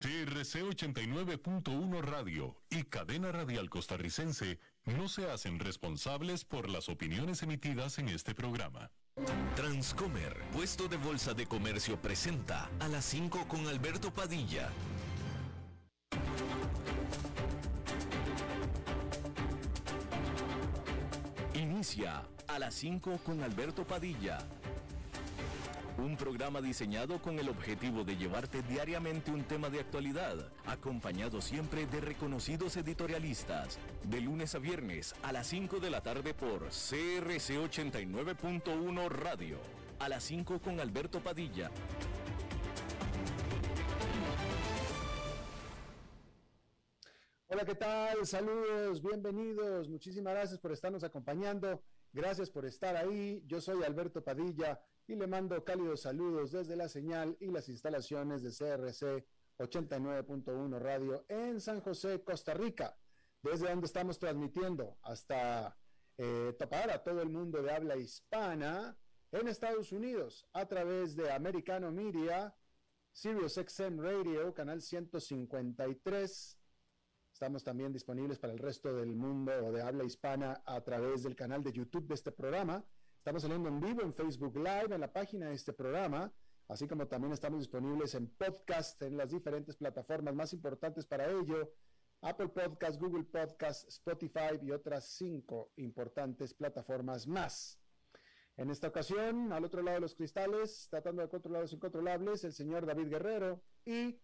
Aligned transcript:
TRC 0.00 0.62
89.1 0.62 2.00
Radio 2.00 2.56
y 2.70 2.84
Cadena 2.84 3.32
Radial 3.32 3.68
Costarricense 3.68 4.58
no 4.86 5.08
se 5.08 5.30
hacen 5.30 5.58
responsables 5.58 6.46
por 6.46 6.70
las 6.70 6.88
opiniones 6.88 7.42
emitidas 7.42 7.98
en 7.98 8.08
este 8.08 8.34
programa. 8.34 8.90
Transcomer, 9.56 10.40
puesto 10.54 10.88
de 10.88 10.96
bolsa 10.96 11.34
de 11.34 11.44
comercio, 11.44 12.00
presenta 12.00 12.70
a 12.80 12.88
las 12.88 13.04
5 13.04 13.46
con 13.46 13.66
Alberto 13.66 14.10
Padilla. 14.10 14.70
Inicia 21.52 22.26
a 22.48 22.58
las 22.58 22.72
5 22.72 23.18
con 23.22 23.42
Alberto 23.42 23.86
Padilla 23.86 24.38
un 26.00 26.16
programa 26.16 26.60
diseñado 26.60 27.20
con 27.20 27.38
el 27.38 27.48
objetivo 27.48 28.04
de 28.04 28.16
llevarte 28.16 28.62
diariamente 28.62 29.30
un 29.30 29.44
tema 29.44 29.68
de 29.68 29.80
actualidad, 29.80 30.50
acompañado 30.66 31.40
siempre 31.40 31.86
de 31.86 32.00
reconocidos 32.00 32.76
editorialistas, 32.76 33.78
de 34.04 34.20
lunes 34.20 34.54
a 34.54 34.58
viernes 34.58 35.14
a 35.22 35.32
las 35.32 35.46
5 35.48 35.78
de 35.78 35.90
la 35.90 36.02
tarde 36.02 36.32
por 36.34 36.68
CRC 36.68 37.58
89.1 37.58 39.08
Radio, 39.08 39.58
a 39.98 40.08
las 40.08 40.24
5 40.24 40.60
con 40.60 40.80
Alberto 40.80 41.20
Padilla. 41.20 41.70
Hola, 47.48 47.64
¿qué 47.64 47.74
tal? 47.74 48.26
Saludos, 48.26 49.02
bienvenidos. 49.02 49.88
Muchísimas 49.88 50.32
gracias 50.32 50.58
por 50.60 50.72
estarnos 50.72 51.04
acompañando. 51.04 51.82
Gracias 52.12 52.48
por 52.48 52.64
estar 52.64 52.96
ahí. 52.96 53.42
Yo 53.46 53.60
soy 53.60 53.82
Alberto 53.84 54.22
Padilla 54.22 54.80
y 55.10 55.16
le 55.16 55.26
mando 55.26 55.64
cálidos 55.64 56.02
saludos 56.02 56.52
desde 56.52 56.76
la 56.76 56.88
señal 56.88 57.36
y 57.40 57.46
las 57.46 57.68
instalaciones 57.68 58.44
de 58.44 58.50
CRC 58.50 59.26
89.1 59.58 60.78
Radio 60.78 61.24
en 61.28 61.60
San 61.60 61.80
José, 61.80 62.22
Costa 62.22 62.54
Rica, 62.54 62.96
desde 63.42 63.68
donde 63.68 63.86
estamos 63.86 64.20
transmitiendo 64.20 64.98
hasta 65.02 65.76
eh, 66.16 66.54
tapar 66.56 66.92
a 66.92 67.02
todo 67.02 67.22
el 67.22 67.28
mundo 67.28 67.60
de 67.60 67.72
habla 67.72 67.96
hispana 67.96 68.96
en 69.32 69.48
Estados 69.48 69.90
Unidos 69.90 70.46
a 70.52 70.66
través 70.66 71.16
de 71.16 71.32
Americano 71.32 71.90
Media, 71.90 72.54
Sirius 73.12 73.54
XM 73.54 73.98
Radio, 74.00 74.54
canal 74.54 74.80
153. 74.80 76.58
Estamos 77.32 77.64
también 77.64 77.92
disponibles 77.92 78.38
para 78.38 78.52
el 78.52 78.60
resto 78.60 78.94
del 78.94 79.16
mundo 79.16 79.72
de 79.72 79.82
habla 79.82 80.04
hispana 80.04 80.62
a 80.64 80.80
través 80.82 81.24
del 81.24 81.34
canal 81.34 81.64
de 81.64 81.72
YouTube 81.72 82.06
de 82.06 82.14
este 82.14 82.30
programa 82.30 82.84
Estamos 83.20 83.42
saliendo 83.42 83.68
en 83.68 83.80
vivo 83.80 84.00
en 84.00 84.14
Facebook 84.14 84.56
Live, 84.56 84.94
en 84.94 85.00
la 85.02 85.12
página 85.12 85.50
de 85.50 85.54
este 85.54 85.74
programa, 85.74 86.32
así 86.68 86.88
como 86.88 87.06
también 87.06 87.34
estamos 87.34 87.58
disponibles 87.58 88.14
en 88.14 88.28
podcast 88.28 89.02
en 89.02 89.18
las 89.18 89.30
diferentes 89.30 89.76
plataformas 89.76 90.34
más 90.34 90.54
importantes 90.54 91.04
para 91.04 91.30
ello, 91.30 91.70
Apple 92.22 92.48
Podcast, 92.48 92.98
Google 92.98 93.24
Podcast, 93.24 93.86
Spotify 93.88 94.58
y 94.62 94.70
otras 94.70 95.04
cinco 95.04 95.70
importantes 95.76 96.54
plataformas 96.54 97.26
más. 97.26 97.78
En 98.56 98.70
esta 98.70 98.88
ocasión, 98.88 99.52
al 99.52 99.66
otro 99.66 99.82
lado 99.82 99.96
de 99.96 100.00
los 100.00 100.14
cristales, 100.14 100.88
tratando 100.88 101.20
de 101.20 101.28
controlar 101.28 101.60
los 101.60 101.74
incontrolables, 101.74 102.44
el 102.44 102.54
señor 102.54 102.86
David 102.86 103.10
Guerrero 103.10 103.62
y 103.84 104.18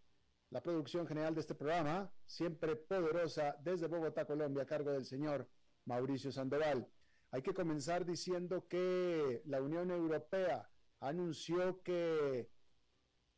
la 0.48 0.62
producción 0.62 1.06
general 1.06 1.34
de 1.34 1.42
este 1.42 1.54
programa, 1.54 2.10
siempre 2.24 2.76
poderosa 2.76 3.56
desde 3.62 3.88
Bogotá, 3.88 4.24
Colombia, 4.24 4.62
a 4.62 4.66
cargo 4.66 4.90
del 4.90 5.04
señor 5.04 5.46
Mauricio 5.84 6.32
Sandoval. 6.32 6.90
Hay 7.36 7.42
que 7.42 7.52
comenzar 7.52 8.06
diciendo 8.06 8.66
que 8.66 9.42
la 9.44 9.60
Unión 9.60 9.90
Europea 9.90 10.70
anunció 11.00 11.82
que 11.82 12.48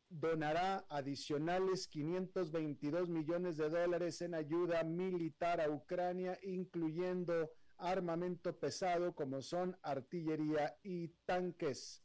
donará 0.07 0.85
adicionales 0.87 1.89
522 1.89 3.09
millones 3.09 3.57
de 3.57 3.67
dólares 3.67 4.21
en 4.21 4.35
ayuda 4.35 4.85
militar 4.85 5.59
a 5.59 5.69
Ucrania, 5.69 6.39
incluyendo 6.43 7.51
armamento 7.77 8.57
pesado 8.57 9.13
como 9.13 9.41
son 9.41 9.77
artillería 9.83 10.79
y 10.81 11.09
tanques. 11.25 12.01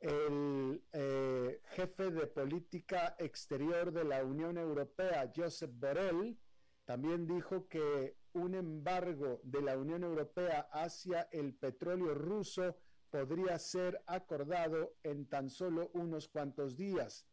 El 0.00 0.84
eh, 0.92 1.62
jefe 1.70 2.10
de 2.10 2.26
política 2.26 3.16
exterior 3.18 3.90
de 3.90 4.04
la 4.04 4.22
Unión 4.22 4.58
Europea, 4.58 5.32
Josep 5.34 5.70
Borrell, 5.80 6.38
también 6.84 7.26
dijo 7.26 7.68
que 7.68 8.19
un 8.34 8.54
embargo 8.54 9.40
de 9.42 9.62
la 9.62 9.76
Unión 9.76 10.04
Europea 10.04 10.68
hacia 10.72 11.28
el 11.32 11.54
petróleo 11.54 12.14
ruso 12.14 12.76
podría 13.10 13.58
ser 13.58 14.02
acordado 14.06 14.94
en 15.02 15.26
tan 15.26 15.50
solo 15.50 15.90
unos 15.94 16.28
cuantos 16.28 16.76
días. 16.76 17.26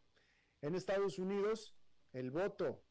En 0.62 0.76
Estados 0.76 1.20
Unidos, 1.20 1.76
el 2.14 2.32
voto 2.32 2.84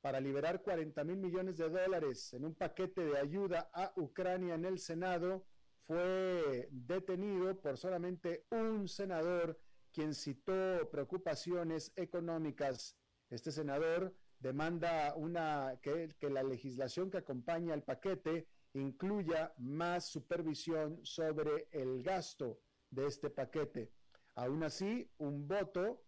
para 0.00 0.20
liberar 0.20 0.62
40 0.62 1.04
mil 1.04 1.18
millones 1.18 1.58
de 1.58 1.68
dólares 1.68 2.32
en 2.32 2.44
un 2.44 2.54
paquete 2.54 3.04
de 3.04 3.18
ayuda 3.18 3.70
a 3.74 3.92
Ucrania 3.96 4.54
en 4.54 4.64
el 4.64 4.78
Senado 4.78 5.44
fue 5.86 6.68
detenido 6.70 7.60
por 7.60 7.76
solamente 7.76 8.46
un 8.50 8.88
senador 8.88 9.60
quien 9.92 10.14
citó 10.14 10.88
preocupaciones 10.90 11.92
económicas. 11.96 12.96
Este 13.28 13.50
senador 13.50 14.14
demanda 14.40 15.14
una, 15.14 15.78
que, 15.82 16.08
la 16.22 16.42
legislación 16.42 17.10
que 17.10 17.18
acompaña 17.18 17.74
el 17.74 17.82
paquete 17.82 18.48
incluya 18.72 19.52
más 19.58 20.06
supervisión 20.06 20.98
sobre 21.04 21.68
el 21.70 22.02
gasto 22.02 22.60
de 22.90 23.06
este 23.06 23.30
paquete. 23.30 23.92
Aún 24.34 24.64
así, 24.64 25.08
un 25.18 25.46
voto 25.46 26.02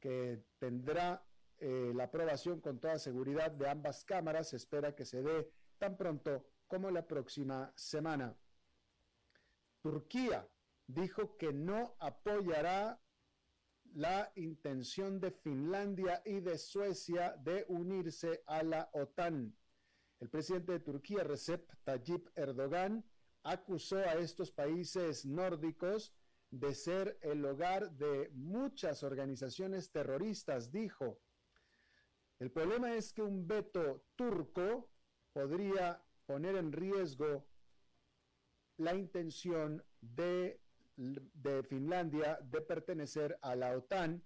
que 0.00 0.42
tendrá 0.58 1.22
eh, 1.58 1.92
la 1.94 2.04
aprobación 2.04 2.60
con 2.60 2.80
toda 2.80 2.98
seguridad 2.98 3.50
de 3.50 3.68
ambas 3.68 4.04
cámaras 4.04 4.50
se 4.50 4.56
espera 4.56 4.94
que 4.94 5.04
se 5.04 5.22
dé 5.22 5.50
tan 5.78 5.96
pronto 5.96 6.46
como 6.66 6.90
la 6.90 7.06
próxima 7.06 7.72
semana. 7.76 8.36
Turquía 9.82 10.48
dijo 10.86 11.36
que 11.36 11.52
no 11.52 11.96
apoyará 12.00 13.00
la 13.96 14.30
intención 14.34 15.18
de 15.20 15.30
Finlandia 15.30 16.20
y 16.26 16.40
de 16.40 16.58
Suecia 16.58 17.34
de 17.38 17.64
unirse 17.68 18.42
a 18.46 18.62
la 18.62 18.90
OTAN. 18.92 19.56
El 20.20 20.28
presidente 20.28 20.72
de 20.72 20.80
Turquía, 20.80 21.24
Recep 21.24 21.72
Tayyip 21.82 22.28
Erdogan, 22.36 23.02
acusó 23.42 23.96
a 23.96 24.12
estos 24.16 24.52
países 24.52 25.24
nórdicos 25.24 26.12
de 26.50 26.74
ser 26.74 27.18
el 27.22 27.42
hogar 27.46 27.90
de 27.92 28.28
muchas 28.34 29.02
organizaciones 29.02 29.90
terroristas, 29.90 30.70
dijo. 30.70 31.22
El 32.38 32.50
problema 32.50 32.94
es 32.94 33.14
que 33.14 33.22
un 33.22 33.46
veto 33.48 34.04
turco 34.14 34.90
podría 35.32 36.04
poner 36.26 36.56
en 36.56 36.70
riesgo 36.70 37.46
la 38.76 38.94
intención 38.94 39.82
de 40.02 40.60
de 40.96 41.62
Finlandia 41.62 42.38
de 42.42 42.60
pertenecer 42.60 43.38
a 43.42 43.54
la 43.54 43.76
OTAN, 43.76 44.24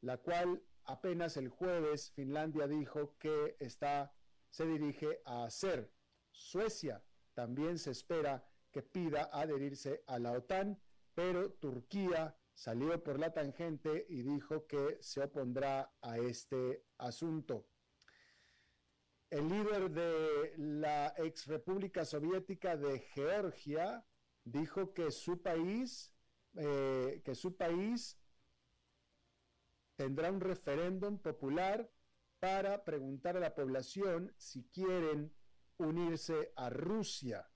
la 0.00 0.16
cual 0.18 0.62
apenas 0.84 1.36
el 1.36 1.48
jueves 1.48 2.12
Finlandia 2.12 2.66
dijo 2.66 3.16
que 3.18 3.56
está, 3.60 4.14
se 4.50 4.66
dirige 4.66 5.20
a 5.24 5.44
hacer. 5.44 5.92
Suecia 6.30 7.04
también 7.34 7.78
se 7.78 7.90
espera 7.90 8.48
que 8.70 8.82
pida 8.82 9.30
adherirse 9.32 10.02
a 10.06 10.18
la 10.18 10.32
OTAN, 10.32 10.80
pero 11.14 11.52
Turquía 11.52 12.36
salió 12.54 13.02
por 13.02 13.18
la 13.18 13.32
tangente 13.32 14.06
y 14.08 14.22
dijo 14.22 14.66
que 14.66 14.98
se 15.00 15.22
opondrá 15.22 15.92
a 16.00 16.18
este 16.18 16.84
asunto. 16.98 17.68
El 19.28 19.48
líder 19.48 19.90
de 19.90 20.54
la 20.56 21.12
ex 21.18 21.46
República 21.46 22.04
Soviética 22.04 22.76
de 22.76 23.00
Georgia, 23.00 24.06
dijo 24.46 24.94
que 24.94 25.10
su 25.10 25.42
país, 25.42 26.14
eh, 26.54 27.20
que 27.24 27.34
su 27.34 27.56
país 27.56 28.18
tendrá 29.96 30.30
un 30.30 30.40
referéndum 30.40 31.18
popular 31.18 31.90
para 32.38 32.84
preguntar 32.84 33.36
a 33.36 33.40
la 33.40 33.54
población 33.54 34.32
si 34.38 34.64
quieren 34.68 35.34
unirse 35.78 36.52
a 36.54 36.70
Rusia. 36.70 37.50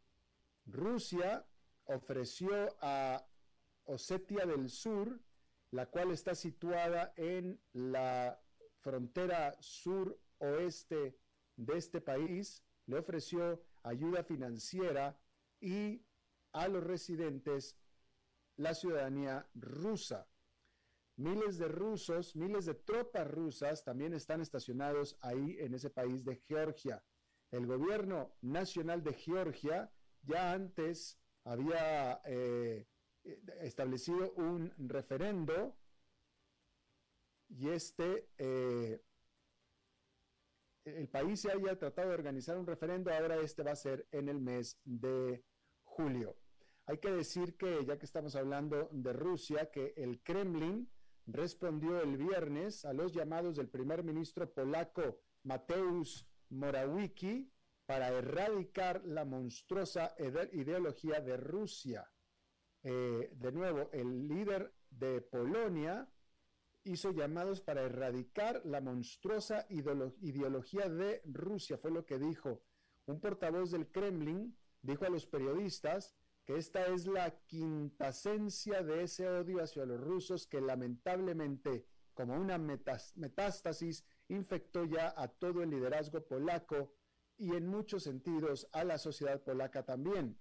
Rusia 0.66 1.46
ofreció 1.84 2.50
a 2.80 3.26
Osetia 3.84 4.44
del 4.44 4.68
Sur, 4.68 5.20
la 5.70 5.86
cual 5.86 6.10
está 6.10 6.34
situada 6.34 7.12
en 7.16 7.60
la 7.72 8.42
frontera 8.80 9.56
sur-oeste 9.60 11.16
de 11.56 11.76
este 11.76 12.00
país, 12.00 12.64
le 12.86 12.98
ofreció 12.98 13.62
ayuda 13.82 14.24
financiera 14.24 15.20
y 15.60 16.02
a 16.52 16.68
los 16.68 16.84
residentes 16.84 17.76
la 18.56 18.74
ciudadanía 18.74 19.48
rusa. 19.54 20.28
Miles 21.16 21.58
de 21.58 21.68
rusos, 21.68 22.34
miles 22.36 22.66
de 22.66 22.74
tropas 22.74 23.30
rusas 23.30 23.84
también 23.84 24.14
están 24.14 24.40
estacionados 24.40 25.18
ahí 25.20 25.56
en 25.60 25.74
ese 25.74 25.90
país 25.90 26.24
de 26.24 26.36
Georgia. 26.48 27.04
El 27.50 27.66
gobierno 27.66 28.36
nacional 28.40 29.02
de 29.02 29.14
Georgia 29.14 29.92
ya 30.22 30.52
antes 30.52 31.18
había 31.44 32.20
eh, 32.24 32.86
establecido 33.60 34.32
un 34.32 34.72
referendo 34.78 35.76
y 37.48 37.68
este 37.68 38.30
eh, 38.38 39.02
el 40.84 41.08
país 41.08 41.40
se 41.40 41.50
haya 41.50 41.78
tratado 41.78 42.08
de 42.08 42.14
organizar 42.14 42.56
un 42.56 42.66
referendo, 42.66 43.12
ahora 43.12 43.36
este 43.36 43.62
va 43.62 43.72
a 43.72 43.76
ser 43.76 44.06
en 44.12 44.28
el 44.28 44.40
mes 44.40 44.78
de 44.84 45.44
julio. 45.82 46.39
Hay 46.90 46.98
que 46.98 47.12
decir 47.12 47.56
que, 47.56 47.84
ya 47.86 47.96
que 48.00 48.04
estamos 48.04 48.34
hablando 48.34 48.88
de 48.90 49.12
Rusia, 49.12 49.70
que 49.70 49.94
el 49.96 50.24
Kremlin 50.24 50.90
respondió 51.24 52.00
el 52.00 52.16
viernes 52.16 52.84
a 52.84 52.92
los 52.92 53.14
llamados 53.14 53.54
del 53.54 53.68
primer 53.68 54.02
ministro 54.02 54.52
polaco 54.52 55.20
Mateusz 55.44 56.24
Morawiecki 56.48 57.48
para 57.86 58.08
erradicar 58.08 59.04
la 59.04 59.24
monstruosa 59.24 60.16
ideología 60.50 61.20
de 61.20 61.36
Rusia. 61.36 62.10
Eh, 62.82 63.30
de 63.36 63.52
nuevo, 63.52 63.88
el 63.92 64.26
líder 64.26 64.74
de 64.90 65.20
Polonia 65.20 66.12
hizo 66.82 67.12
llamados 67.12 67.60
para 67.60 67.82
erradicar 67.82 68.62
la 68.66 68.80
monstruosa 68.80 69.64
ideología 69.68 70.88
de 70.88 71.22
Rusia, 71.24 71.78
fue 71.78 71.92
lo 71.92 72.04
que 72.04 72.18
dijo. 72.18 72.64
Un 73.06 73.20
portavoz 73.20 73.70
del 73.70 73.92
Kremlin 73.92 74.58
dijo 74.82 75.04
a 75.04 75.08
los 75.08 75.24
periodistas 75.24 76.16
esta 76.56 76.86
es 76.86 77.06
la 77.06 77.30
quintasencia 77.46 78.82
de 78.82 79.02
ese 79.02 79.28
odio 79.28 79.62
hacia 79.62 79.84
los 79.84 80.00
rusos 80.00 80.46
que 80.46 80.60
lamentablemente, 80.60 81.86
como 82.14 82.34
una 82.34 82.58
metástasis, 82.58 84.04
infectó 84.28 84.84
ya 84.84 85.12
a 85.16 85.28
todo 85.28 85.62
el 85.62 85.70
liderazgo 85.70 86.26
polaco 86.26 86.94
y 87.36 87.54
en 87.54 87.66
muchos 87.66 88.04
sentidos 88.04 88.68
a 88.72 88.84
la 88.84 88.98
sociedad 88.98 89.42
polaca 89.42 89.84
también. 89.84 90.38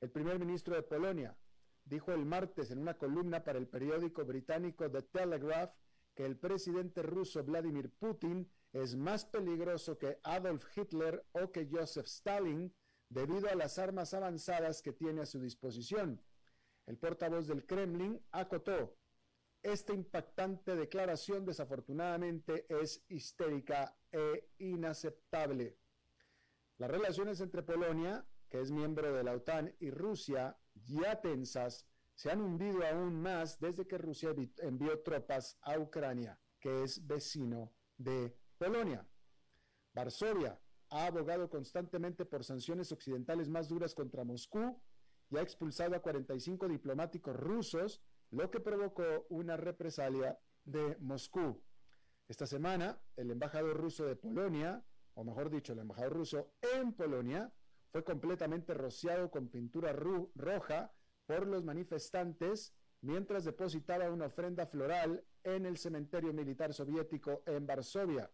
El 0.00 0.10
primer 0.10 0.38
ministro 0.38 0.74
de 0.74 0.82
Polonia, 0.82 1.36
dijo 1.84 2.12
el 2.12 2.24
martes 2.24 2.70
en 2.70 2.78
una 2.78 2.98
columna 2.98 3.44
para 3.44 3.58
el 3.58 3.68
periódico 3.68 4.24
británico 4.24 4.90
The 4.90 5.02
Telegraph 5.02 5.72
que 6.14 6.24
el 6.24 6.36
presidente 6.36 7.02
ruso 7.02 7.42
Vladimir 7.42 7.90
Putin 7.90 8.50
es 8.72 8.96
más 8.96 9.24
peligroso 9.24 9.98
que 9.98 10.18
Adolf 10.22 10.64
Hitler 10.76 11.24
o 11.32 11.50
que 11.50 11.68
Joseph 11.70 12.06
Stalin 12.06 12.72
debido 13.12 13.48
a 13.48 13.54
las 13.54 13.78
armas 13.78 14.14
avanzadas 14.14 14.82
que 14.82 14.92
tiene 14.92 15.22
a 15.22 15.26
su 15.26 15.38
disposición. 15.40 16.20
El 16.86 16.96
portavoz 16.96 17.46
del 17.46 17.66
Kremlin 17.66 18.20
acotó, 18.30 18.96
esta 19.62 19.92
impactante 19.92 20.74
declaración 20.74 21.44
desafortunadamente 21.44 22.66
es 22.68 23.04
histérica 23.08 23.96
e 24.10 24.50
inaceptable. 24.58 25.78
Las 26.78 26.90
relaciones 26.90 27.40
entre 27.40 27.62
Polonia, 27.62 28.26
que 28.48 28.60
es 28.60 28.72
miembro 28.72 29.12
de 29.12 29.22
la 29.22 29.34
OTAN, 29.34 29.72
y 29.78 29.90
Rusia 29.90 30.58
ya 30.74 31.20
tensas 31.20 31.86
se 32.14 32.30
han 32.30 32.40
hundido 32.40 32.84
aún 32.84 33.20
más 33.22 33.60
desde 33.60 33.86
que 33.86 33.98
Rusia 33.98 34.34
envió 34.58 35.00
tropas 35.02 35.58
a 35.62 35.78
Ucrania, 35.78 36.40
que 36.58 36.82
es 36.82 37.06
vecino 37.06 37.72
de 37.96 38.36
Polonia. 38.58 39.06
Varsovia 39.94 40.58
ha 40.92 41.06
abogado 41.06 41.48
constantemente 41.48 42.26
por 42.26 42.44
sanciones 42.44 42.92
occidentales 42.92 43.48
más 43.48 43.68
duras 43.68 43.94
contra 43.94 44.24
Moscú 44.24 44.78
y 45.30 45.38
ha 45.38 45.40
expulsado 45.40 45.96
a 45.96 46.00
45 46.00 46.68
diplomáticos 46.68 47.34
rusos, 47.34 48.02
lo 48.30 48.50
que 48.50 48.60
provocó 48.60 49.26
una 49.30 49.56
represalia 49.56 50.38
de 50.64 50.96
Moscú. 51.00 51.62
Esta 52.28 52.46
semana, 52.46 53.00
el 53.16 53.30
embajador 53.30 53.76
ruso 53.76 54.04
de 54.04 54.16
Polonia, 54.16 54.84
o 55.14 55.24
mejor 55.24 55.48
dicho, 55.48 55.72
el 55.72 55.78
embajador 55.78 56.12
ruso 56.12 56.52
en 56.76 56.92
Polonia, 56.92 57.50
fue 57.90 58.04
completamente 58.04 58.74
rociado 58.74 59.30
con 59.30 59.48
pintura 59.48 59.92
roja 59.92 60.92
por 61.26 61.46
los 61.46 61.64
manifestantes 61.64 62.74
mientras 63.00 63.44
depositaba 63.44 64.10
una 64.10 64.26
ofrenda 64.26 64.66
floral 64.66 65.24
en 65.42 65.64
el 65.64 65.78
cementerio 65.78 66.34
militar 66.34 66.74
soviético 66.74 67.42
en 67.46 67.66
Varsovia. 67.66 68.30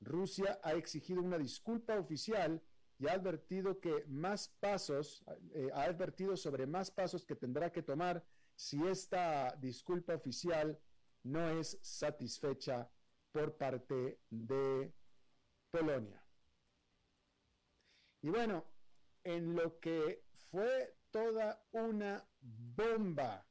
Rusia 0.00 0.60
ha 0.62 0.74
exigido 0.74 1.22
una 1.22 1.38
disculpa 1.38 1.98
oficial 1.98 2.62
y 2.98 3.08
ha 3.08 3.12
advertido 3.12 3.80
que 3.80 4.04
más 4.06 4.48
pasos, 4.60 5.24
eh, 5.54 5.68
ha 5.74 5.82
advertido 5.82 6.36
sobre 6.36 6.66
más 6.66 6.90
pasos 6.90 7.24
que 7.24 7.36
tendrá 7.36 7.70
que 7.70 7.82
tomar 7.82 8.24
si 8.54 8.82
esta 8.86 9.54
disculpa 9.56 10.14
oficial 10.14 10.78
no 11.22 11.48
es 11.50 11.78
satisfecha 11.82 12.90
por 13.32 13.56
parte 13.56 14.20
de 14.30 14.92
Polonia. 15.70 16.22
Y 18.22 18.30
bueno, 18.30 18.64
en 19.24 19.54
lo 19.54 19.78
que 19.78 20.24
fue 20.50 20.96
toda 21.10 21.62
una 21.72 22.26
bomba 22.40 23.46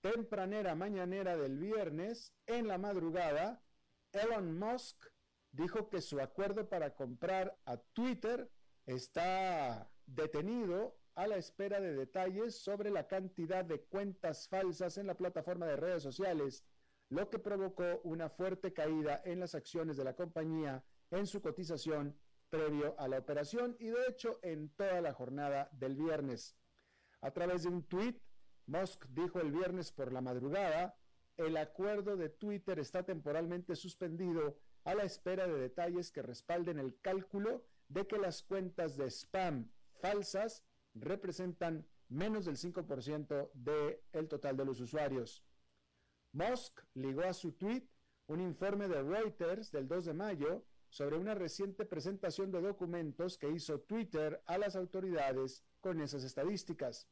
tempranera, 0.00 0.74
mañanera 0.74 1.36
del 1.36 1.58
viernes, 1.58 2.34
en 2.46 2.68
la 2.68 2.78
madrugada, 2.78 3.62
Elon 4.12 4.58
Musk 4.58 5.06
dijo 5.58 5.90
que 5.90 6.00
su 6.00 6.20
acuerdo 6.20 6.68
para 6.68 6.94
comprar 6.94 7.58
a 7.66 7.76
Twitter 7.76 8.48
está 8.86 9.90
detenido 10.06 10.96
a 11.16 11.26
la 11.26 11.36
espera 11.36 11.80
de 11.80 11.94
detalles 11.94 12.56
sobre 12.56 12.90
la 12.90 13.08
cantidad 13.08 13.64
de 13.64 13.80
cuentas 13.80 14.48
falsas 14.48 14.98
en 14.98 15.08
la 15.08 15.16
plataforma 15.16 15.66
de 15.66 15.76
redes 15.76 16.04
sociales, 16.04 16.64
lo 17.08 17.28
que 17.28 17.40
provocó 17.40 18.00
una 18.04 18.28
fuerte 18.28 18.72
caída 18.72 19.20
en 19.24 19.40
las 19.40 19.56
acciones 19.56 19.96
de 19.96 20.04
la 20.04 20.14
compañía 20.14 20.84
en 21.10 21.26
su 21.26 21.42
cotización 21.42 22.16
previo 22.50 22.94
a 22.98 23.08
la 23.08 23.18
operación 23.18 23.76
y 23.80 23.88
de 23.88 24.06
hecho 24.08 24.38
en 24.42 24.68
toda 24.70 25.00
la 25.00 25.12
jornada 25.12 25.68
del 25.72 25.96
viernes. 25.96 26.56
A 27.20 27.32
través 27.32 27.64
de 27.64 27.70
un 27.70 27.82
tuit, 27.82 28.22
Musk 28.66 29.06
dijo 29.08 29.40
el 29.40 29.50
viernes 29.50 29.90
por 29.90 30.12
la 30.12 30.20
madrugada, 30.20 30.96
el 31.36 31.56
acuerdo 31.56 32.16
de 32.16 32.28
Twitter 32.28 32.78
está 32.78 33.02
temporalmente 33.02 33.74
suspendido 33.74 34.56
a 34.88 34.94
la 34.94 35.02
espera 35.02 35.46
de 35.46 35.60
detalles 35.60 36.10
que 36.10 36.22
respalden 36.22 36.78
el 36.78 36.98
cálculo 37.02 37.62
de 37.88 38.06
que 38.06 38.16
las 38.16 38.42
cuentas 38.42 38.96
de 38.96 39.10
spam 39.10 39.70
falsas 40.00 40.64
representan 40.94 41.86
menos 42.08 42.46
del 42.46 42.56
5% 42.56 43.50
del 43.52 44.28
total 44.28 44.56
de 44.56 44.64
los 44.64 44.80
usuarios. 44.80 45.44
Musk 46.32 46.80
ligó 46.94 47.20
a 47.24 47.34
su 47.34 47.52
tweet 47.52 47.86
un 48.28 48.40
informe 48.40 48.88
de 48.88 49.02
Reuters 49.02 49.70
del 49.70 49.86
2 49.88 50.06
de 50.06 50.14
mayo 50.14 50.64
sobre 50.88 51.18
una 51.18 51.34
reciente 51.34 51.84
presentación 51.84 52.50
de 52.50 52.62
documentos 52.62 53.36
que 53.36 53.50
hizo 53.50 53.80
Twitter 53.80 54.42
a 54.46 54.56
las 54.56 54.74
autoridades 54.74 55.66
con 55.80 56.00
esas 56.00 56.24
estadísticas. 56.24 57.06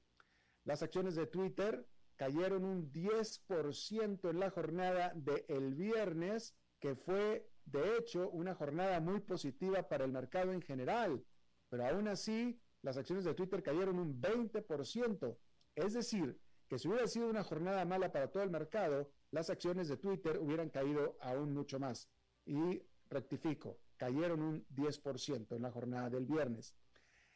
Las 0.65 0.83
acciones 0.83 1.15
de 1.15 1.27
Twitter 1.27 1.87
cayeron 2.17 2.65
un 2.65 2.91
10% 2.91 4.31
en 4.31 4.41
la 4.41 4.49
jornada 4.49 5.13
del 5.15 5.45
el 5.49 5.75
viernes, 5.75 6.57
que 6.81 6.95
fue 6.95 7.47
de 7.67 7.99
hecho 7.99 8.31
una 8.31 8.55
jornada 8.55 9.01
muy 9.01 9.21
positiva 9.21 9.89
para 9.89 10.05
el 10.05 10.13
mercado 10.13 10.53
en 10.53 10.63
general, 10.63 11.25
pero 11.69 11.87
aún 11.87 12.09
así 12.09 12.59
las 12.83 12.97
acciones 12.97 13.25
de 13.25 13.35
Twitter 13.35 13.63
cayeron 13.63 13.99
un 13.99 14.21
20%. 14.21 15.37
Es 15.75 15.93
decir, 15.93 16.41
que 16.69 16.79
si 16.79 16.89
hubiera 16.89 17.07
sido 17.07 17.29
una 17.29 17.45
jornada 17.45 17.85
mala 17.85 18.13
para 18.13 18.31
todo 18.31 18.43
el 18.43 18.51
mercado, 18.51 19.11
las 19.31 19.51
acciones 19.51 19.89
de 19.89 19.97
Twitter 19.97 20.39
hubieran 20.39 20.71
caído 20.71 21.17
aún 21.21 21.53
mucho 21.53 21.79
más. 21.79 22.09
Y 22.45 22.83
rectifico, 23.09 23.79
cayeron 23.97 24.41
un 24.41 24.67
10% 24.69 25.57
en 25.57 25.63
la 25.63 25.71
jornada 25.71 26.11
del 26.11 26.27
viernes. 26.27 26.75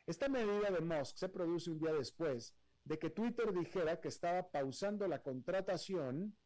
Esta 0.07 0.29
medida 0.29 0.71
de 0.71 0.81
Musk 0.81 1.17
se 1.17 1.29
produce 1.29 1.71
un 1.71 1.79
día 1.79 1.93
después 1.93 2.55
de 2.85 2.99
que 2.99 3.11
Twitter 3.11 3.53
dijera 3.53 4.01
que 4.01 4.09
estaba 4.09 4.51
pausando 4.51 5.07
la 5.07 5.23
contratación 5.23 6.37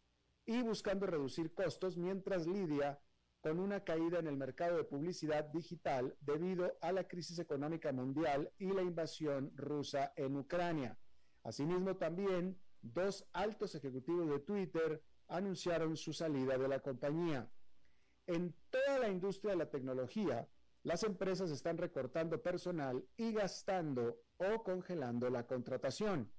y 0.46 0.62
buscando 0.62 1.06
reducir 1.06 1.54
costos 1.54 1.96
mientras 1.96 2.46
lidia 2.46 3.00
con 3.44 3.60
una 3.60 3.84
caída 3.84 4.20
en 4.20 4.26
el 4.26 4.38
mercado 4.38 4.78
de 4.78 4.84
publicidad 4.84 5.44
digital 5.44 6.16
debido 6.22 6.78
a 6.80 6.92
la 6.92 7.06
crisis 7.06 7.38
económica 7.38 7.92
mundial 7.92 8.50
y 8.56 8.72
la 8.72 8.80
invasión 8.80 9.52
rusa 9.54 10.14
en 10.16 10.38
Ucrania. 10.38 10.98
Asimismo, 11.42 11.94
también 11.94 12.58
dos 12.80 13.28
altos 13.34 13.74
ejecutivos 13.74 14.30
de 14.30 14.38
Twitter 14.38 15.02
anunciaron 15.28 15.94
su 15.94 16.14
salida 16.14 16.56
de 16.56 16.68
la 16.68 16.80
compañía. 16.80 17.46
En 18.26 18.54
toda 18.70 19.00
la 19.00 19.10
industria 19.10 19.50
de 19.50 19.58
la 19.58 19.68
tecnología, 19.68 20.48
las 20.82 21.02
empresas 21.02 21.50
están 21.50 21.76
recortando 21.76 22.42
personal 22.42 23.04
y 23.18 23.34
gastando 23.34 24.22
o 24.38 24.62
congelando 24.62 25.28
la 25.28 25.46
contratación. 25.46 26.32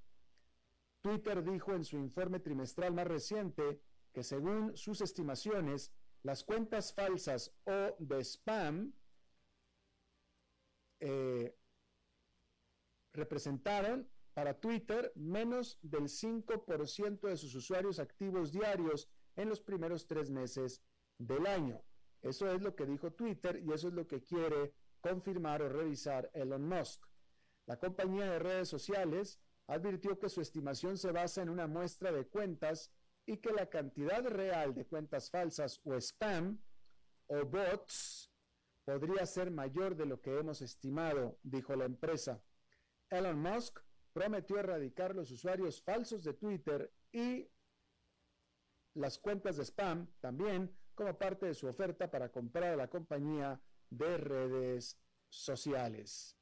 Twitter 1.04 1.44
dijo 1.44 1.76
en 1.76 1.86
su 1.86 1.98
informe 1.98 2.40
trimestral 2.40 2.96
más 2.96 3.06
reciente 3.06 3.80
que 4.12 4.24
según 4.24 4.76
sus 4.76 5.02
estimaciones, 5.02 5.92
las 6.26 6.44
cuentas 6.44 6.92
falsas 6.92 7.54
o 7.66 7.96
de 8.00 8.24
spam 8.24 8.92
eh, 11.00 11.56
representaron 13.14 14.10
para 14.34 14.60
Twitter 14.60 15.12
menos 15.16 15.78
del 15.84 16.06
5% 16.06 17.28
de 17.28 17.38
sus 17.38 17.54
usuarios 17.54 18.00
activos 18.00 18.52
diarios 18.52 19.08
en 19.36 19.50
los 19.50 19.62
primeros 19.62 20.08
tres 20.08 20.32
meses 20.32 20.82
del 21.20 21.46
año. 21.46 21.80
Eso 22.24 22.52
es 22.52 22.60
lo 22.60 22.76
que 22.76 22.88
dijo 22.88 23.14
Twitter 23.14 23.62
y 23.64 23.72
eso 23.72 23.90
es 23.90 23.94
lo 23.94 24.08
que 24.08 24.24
quiere 24.24 24.74
confirmar 25.02 25.62
o 25.62 25.70
revisar 25.70 26.32
Elon 26.34 26.68
Musk. 26.68 27.06
La 27.68 27.78
compañía 27.78 28.26
de 28.32 28.40
redes 28.40 28.68
sociales 28.68 29.40
advirtió 29.68 30.18
que 30.18 30.30
su 30.30 30.42
estimación 30.42 30.98
se 30.98 31.12
basa 31.12 31.44
en 31.44 31.50
una 31.50 31.68
muestra 31.68 32.12
de 32.12 32.26
cuentas 32.26 32.92
y 33.26 33.38
que 33.38 33.52
la 33.52 33.68
cantidad 33.68 34.24
real 34.26 34.74
de 34.74 34.86
cuentas 34.86 35.30
falsas 35.30 35.80
o 35.84 35.96
spam 35.96 36.60
o 37.28 37.46
bots 37.46 38.32
podría 38.84 39.26
ser 39.26 39.50
mayor 39.50 39.96
de 39.96 40.06
lo 40.06 40.22
que 40.22 40.38
hemos 40.38 40.62
estimado, 40.62 41.40
dijo 41.42 41.76
la 41.76 41.86
empresa. 41.86 42.42
Elon 43.10 43.40
Musk 43.40 43.80
prometió 44.14 44.60
erradicar 44.60 45.16
los 45.16 45.32
usuarios 45.32 45.82
falsos 45.82 46.24
de 46.24 46.34
Twitter 46.34 46.94
y 47.12 47.50
las 48.94 49.18
cuentas 49.18 49.58
de 49.58 49.66
spam 49.66 50.08
también 50.22 50.74
como 50.94 51.18
parte 51.18 51.48
de 51.48 51.54
su 51.54 51.68
oferta 51.68 52.10
para 52.10 52.32
comprar 52.32 52.74
a 52.74 52.78
la 52.78 52.90
compañía 52.90 53.60
de 53.90 54.18
redes 54.18 54.98
sociales. 55.30 56.38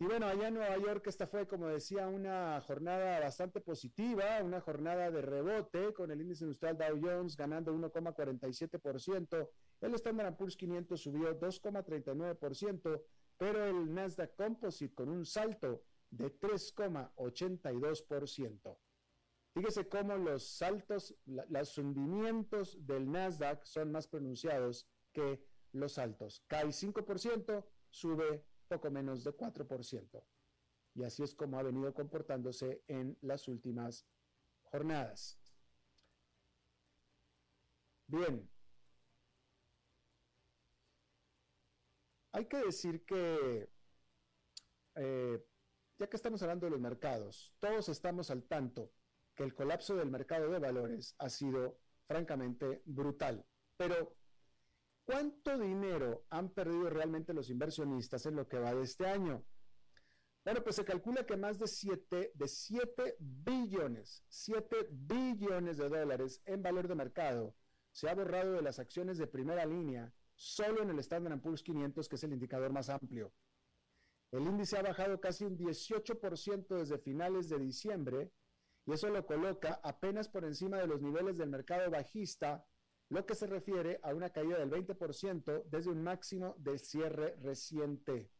Y 0.00 0.06
bueno, 0.06 0.26
allá 0.26 0.48
en 0.48 0.54
Nueva 0.54 0.76
York 0.76 1.06
esta 1.06 1.28
fue, 1.28 1.46
como 1.46 1.68
decía, 1.68 2.08
una 2.08 2.60
jornada 2.62 3.20
bastante 3.20 3.60
positiva, 3.60 4.42
una 4.42 4.60
jornada 4.60 5.08
de 5.10 5.22
rebote 5.22 5.94
con 5.94 6.10
el 6.10 6.20
índice 6.20 6.42
industrial 6.44 6.76
Dow 6.76 7.00
Jones 7.00 7.36
ganando 7.36 7.72
1,47%, 7.72 9.48
el 9.80 9.94
Standard 9.94 10.36
Poor's 10.36 10.56
500 10.56 11.00
subió 11.00 11.38
2,39%, 11.38 13.02
pero 13.36 13.64
el 13.64 13.94
Nasdaq 13.94 14.34
Composite 14.34 14.94
con 14.94 15.10
un 15.10 15.24
salto 15.24 15.84
de 16.10 16.36
3,82%. 16.40 18.76
Fíjese 19.54 19.88
cómo 19.88 20.16
los 20.16 20.56
saltos, 20.56 21.14
los 21.26 21.78
hundimientos 21.78 22.84
del 22.84 23.08
Nasdaq 23.08 23.64
son 23.64 23.92
más 23.92 24.08
pronunciados 24.08 24.88
que 25.12 25.40
los 25.70 25.92
saltos. 25.92 26.42
Cae 26.48 26.66
5%, 26.66 27.64
sube 27.90 28.44
poco 28.64 28.90
menos 28.90 29.24
de 29.24 29.32
4%. 29.32 30.24
Y 30.94 31.04
así 31.04 31.22
es 31.22 31.34
como 31.34 31.58
ha 31.58 31.62
venido 31.62 31.92
comportándose 31.92 32.82
en 32.86 33.16
las 33.22 33.48
últimas 33.48 34.06
jornadas. 34.62 35.38
Bien. 38.06 38.48
Hay 42.32 42.46
que 42.46 42.58
decir 42.58 43.04
que, 43.04 43.70
eh, 44.96 45.46
ya 45.98 46.08
que 46.08 46.16
estamos 46.16 46.42
hablando 46.42 46.66
de 46.66 46.70
los 46.70 46.80
mercados, 46.80 47.54
todos 47.60 47.88
estamos 47.88 48.30
al 48.30 48.44
tanto 48.44 48.92
que 49.34 49.44
el 49.44 49.54
colapso 49.54 49.96
del 49.96 50.10
mercado 50.10 50.50
de 50.50 50.58
valores 50.58 51.14
ha 51.18 51.28
sido 51.28 51.78
francamente 52.06 52.82
brutal. 52.84 53.44
Pero, 53.76 54.16
¿cuánto 55.04 55.58
dinero 55.58 56.24
han 56.30 56.50
perdido 56.50 56.90
realmente 56.90 57.34
los 57.34 57.50
inversionistas 57.50 58.26
en 58.26 58.36
lo 58.36 58.48
que 58.48 58.58
va 58.58 58.74
de 58.74 58.82
este 58.82 59.06
año? 59.06 59.44
Bueno, 60.44 60.62
pues 60.62 60.76
se 60.76 60.84
calcula 60.84 61.24
que 61.24 61.36
más 61.36 61.58
de 61.58 61.66
7 61.66 62.32
de 62.34 62.48
7 62.48 63.16
billones, 63.18 64.22
7 64.28 64.88
billones 64.90 65.78
de 65.78 65.88
dólares 65.88 66.42
en 66.44 66.62
valor 66.62 66.86
de 66.86 66.94
mercado 66.94 67.54
se 67.92 68.10
ha 68.10 68.14
borrado 68.14 68.52
de 68.52 68.62
las 68.62 68.78
acciones 68.78 69.18
de 69.18 69.26
primera 69.26 69.64
línea 69.64 70.12
solo 70.34 70.82
en 70.82 70.90
el 70.90 70.98
Standard 70.98 71.40
Poor's 71.40 71.62
500, 71.62 72.08
que 72.08 72.16
es 72.16 72.24
el 72.24 72.32
indicador 72.32 72.72
más 72.72 72.88
amplio. 72.88 73.32
El 74.32 74.42
índice 74.42 74.76
ha 74.76 74.82
bajado 74.82 75.20
casi 75.20 75.44
un 75.44 75.56
18% 75.56 76.76
desde 76.76 76.98
finales 76.98 77.48
de 77.48 77.58
diciembre 77.58 78.32
y 78.84 78.92
eso 78.92 79.08
lo 79.08 79.24
coloca 79.24 79.80
apenas 79.84 80.28
por 80.28 80.44
encima 80.44 80.78
de 80.78 80.88
los 80.88 81.00
niveles 81.00 81.38
del 81.38 81.50
mercado 81.50 81.88
bajista, 81.90 82.66
lo 83.08 83.26
que 83.26 83.34
se 83.34 83.46
refiere 83.46 84.00
a 84.02 84.14
una 84.14 84.30
caída 84.30 84.58
del 84.58 84.70
20% 84.70 85.64
desde 85.64 85.90
un 85.90 86.02
máximo 86.02 86.54
de 86.58 86.78
cierre 86.78 87.36
reciente. 87.42 88.30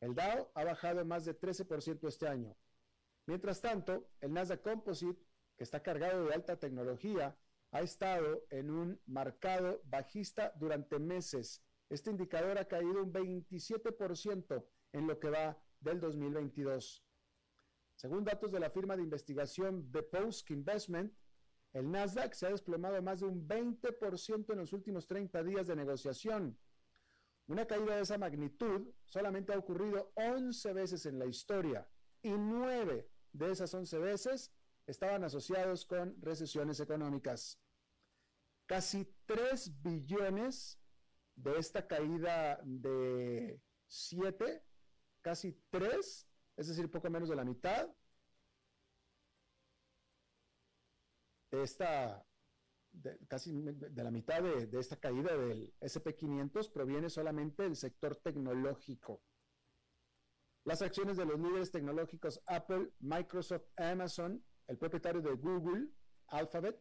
El 0.00 0.14
Dow 0.14 0.50
ha 0.54 0.64
bajado 0.64 1.04
más 1.04 1.24
de 1.24 1.38
13% 1.38 2.08
este 2.08 2.28
año. 2.28 2.56
Mientras 3.26 3.60
tanto, 3.60 4.10
el 4.20 4.32
Nasdaq 4.32 4.62
Composite, 4.62 5.22
que 5.56 5.64
está 5.64 5.82
cargado 5.82 6.26
de 6.26 6.34
alta 6.34 6.58
tecnología, 6.58 7.38
ha 7.70 7.80
estado 7.80 8.44
en 8.50 8.70
un 8.70 9.00
marcado 9.06 9.80
bajista 9.84 10.52
durante 10.56 10.98
meses. 10.98 11.62
Este 11.88 12.10
indicador 12.10 12.58
ha 12.58 12.68
caído 12.68 13.02
un 13.02 13.12
27% 13.12 14.64
en 14.92 15.06
lo 15.06 15.18
que 15.18 15.30
va 15.30 15.58
del 15.80 16.00
2022. 16.00 17.04
Según 17.96 18.24
datos 18.24 18.52
de 18.52 18.60
la 18.60 18.70
firma 18.70 18.96
de 18.96 19.02
investigación 19.02 19.90
The 19.90 20.02
Post 20.02 20.50
Investment, 20.50 21.12
el 21.74 21.90
Nasdaq 21.90 22.32
se 22.32 22.46
ha 22.46 22.50
desplomado 22.50 23.00
más 23.02 23.20
de 23.20 23.26
un 23.26 23.46
20% 23.46 24.52
en 24.52 24.58
los 24.58 24.72
últimos 24.72 25.06
30 25.06 25.42
días 25.42 25.66
de 25.66 25.76
negociación. 25.76 26.58
Una 27.46 27.66
caída 27.66 27.96
de 27.96 28.02
esa 28.02 28.16
magnitud 28.16 28.88
solamente 29.04 29.52
ha 29.52 29.58
ocurrido 29.58 30.12
11 30.14 30.72
veces 30.72 31.04
en 31.04 31.18
la 31.18 31.26
historia 31.26 31.86
y 32.22 32.30
9 32.30 33.10
de 33.32 33.50
esas 33.50 33.74
11 33.74 33.98
veces 33.98 34.52
estaban 34.86 35.24
asociados 35.24 35.84
con 35.84 36.16
recesiones 36.22 36.80
económicas. 36.80 37.60
Casi 38.66 39.12
3 39.26 39.82
billones 39.82 40.80
de 41.34 41.58
esta 41.58 41.86
caída 41.86 42.60
de 42.64 43.60
7, 43.88 44.64
casi 45.20 45.60
3 45.70 46.28
es 46.56 46.68
decir, 46.68 46.90
poco 46.90 47.10
menos 47.10 47.28
de 47.28 47.36
la 47.36 47.44
mitad 47.44 47.88
de 51.54 51.62
esta, 51.62 52.26
casi 53.28 53.52
de 53.52 54.02
la 54.02 54.10
mitad 54.10 54.42
de, 54.42 54.66
de 54.66 54.80
esta 54.80 54.96
caída 54.96 55.36
del 55.36 55.72
SP500 55.80 56.72
proviene 56.72 57.08
solamente 57.10 57.62
del 57.62 57.76
sector 57.76 58.16
tecnológico. 58.16 59.22
Las 60.64 60.82
acciones 60.82 61.16
de 61.16 61.26
los 61.26 61.38
líderes 61.38 61.70
tecnológicos 61.70 62.42
Apple, 62.46 62.90
Microsoft, 63.00 63.66
Amazon, 63.76 64.44
el 64.66 64.78
propietario 64.78 65.20
de 65.20 65.34
Google, 65.34 65.90
Alphabet, 66.28 66.80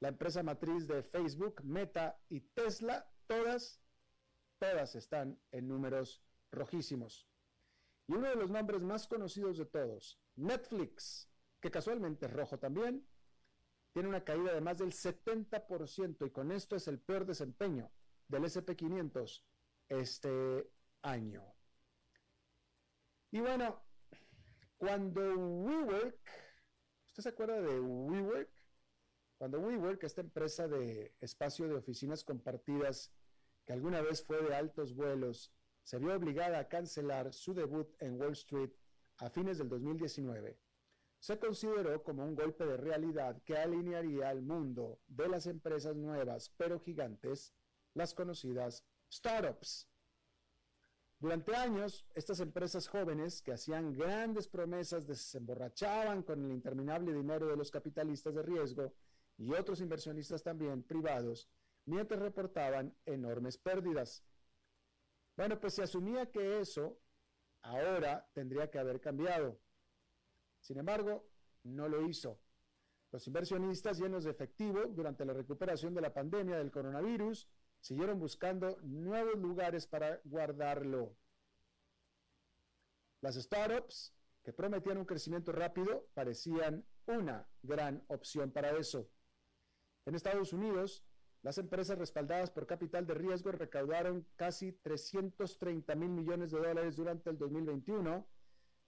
la 0.00 0.08
empresa 0.08 0.42
matriz 0.42 0.86
de 0.86 1.02
Facebook, 1.02 1.64
Meta 1.64 2.20
y 2.28 2.40
Tesla, 2.40 3.10
todas, 3.26 3.80
todas 4.58 4.94
están 4.94 5.40
en 5.50 5.68
números 5.68 6.22
rojísimos. 6.50 7.26
Y 8.06 8.12
uno 8.12 8.28
de 8.28 8.36
los 8.36 8.50
nombres 8.50 8.82
más 8.82 9.06
conocidos 9.08 9.56
de 9.56 9.64
todos, 9.64 10.20
Netflix, 10.36 11.30
que 11.60 11.70
casualmente 11.70 12.26
es 12.26 12.32
rojo 12.32 12.58
también, 12.58 13.08
tiene 13.94 14.08
una 14.08 14.24
caída 14.24 14.52
de 14.52 14.60
más 14.60 14.78
del 14.78 14.90
70% 14.90 16.26
y 16.26 16.30
con 16.30 16.50
esto 16.50 16.74
es 16.74 16.88
el 16.88 16.98
peor 16.98 17.24
desempeño 17.24 17.92
del 18.26 18.42
SP500 18.42 19.40
este 19.88 20.68
año. 21.02 21.54
Y 23.30 23.38
bueno, 23.38 23.84
cuando 24.76 25.20
WeWork, 25.36 26.18
¿usted 27.06 27.22
se 27.22 27.28
acuerda 27.28 27.60
de 27.60 27.78
WeWork? 27.78 28.50
Cuando 29.38 29.60
WeWork, 29.60 30.02
esta 30.02 30.22
empresa 30.22 30.66
de 30.66 31.14
espacio 31.20 31.68
de 31.68 31.76
oficinas 31.76 32.24
compartidas 32.24 33.14
que 33.64 33.74
alguna 33.74 34.02
vez 34.02 34.24
fue 34.24 34.42
de 34.42 34.56
altos 34.56 34.96
vuelos, 34.96 35.54
se 35.84 36.00
vio 36.00 36.16
obligada 36.16 36.58
a 36.58 36.68
cancelar 36.68 37.32
su 37.32 37.54
debut 37.54 37.94
en 38.00 38.20
Wall 38.20 38.32
Street 38.32 38.72
a 39.18 39.30
fines 39.30 39.58
del 39.58 39.68
2019. 39.68 40.58
Se 41.24 41.38
consideró 41.38 42.02
como 42.02 42.22
un 42.22 42.34
golpe 42.34 42.66
de 42.66 42.76
realidad 42.76 43.40
que 43.46 43.56
alinearía 43.56 44.28
al 44.28 44.42
mundo 44.42 45.00
de 45.06 45.26
las 45.26 45.46
empresas 45.46 45.96
nuevas 45.96 46.50
pero 46.58 46.78
gigantes, 46.78 47.54
las 47.94 48.12
conocidas 48.12 48.84
startups. 49.10 49.88
Durante 51.18 51.56
años, 51.56 52.04
estas 52.14 52.40
empresas 52.40 52.88
jóvenes 52.88 53.40
que 53.40 53.52
hacían 53.52 53.94
grandes 53.94 54.48
promesas 54.48 55.06
desemborrachaban 55.06 56.24
con 56.24 56.44
el 56.44 56.52
interminable 56.52 57.14
dinero 57.14 57.46
de 57.46 57.56
los 57.56 57.70
capitalistas 57.70 58.34
de 58.34 58.42
riesgo 58.42 58.92
y 59.38 59.50
otros 59.54 59.80
inversionistas 59.80 60.42
también 60.42 60.82
privados, 60.82 61.48
mientras 61.86 62.20
reportaban 62.20 62.94
enormes 63.06 63.56
pérdidas. 63.56 64.22
Bueno, 65.38 65.58
pues 65.58 65.72
se 65.72 65.84
asumía 65.84 66.30
que 66.30 66.60
eso 66.60 66.98
ahora 67.62 68.28
tendría 68.34 68.70
que 68.70 68.78
haber 68.78 69.00
cambiado. 69.00 69.63
Sin 70.64 70.78
embargo, 70.78 71.28
no 71.64 71.88
lo 71.88 72.08
hizo. 72.08 72.40
Los 73.12 73.26
inversionistas 73.26 73.98
llenos 73.98 74.24
de 74.24 74.30
efectivo 74.30 74.86
durante 74.86 75.26
la 75.26 75.34
recuperación 75.34 75.92
de 75.92 76.00
la 76.00 76.14
pandemia 76.14 76.56
del 76.56 76.70
coronavirus 76.70 77.46
siguieron 77.80 78.18
buscando 78.18 78.78
nuevos 78.80 79.38
lugares 79.38 79.86
para 79.86 80.22
guardarlo. 80.24 81.14
Las 83.20 83.34
startups 83.34 84.14
que 84.42 84.54
prometían 84.54 84.96
un 84.96 85.04
crecimiento 85.04 85.52
rápido 85.52 86.08
parecían 86.14 86.82
una 87.04 87.46
gran 87.62 88.02
opción 88.08 88.50
para 88.50 88.70
eso. 88.78 89.10
En 90.06 90.14
Estados 90.14 90.54
Unidos, 90.54 91.04
las 91.42 91.58
empresas 91.58 91.98
respaldadas 91.98 92.50
por 92.50 92.66
capital 92.66 93.06
de 93.06 93.12
riesgo 93.12 93.52
recaudaron 93.52 94.26
casi 94.34 94.72
330 94.72 95.94
mil 95.94 96.08
millones 96.08 96.52
de 96.52 96.58
dólares 96.58 96.96
durante 96.96 97.28
el 97.28 97.36
2021, 97.36 98.26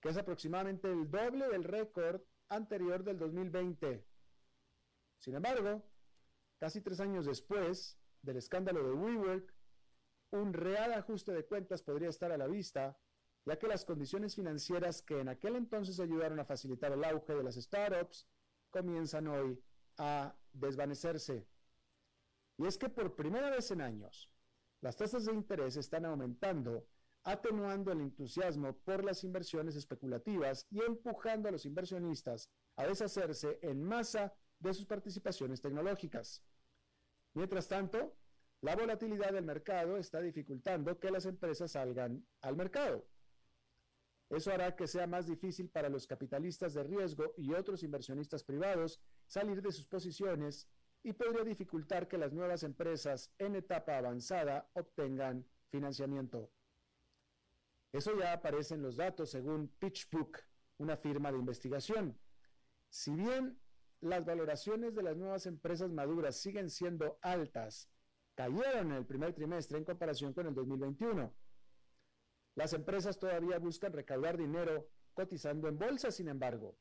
es 0.09 0.17
aproximadamente 0.17 0.91
el 0.91 1.11
doble 1.11 1.49
del 1.49 1.65
récord 1.65 2.21
anterior 2.49 3.03
del 3.03 3.19
2020. 3.19 4.05
Sin 5.19 5.35
embargo, 5.35 5.83
casi 6.59 6.81
tres 6.81 7.01
años 7.01 7.27
después 7.27 7.99
del 8.23 8.37
escándalo 8.37 8.85
de 8.85 8.93
WeWork, 8.93 9.55
un 10.31 10.53
real 10.53 10.93
ajuste 10.93 11.33
de 11.33 11.47
cuentas 11.47 11.83
podría 11.83 12.09
estar 12.09 12.33
a 12.33 12.37
la 12.37 12.47
vista, 12.47 12.99
ya 13.45 13.59
que 13.59 13.69
las 13.69 13.85
condiciones 13.85 14.35
financieras 14.35 15.03
que 15.03 15.21
en 15.21 15.29
aquel 15.29 15.57
entonces 15.57 16.01
ayudaron 16.01 16.41
a 16.41 16.45
facilitar 16.45 16.93
el 16.93 17.05
auge 17.05 17.35
de 17.35 17.45
las 17.45 17.55
startups 17.55 18.27
comienzan 18.71 19.29
hoy 19.29 19.63
a 19.99 20.35
desvanecerse. 20.53 21.47
Y 22.59 22.67
es 22.67 22.77
que 22.77 22.89
por 22.89 23.15
primera 23.15 23.51
vez 23.51 23.71
en 23.71 23.81
años, 23.81 24.31
las 24.81 24.97
tasas 24.97 25.25
de 25.27 25.33
interés 25.33 25.77
están 25.77 26.05
aumentando, 26.05 26.87
atenuando 27.27 27.91
el 27.91 28.01
entusiasmo 28.01 28.73
por 28.85 29.05
las 29.05 29.25
inversiones 29.25 29.75
especulativas 29.75 30.65
y 30.71 30.81
empujando 30.81 31.49
a 31.49 31.53
los 31.53 31.67
inversionistas 31.67 32.49
a 32.77 32.87
deshacerse 32.87 33.59
en 33.63 33.83
masa 33.83 34.33
de 34.61 34.73
sus 34.73 34.87
participaciones 34.87 35.61
tecnológicas. 35.61 36.41
Mientras 37.35 37.67
tanto, 37.67 38.17
la 38.61 38.77
volatilidad 38.77 39.33
del 39.33 39.45
mercado 39.45 39.97
está 39.97 40.21
dificultando 40.21 41.01
que 41.01 41.11
las 41.11 41.27
empresas 41.27 41.73
salgan 41.73 42.25
al 42.43 42.57
mercado. 42.57 43.05
Eso 44.31 44.53
hará 44.53 44.77
que 44.77 44.87
sea 44.87 45.09
más 45.09 45.27
difícil 45.27 45.69
para 45.69 45.89
los 45.89 46.07
capitalistas 46.07 46.75
de 46.75 46.85
riesgo 46.85 47.35
y 47.37 47.55
otros 47.55 47.83
inversionistas 47.83 48.45
privados 48.45 49.01
salir 49.27 49.63
de 49.63 49.73
sus 49.73 49.89
posiciones 49.89 50.69
y 51.03 51.13
podría 51.13 51.43
dificultar 51.43 52.07
que 52.07 52.19
las 52.19 52.33
nuevas 52.33 52.63
empresas 52.63 53.33
en 53.39 53.57
etapa 53.57 53.99
avanzada 53.99 54.71
obtengan 54.75 55.45
financiamiento. 55.71 56.53
Eso 57.93 58.19
ya 58.19 58.33
aparece 58.33 58.75
en 58.75 58.83
los 58.83 58.97
datos 58.97 59.31
según 59.31 59.69
PitchBook, 59.79 60.39
una 60.79 60.97
firma 60.97 61.33
de 61.33 61.39
investigación. 61.39 62.19
Si 62.89 63.15
bien 63.15 63.59
las 64.01 64.25
valoraciones 64.25 64.95
de 64.95 65.03
las 65.03 65.17
nuevas 65.17 65.47
empresas 65.47 65.91
maduras 65.91 66.37
siguen 66.37 66.71
siendo 66.71 67.19
altas, 67.23 67.91
cayeron 68.35 68.93
en 68.93 68.99
el 68.99 69.07
primer 69.07 69.33
trimestre 69.33 69.79
en 69.79 69.85
comparación 69.85 70.33
con 70.33 70.47
el 70.47 70.55
2021. 70.55 71.35
Las 72.55 72.73
empresas 72.73 73.19
todavía 73.19 73.59
buscan 73.59 73.93
recaudar 73.93 74.37
dinero 74.37 74.89
cotizando 75.15 75.69
en 75.69 75.79
bolsa, 75.79 76.11
sin 76.11 76.29
embargo. 76.29 76.77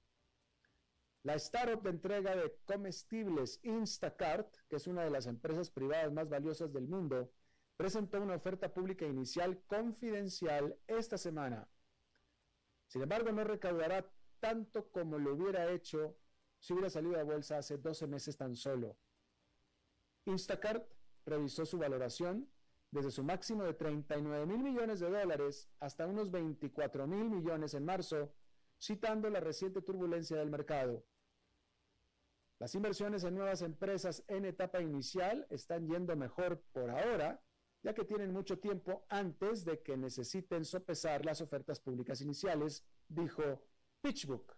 La 1.23 1.35
startup 1.35 1.81
de 1.81 1.89
entrega 1.89 2.35
de 2.35 2.55
comestibles 2.65 3.59
Instacart, 3.63 4.55
que 4.69 4.75
es 4.75 4.85
una 4.85 5.03
de 5.03 5.09
las 5.09 5.25
empresas 5.25 5.71
privadas 5.71 6.11
más 6.11 6.29
valiosas 6.29 6.71
del 6.71 6.87
mundo, 6.87 7.31
presentó 7.77 8.21
una 8.21 8.35
oferta 8.35 8.73
pública 8.73 9.05
inicial 9.05 9.61
confidencial 9.67 10.77
esta 10.87 11.17
semana. 11.17 11.67
Sin 12.87 13.01
embargo, 13.01 13.31
no 13.31 13.43
recaudará 13.43 14.09
tanto 14.39 14.91
como 14.91 15.17
lo 15.17 15.33
hubiera 15.33 15.71
hecho 15.71 16.17
si 16.59 16.73
hubiera 16.73 16.89
salido 16.89 17.19
a 17.19 17.23
bolsa 17.23 17.57
hace 17.57 17.77
12 17.77 18.07
meses 18.07 18.37
tan 18.37 18.55
solo. 18.55 18.97
Instacart 20.25 20.87
revisó 21.25 21.65
su 21.65 21.77
valoración 21.77 22.49
desde 22.91 23.11
su 23.11 23.23
máximo 23.23 23.63
de 23.63 23.73
39 23.73 24.45
mil 24.45 24.63
millones 24.63 24.99
de 24.99 25.09
dólares 25.09 25.69
hasta 25.79 26.07
unos 26.07 26.31
24 26.31 27.07
mil 27.07 27.29
millones 27.29 27.73
en 27.73 27.85
marzo, 27.85 28.33
citando 28.79 29.29
la 29.29 29.39
reciente 29.39 29.81
turbulencia 29.81 30.37
del 30.37 30.49
mercado. 30.49 31.05
Las 32.57 32.73
inversiones 32.73 33.23
en 33.25 33.35
nuevas 33.35 33.61
empresas 33.61 34.23
en 34.27 34.45
etapa 34.45 34.81
inicial 34.81 35.45
están 35.49 35.87
yendo 35.87 36.15
mejor 36.15 36.61
por 36.71 36.89
ahora, 36.89 37.43
ya 37.85 37.93
que 37.93 38.03
tienen 38.03 38.33
mucho 38.33 38.57
tiempo 38.57 39.05
antes 39.09 39.63
de 39.63 39.83
que 39.83 39.95
necesiten 39.95 40.65
sopesar 40.65 41.23
las 41.23 41.39
ofertas 41.39 41.79
públicas 41.79 42.19
iniciales, 42.19 42.83
dijo 43.07 43.61
PitchBook. 44.01 44.57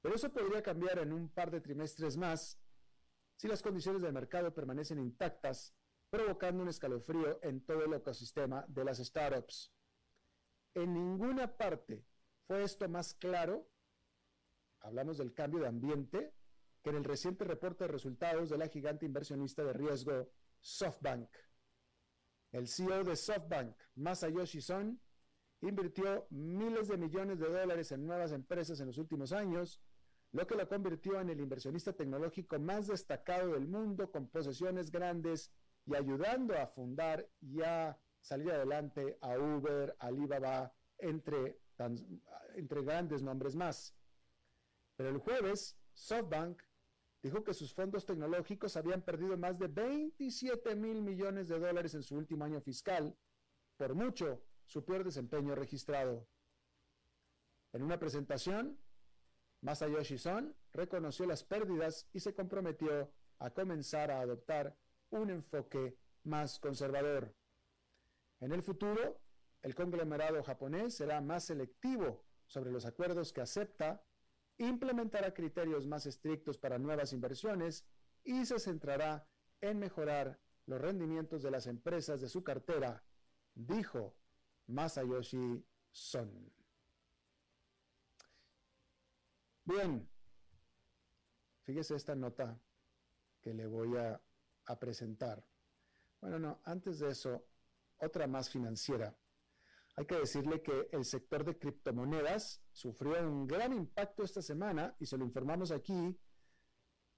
Pero 0.00 0.14
eso 0.14 0.32
podría 0.32 0.62
cambiar 0.62 1.00
en 1.00 1.12
un 1.12 1.28
par 1.28 1.50
de 1.50 1.60
trimestres 1.60 2.16
más 2.16 2.60
si 3.34 3.48
las 3.48 3.60
condiciones 3.60 4.02
del 4.02 4.12
mercado 4.12 4.54
permanecen 4.54 5.00
intactas, 5.00 5.74
provocando 6.10 6.62
un 6.62 6.68
escalofrío 6.68 7.40
en 7.42 7.66
todo 7.66 7.84
el 7.84 7.94
ecosistema 7.94 8.64
de 8.68 8.84
las 8.84 8.98
startups. 8.98 9.72
En 10.74 10.94
ninguna 10.94 11.56
parte 11.56 12.04
fue 12.46 12.62
esto 12.62 12.88
más 12.88 13.14
claro, 13.14 13.68
hablamos 14.78 15.18
del 15.18 15.34
cambio 15.34 15.58
de 15.58 15.66
ambiente, 15.66 16.34
que 16.84 16.90
en 16.90 16.96
el 16.96 17.04
reciente 17.04 17.44
reporte 17.44 17.82
de 17.82 17.88
resultados 17.88 18.48
de 18.48 18.58
la 18.58 18.68
gigante 18.68 19.06
inversionista 19.06 19.64
de 19.64 19.72
riesgo 19.72 20.30
SoftBank. 20.60 21.49
El 22.52 22.66
CEO 22.66 23.04
de 23.04 23.16
SoftBank, 23.16 23.76
Masayoshi 23.94 24.60
Son, 24.60 25.00
invirtió 25.60 26.26
miles 26.30 26.88
de 26.88 26.96
millones 26.96 27.38
de 27.38 27.48
dólares 27.48 27.92
en 27.92 28.06
nuevas 28.06 28.32
empresas 28.32 28.80
en 28.80 28.86
los 28.86 28.98
últimos 28.98 29.32
años, 29.32 29.80
lo 30.32 30.46
que 30.46 30.54
lo 30.54 30.68
convirtió 30.68 31.20
en 31.20 31.30
el 31.30 31.40
inversionista 31.40 31.92
tecnológico 31.92 32.58
más 32.58 32.86
destacado 32.86 33.52
del 33.52 33.66
mundo 33.66 34.10
con 34.10 34.28
posesiones 34.28 34.90
grandes 34.90 35.52
y 35.86 35.94
ayudando 35.94 36.56
a 36.56 36.66
fundar 36.66 37.28
y 37.40 37.62
a 37.62 37.98
salir 38.20 38.50
adelante 38.52 39.18
a 39.20 39.38
Uber, 39.38 39.96
Alibaba, 39.98 40.72
entre, 40.98 41.60
entre 42.54 42.82
grandes 42.82 43.22
nombres 43.22 43.56
más. 43.56 43.94
Pero 44.96 45.08
el 45.08 45.18
jueves, 45.18 45.76
SoftBank 45.94 46.62
dijo 47.22 47.44
que 47.44 47.54
sus 47.54 47.72
fondos 47.74 48.06
tecnológicos 48.06 48.76
habían 48.76 49.02
perdido 49.02 49.36
más 49.36 49.58
de 49.58 49.68
27 49.68 50.74
mil 50.74 51.02
millones 51.02 51.48
de 51.48 51.58
dólares 51.58 51.94
en 51.94 52.02
su 52.02 52.16
último 52.16 52.44
año 52.44 52.60
fiscal, 52.60 53.16
por 53.76 53.94
mucho 53.94 54.42
su 54.64 54.84
peor 54.84 55.04
desempeño 55.04 55.54
registrado. 55.54 56.26
En 57.72 57.82
una 57.82 57.98
presentación, 57.98 58.78
Masayoshi 59.62 60.18
Son 60.18 60.56
reconoció 60.72 61.26
las 61.26 61.44
pérdidas 61.44 62.08
y 62.12 62.20
se 62.20 62.34
comprometió 62.34 63.12
a 63.38 63.50
comenzar 63.50 64.10
a 64.10 64.20
adoptar 64.20 64.76
un 65.10 65.30
enfoque 65.30 65.98
más 66.24 66.58
conservador. 66.58 67.34
En 68.40 68.52
el 68.52 68.62
futuro, 68.62 69.20
el 69.62 69.74
conglomerado 69.74 70.42
japonés 70.42 70.94
será 70.94 71.20
más 71.20 71.44
selectivo 71.44 72.24
sobre 72.46 72.70
los 72.70 72.86
acuerdos 72.86 73.32
que 73.32 73.42
acepta 73.42 74.02
implementará 74.66 75.32
criterios 75.32 75.86
más 75.86 76.06
estrictos 76.06 76.58
para 76.58 76.78
nuevas 76.78 77.12
inversiones 77.12 77.84
y 78.24 78.44
se 78.44 78.58
centrará 78.58 79.26
en 79.60 79.78
mejorar 79.78 80.38
los 80.66 80.80
rendimientos 80.80 81.42
de 81.42 81.50
las 81.50 81.66
empresas 81.66 82.20
de 82.20 82.28
su 82.28 82.44
cartera, 82.44 83.02
dijo 83.54 84.14
Masayoshi 84.66 85.64
Son. 85.90 86.52
Bien, 89.64 90.08
fíjese 91.64 91.94
esta 91.94 92.14
nota 92.14 92.58
que 93.40 93.54
le 93.54 93.66
voy 93.66 93.96
a, 93.96 94.20
presentar. 94.78 95.44
Bueno, 96.20 96.38
no, 96.38 96.60
antes 96.62 97.00
de 97.00 97.10
eso, 97.10 97.44
otra 97.98 98.28
más 98.28 98.48
financiera. 98.48 99.12
Hay 100.00 100.06
que 100.06 100.16
decirle 100.16 100.62
que 100.62 100.88
el 100.92 101.04
sector 101.04 101.44
de 101.44 101.58
criptomonedas 101.58 102.62
sufrió 102.72 103.20
un 103.20 103.46
gran 103.46 103.74
impacto 103.74 104.22
esta 104.22 104.40
semana 104.40 104.96
y 104.98 105.04
se 105.04 105.18
lo 105.18 105.26
informamos 105.26 105.70
aquí 105.72 106.18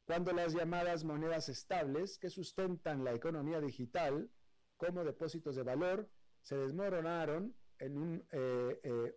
cuando 0.04 0.32
las 0.32 0.52
llamadas 0.52 1.04
monedas 1.04 1.48
estables 1.48 2.18
que 2.18 2.28
sustentan 2.28 3.04
la 3.04 3.12
economía 3.12 3.60
digital 3.60 4.28
como 4.76 5.04
depósitos 5.04 5.54
de 5.54 5.62
valor 5.62 6.10
se 6.40 6.56
desmoronaron 6.56 7.54
en 7.78 7.98
un, 7.98 8.26
eh, 8.32 8.80
eh, 8.82 9.16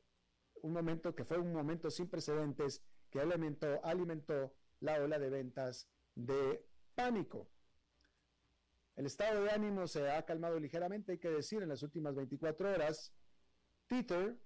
momento 0.62 1.16
que 1.16 1.26
fue 1.26 1.40
un 1.40 1.52
momento 1.52 1.90
sin 1.90 2.08
precedentes 2.08 2.84
que 3.10 3.20
alimentó 3.20 4.54
la 4.82 5.02
ola 5.02 5.18
de 5.18 5.30
ventas 5.32 5.90
de 6.14 6.64
pánico. 6.94 7.50
El 8.96 9.08
estado 9.08 9.44
de 9.44 9.50
ánimo 9.50 9.88
se 9.88 10.08
ha 10.08 10.24
calmado 10.24 10.60
ligeramente, 10.60 11.14
hay 11.14 11.18
que 11.18 11.30
decir, 11.30 11.64
en 11.64 11.70
las 11.70 11.82
últimas 11.82 12.14
24 12.14 12.70
horas, 12.72 13.12
Tether, 13.88 14.38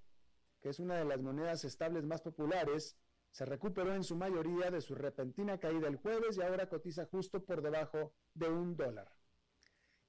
que 0.61 0.69
es 0.69 0.79
una 0.79 0.97
de 0.97 1.05
las 1.05 1.21
monedas 1.21 1.63
estables 1.63 2.05
más 2.05 2.21
populares, 2.21 2.97
se 3.31 3.45
recuperó 3.45 3.93
en 3.93 4.03
su 4.03 4.15
mayoría 4.15 4.71
de 4.71 4.81
su 4.81 4.95
repentina 4.95 5.59
caída 5.59 5.87
el 5.87 5.97
jueves 5.97 6.37
y 6.37 6.41
ahora 6.41 6.67
cotiza 6.67 7.05
justo 7.05 7.43
por 7.43 7.61
debajo 7.61 8.13
de 8.33 8.49
un 8.49 8.75
dólar. 8.75 9.11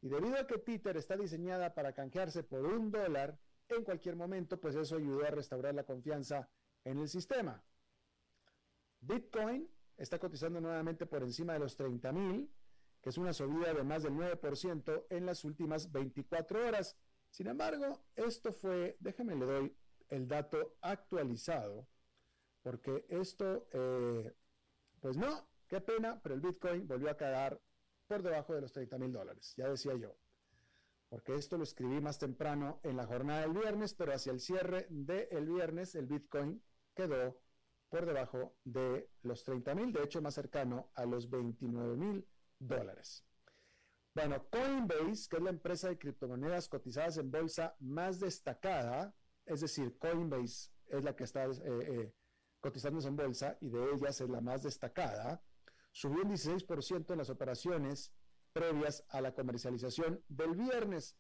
Y 0.01 0.09
debido 0.09 0.39
a 0.39 0.47
que 0.47 0.59
Tether 0.59 0.97
está 0.97 1.17
diseñada 1.17 1.75
para 1.75 1.93
canjearse 1.93 2.43
por 2.43 2.65
un 2.65 2.91
dólar 2.91 3.39
en 3.69 3.85
cualquier 3.85 4.17
momento, 4.17 4.59
pues 4.59 4.75
eso 4.75 4.97
ayudó 4.97 5.25
a 5.25 5.31
restaurar 5.31 5.75
la 5.75 5.85
confianza 5.85 6.49
en 6.85 6.99
el 6.99 7.09
sistema. 7.09 7.63
Bitcoin 9.01 9.69
está 9.97 10.19
cotizando 10.19 10.61
nuevamente 10.61 11.07
por 11.07 11.23
encima 11.23 11.53
de 11.53 11.61
los 11.61 11.77
30 11.77 12.13
mil, 12.13 12.51
que 13.01 13.11
es 13.11 13.19
una 13.19 13.33
subida 13.33 13.73
de 13.73 13.85
más 13.85 14.03
del 14.03 14.15
9% 14.15 15.07
en 15.11 15.27
las 15.27 15.45
últimas 15.45 15.91
24 15.93 16.67
horas 16.67 16.97
sin 17.31 17.47
embargo, 17.47 18.03
esto 18.17 18.53
fue, 18.53 18.97
déjeme 19.01 19.37
le 19.37 19.47
doy 19.47 19.77
el 20.09 20.27
dato 20.27 20.77
actualizado, 20.81 21.87
porque 22.63 23.07
esto, 23.09 23.69
eh, 23.73 24.35
pues 25.01 25.17
no, 25.17 25.49
qué 25.69 25.81
pena, 25.81 26.21
pero 26.23 26.35
el 26.35 26.41
Bitcoin 26.41 26.87
volvió 26.87 27.11
a 27.11 27.17
quedar 27.17 27.61
por 28.07 28.23
debajo 28.23 28.55
de 28.55 28.61
los 28.63 28.73
30 28.73 28.99
mil 28.99 29.13
dólares, 29.13 29.55
ya 29.57 29.69
decía 29.69 29.95
yo, 29.95 30.17
porque 31.09 31.35
esto 31.35 31.57
lo 31.57 31.63
escribí 31.63 32.01
más 32.01 32.19
temprano 32.19 32.81
en 32.83 32.97
la 32.97 33.07
jornada 33.07 33.43
del 33.43 33.53
viernes, 33.53 33.95
pero 33.95 34.13
hacia 34.13 34.33
el 34.33 34.41
cierre 34.41 34.87
del 34.91 35.49
viernes 35.49 35.95
el 35.95 36.07
Bitcoin 36.07 36.63
quedó 36.95 37.41
por 37.89 38.07
debajo 38.07 38.57
de 38.65 39.11
los 39.23 39.45
30 39.45 39.75
mil, 39.75 39.93
de 39.93 40.05
hecho 40.05 40.21
más 40.23 40.35
cercano 40.35 40.91
a 40.95 41.05
los 41.05 41.29
29 41.29 41.97
mil 41.97 42.27
dólares. 42.59 43.25
Bueno, 44.15 44.45
Coinbase, 44.51 45.29
que 45.29 45.37
es 45.37 45.43
la 45.43 45.51
empresa 45.51 45.89
de 45.89 45.99
criptomonedas 45.99 46.69
cotizadas 46.69 47.17
en 47.19 47.31
bolsa 47.31 47.77
más 47.79 48.19
destacada, 48.19 49.15
es 49.47 49.61
decir, 49.61 49.97
Coinbase 49.99 50.71
es 50.89 51.05
la 51.05 51.15
que 51.15 51.25
está 51.25 51.45
eh, 51.45 51.53
eh, 51.65 52.15
cotizándose 52.61 53.09
en 53.09 53.17
bolsa 53.17 53.57
y 53.61 53.69
de 53.69 53.93
ellas 53.93 54.21
es 54.21 54.29
la 54.29 54.41
más 54.41 54.65
destacada, 54.65 55.43
subió 55.93 56.23
un 56.23 56.31
16% 56.31 57.13
en 57.13 57.19
las 57.19 57.31
operaciones 57.31 58.13
previas 58.53 59.05
a 59.09 59.21
la 59.21 59.33
comercialización 59.33 60.25
del 60.29 60.57
viernes. 60.57 61.17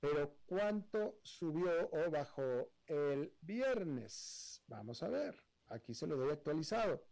Pero 0.00 0.36
¿cuánto 0.46 1.18
subió 1.22 1.90
o 1.90 2.10
bajó 2.10 2.70
el 2.86 3.34
viernes? 3.40 4.62
Vamos 4.66 5.02
a 5.02 5.08
ver. 5.08 5.34
Aquí 5.66 5.92
se 5.94 6.06
lo 6.06 6.16
doy 6.16 6.30
actualizado. 6.30 7.02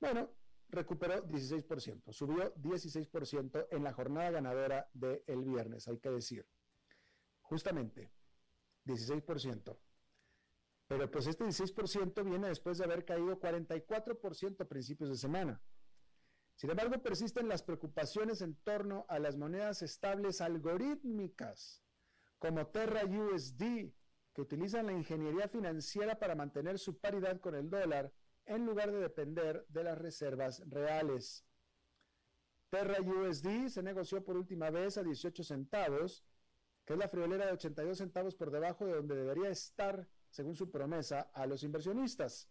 Bueno, 0.00 0.30
recuperó 0.68 1.26
16%, 1.26 2.12
subió 2.12 2.54
16% 2.56 3.68
en 3.70 3.84
la 3.84 3.92
jornada 3.92 4.30
ganadora 4.30 4.90
del 4.92 5.44
viernes, 5.44 5.88
hay 5.88 5.98
que 5.98 6.10
decir. 6.10 6.46
Justamente, 7.40 8.10
16%. 8.84 9.78
Pero 10.86 11.10
pues 11.10 11.26
este 11.26 11.44
16% 11.44 12.24
viene 12.24 12.48
después 12.48 12.78
de 12.78 12.84
haber 12.84 13.04
caído 13.04 13.38
44% 13.38 14.60
a 14.60 14.68
principios 14.68 15.10
de 15.10 15.16
semana. 15.16 15.60
Sin 16.54 16.70
embargo, 16.70 17.00
persisten 17.00 17.48
las 17.48 17.62
preocupaciones 17.62 18.42
en 18.42 18.56
torno 18.56 19.06
a 19.08 19.18
las 19.18 19.36
monedas 19.36 19.82
estables 19.82 20.40
algorítmicas, 20.40 21.84
como 22.38 22.66
Terra 22.66 23.04
USD, 23.04 23.92
que 24.32 24.40
utilizan 24.40 24.86
la 24.86 24.92
ingeniería 24.92 25.48
financiera 25.48 26.18
para 26.18 26.34
mantener 26.34 26.78
su 26.78 26.98
paridad 26.98 27.40
con 27.40 27.54
el 27.54 27.70
dólar 27.70 28.12
en 28.48 28.66
lugar 28.66 28.90
de 28.90 28.98
depender 28.98 29.64
de 29.68 29.84
las 29.84 29.98
reservas 29.98 30.62
reales. 30.68 31.44
Terra 32.70 33.00
USD 33.00 33.68
se 33.68 33.82
negoció 33.82 34.24
por 34.24 34.36
última 34.36 34.70
vez 34.70 34.98
a 34.98 35.02
18 35.02 35.44
centavos, 35.44 36.24
que 36.84 36.94
es 36.94 36.98
la 36.98 37.08
friolera 37.08 37.46
de 37.46 37.52
82 37.52 37.98
centavos 37.98 38.34
por 38.34 38.50
debajo 38.50 38.86
de 38.86 38.94
donde 38.94 39.14
debería 39.14 39.50
estar, 39.50 40.08
según 40.30 40.56
su 40.56 40.70
promesa, 40.70 41.30
a 41.32 41.46
los 41.46 41.62
inversionistas. 41.62 42.48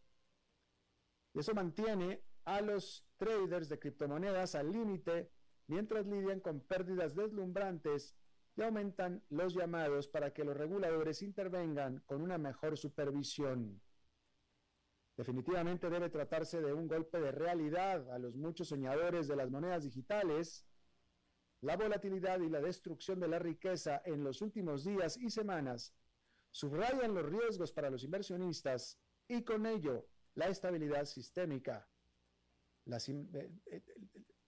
Y 1.33 1.39
eso 1.39 1.53
mantiene 1.53 2.23
a 2.45 2.61
los 2.61 3.05
traders 3.17 3.69
de 3.69 3.79
criptomonedas 3.79 4.55
al 4.55 4.71
límite 4.71 5.31
mientras 5.67 6.05
lidian 6.07 6.39
con 6.39 6.61
pérdidas 6.61 7.13
deslumbrantes 7.15 8.15
y 8.55 8.61
aumentan 8.61 9.23
los 9.29 9.53
llamados 9.53 10.07
para 10.07 10.33
que 10.33 10.43
los 10.43 10.57
reguladores 10.57 11.21
intervengan 11.21 11.99
con 12.05 12.21
una 12.21 12.37
mejor 12.37 12.77
supervisión. 12.77 13.81
Definitivamente 15.17 15.89
debe 15.89 16.09
tratarse 16.09 16.61
de 16.61 16.71
un 16.71 16.87
golpe 16.87 17.19
de 17.19 17.31
realidad 17.31 18.07
a 18.11 18.19
los 18.19 18.35
muchos 18.35 18.67
soñadores 18.67 19.27
de 19.27 19.35
las 19.35 19.49
monedas 19.49 19.83
digitales. 19.83 20.63
La 21.61 21.75
volatilidad 21.75 22.39
y 22.39 22.49
la 22.49 22.61
destrucción 22.61 23.19
de 23.19 23.27
la 23.27 23.39
riqueza 23.39 24.03
en 24.05 24.23
los 24.23 24.43
últimos 24.43 24.85
días 24.85 25.17
y 25.17 25.31
semanas 25.31 25.91
subrayan 26.51 27.15
los 27.15 27.25
riesgos 27.25 27.71
para 27.71 27.89
los 27.89 28.03
inversionistas 28.03 28.99
y 29.27 29.43
con 29.43 29.65
ello 29.65 30.07
la 30.35 30.49
estabilidad 30.49 31.05
sistémica. 31.05 31.89
Eh, 32.85 33.51
eh, 33.65 33.83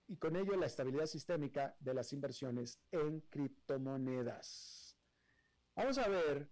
y 0.08 0.18
con 0.18 0.36
ello 0.36 0.56
la 0.56 0.68
estabilidad 0.68 1.08
sistémica 1.08 1.76
de 1.80 1.94
las 1.96 2.14
inversiones 2.14 2.80
en 2.92 3.22
criptomonedas. 3.22 4.96
Vamos 5.76 5.98
a 5.98 6.08
ver, 6.08 6.48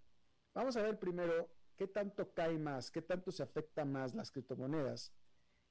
vamos 0.54 0.76
a 0.76 0.82
ver 0.82 1.00
primero 1.00 1.50
qué 1.78 1.88
tanto 1.88 2.34
cae 2.34 2.58
más, 2.58 2.92
qué 2.92 3.02
tanto 3.02 3.32
se 3.32 3.44
afecta 3.44 3.86
más 3.86 4.14
las 4.14 4.32
criptomonedas. 4.32 5.14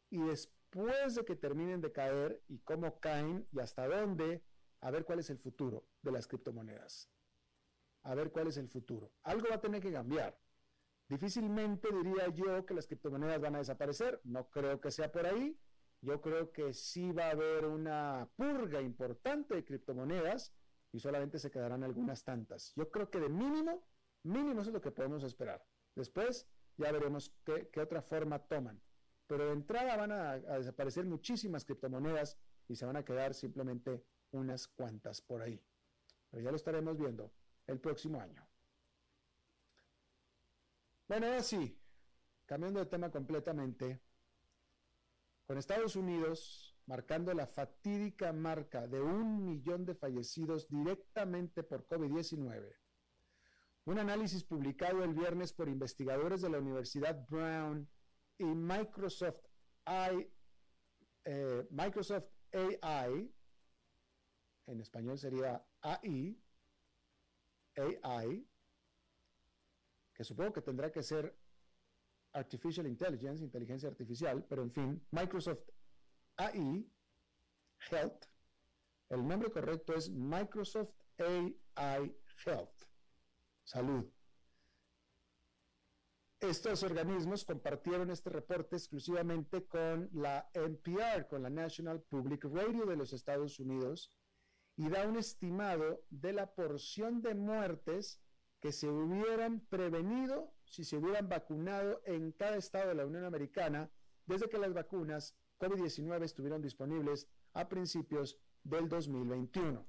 Y 0.08 0.18
después 0.22 1.16
de 1.16 1.24
que 1.24 1.36
terminen 1.36 1.80
de 1.80 1.92
caer 1.92 2.42
y 2.48 2.58
cómo 2.60 2.98
caen 3.00 3.46
y 3.52 3.60
hasta 3.60 3.86
dónde, 3.86 4.42
a 4.80 4.90
ver 4.90 5.04
cuál 5.04 5.18
es 5.18 5.30
el 5.30 5.38
futuro 5.38 5.84
de 6.02 6.12
las 6.12 6.26
criptomonedas. 6.26 7.10
A 8.02 8.14
ver 8.14 8.30
cuál 8.30 8.46
es 8.46 8.56
el 8.56 8.68
futuro. 8.68 9.12
Algo 9.24 9.48
va 9.48 9.56
a 9.56 9.60
tener 9.60 9.82
que 9.82 9.92
cambiar. 9.92 10.38
Difícilmente 11.08 11.88
diría 11.92 12.28
yo 12.28 12.64
que 12.64 12.74
las 12.74 12.86
criptomonedas 12.86 13.40
van 13.40 13.56
a 13.56 13.58
desaparecer. 13.58 14.20
No 14.24 14.48
creo 14.50 14.80
que 14.80 14.90
sea 14.90 15.10
por 15.10 15.26
ahí. 15.26 15.58
Yo 16.02 16.20
creo 16.20 16.52
que 16.52 16.72
sí 16.72 17.10
va 17.10 17.26
a 17.26 17.30
haber 17.30 17.66
una 17.66 18.28
purga 18.36 18.80
importante 18.80 19.54
de 19.54 19.64
criptomonedas 19.64 20.52
y 20.92 21.00
solamente 21.00 21.38
se 21.38 21.50
quedarán 21.50 21.82
algunas 21.82 22.22
tantas. 22.22 22.72
Yo 22.76 22.90
creo 22.90 23.10
que 23.10 23.18
de 23.18 23.28
mínimo, 23.28 23.88
mínimo 24.22 24.60
eso 24.60 24.70
es 24.70 24.74
lo 24.74 24.80
que 24.80 24.92
podemos 24.92 25.24
esperar. 25.24 25.64
Después 25.96 26.46
ya 26.76 26.92
veremos 26.92 27.34
qué, 27.42 27.68
otra 27.80 28.02
forma 28.02 28.38
toman. 28.38 28.80
Pero 29.26 29.46
de 29.46 29.52
entrada 29.52 29.96
van 29.96 30.12
a, 30.12 30.36
desaparecer 30.58 31.04
muchísimas 31.06 31.64
criptomonedas 31.64 32.38
y 32.68 32.76
se 32.76 32.86
van 32.86 32.96
a 32.96 33.04
quedar 33.04 33.34
simplemente 33.34 34.04
unas 34.30 34.68
cuantas 34.68 35.20
por 35.20 35.42
ahí. 35.42 35.60
Pero 36.30 36.44
ya 36.44 36.50
lo 36.50 36.56
estaremos 36.56 36.96
viendo 36.96 37.32
el 37.66 37.80
próximo 37.80 38.20
año. 38.20 38.46
Bueno, 41.08 41.26
ahora 41.26 41.42
sí, 41.42 41.80
cambiando 42.44 42.80
de 42.80 42.86
tema 42.86 43.10
completamente, 43.10 44.00
con 45.46 45.56
Estados 45.56 45.96
Unidos 45.96 46.76
marcando 46.86 47.32
la 47.32 47.46
fatídica 47.46 48.32
marca 48.32 48.86
de 48.86 49.00
un 49.00 49.44
millón 49.44 49.84
de 49.86 49.94
fallecidos 49.94 50.68
directamente 50.68 51.62
por 51.62 51.86
COVID-19 51.86 52.85
un 53.86 53.98
análisis 54.00 54.42
publicado 54.42 55.04
el 55.04 55.14
viernes 55.14 55.52
por 55.52 55.68
investigadores 55.68 56.42
de 56.42 56.50
la 56.50 56.58
Universidad 56.58 57.24
Brown 57.28 57.88
y 58.36 58.44
Microsoft, 58.44 59.46
eh, 61.24 61.66
Microsoft 61.70 62.26
AI, 62.52 63.32
en 64.66 64.80
español 64.80 65.18
sería 65.18 65.64
AI, 65.82 66.36
AI, 68.02 68.48
que 70.12 70.24
supongo 70.24 70.52
que 70.52 70.62
tendrá 70.62 70.90
que 70.90 71.02
ser 71.02 71.38
Artificial 72.32 72.86
Intelligence, 72.86 73.42
inteligencia 73.42 73.88
artificial, 73.88 74.44
pero 74.48 74.62
en 74.62 74.72
fin, 74.72 75.06
Microsoft 75.12 75.70
AI 76.36 76.90
Health, 77.88 78.24
el 79.10 79.26
nombre 79.26 79.50
correcto 79.50 79.94
es 79.94 80.10
Microsoft 80.10 80.92
AI 81.18 82.14
Health 82.44 82.86
salud. 83.66 84.06
Estos 86.40 86.82
organismos 86.82 87.44
compartieron 87.44 88.10
este 88.10 88.30
reporte 88.30 88.76
exclusivamente 88.76 89.66
con 89.66 90.08
la 90.12 90.48
NPR, 90.54 91.26
con 91.28 91.42
la 91.42 91.50
National 91.50 92.02
Public 92.02 92.44
Radio 92.44 92.86
de 92.86 92.96
los 92.96 93.12
Estados 93.12 93.58
Unidos, 93.58 94.12
y 94.76 94.88
da 94.88 95.06
un 95.06 95.16
estimado 95.16 96.04
de 96.10 96.32
la 96.32 96.54
porción 96.54 97.22
de 97.22 97.34
muertes 97.34 98.20
que 98.60 98.72
se 98.72 98.88
hubieran 98.88 99.60
prevenido 99.60 100.52
si 100.66 100.84
se 100.84 100.98
hubieran 100.98 101.28
vacunado 101.28 102.02
en 102.04 102.32
cada 102.32 102.56
estado 102.56 102.88
de 102.88 102.94
la 102.94 103.06
Unión 103.06 103.24
Americana 103.24 103.90
desde 104.26 104.48
que 104.48 104.58
las 104.58 104.74
vacunas 104.74 105.36
COVID-19 105.58 106.22
estuvieron 106.24 106.60
disponibles 106.60 107.26
a 107.54 107.68
principios 107.68 108.38
del 108.62 108.88
2021. 108.88 109.86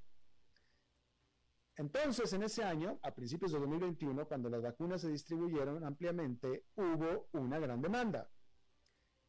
Entonces, 1.78 2.34
en 2.34 2.42
ese 2.42 2.63
año, 2.63 3.00
a 3.04 3.13
principios 3.13 3.52
de 3.52 3.60
2021, 3.60 4.28
cuando 4.28 4.50
las 4.50 4.63
vacunas 4.63 5.02
se 5.02 5.10
distribuyeron 5.10 5.84
ampliamente, 5.84 6.66
hubo 6.76 7.30
una 7.34 7.60
gran 7.60 7.82
demanda. 7.82 8.32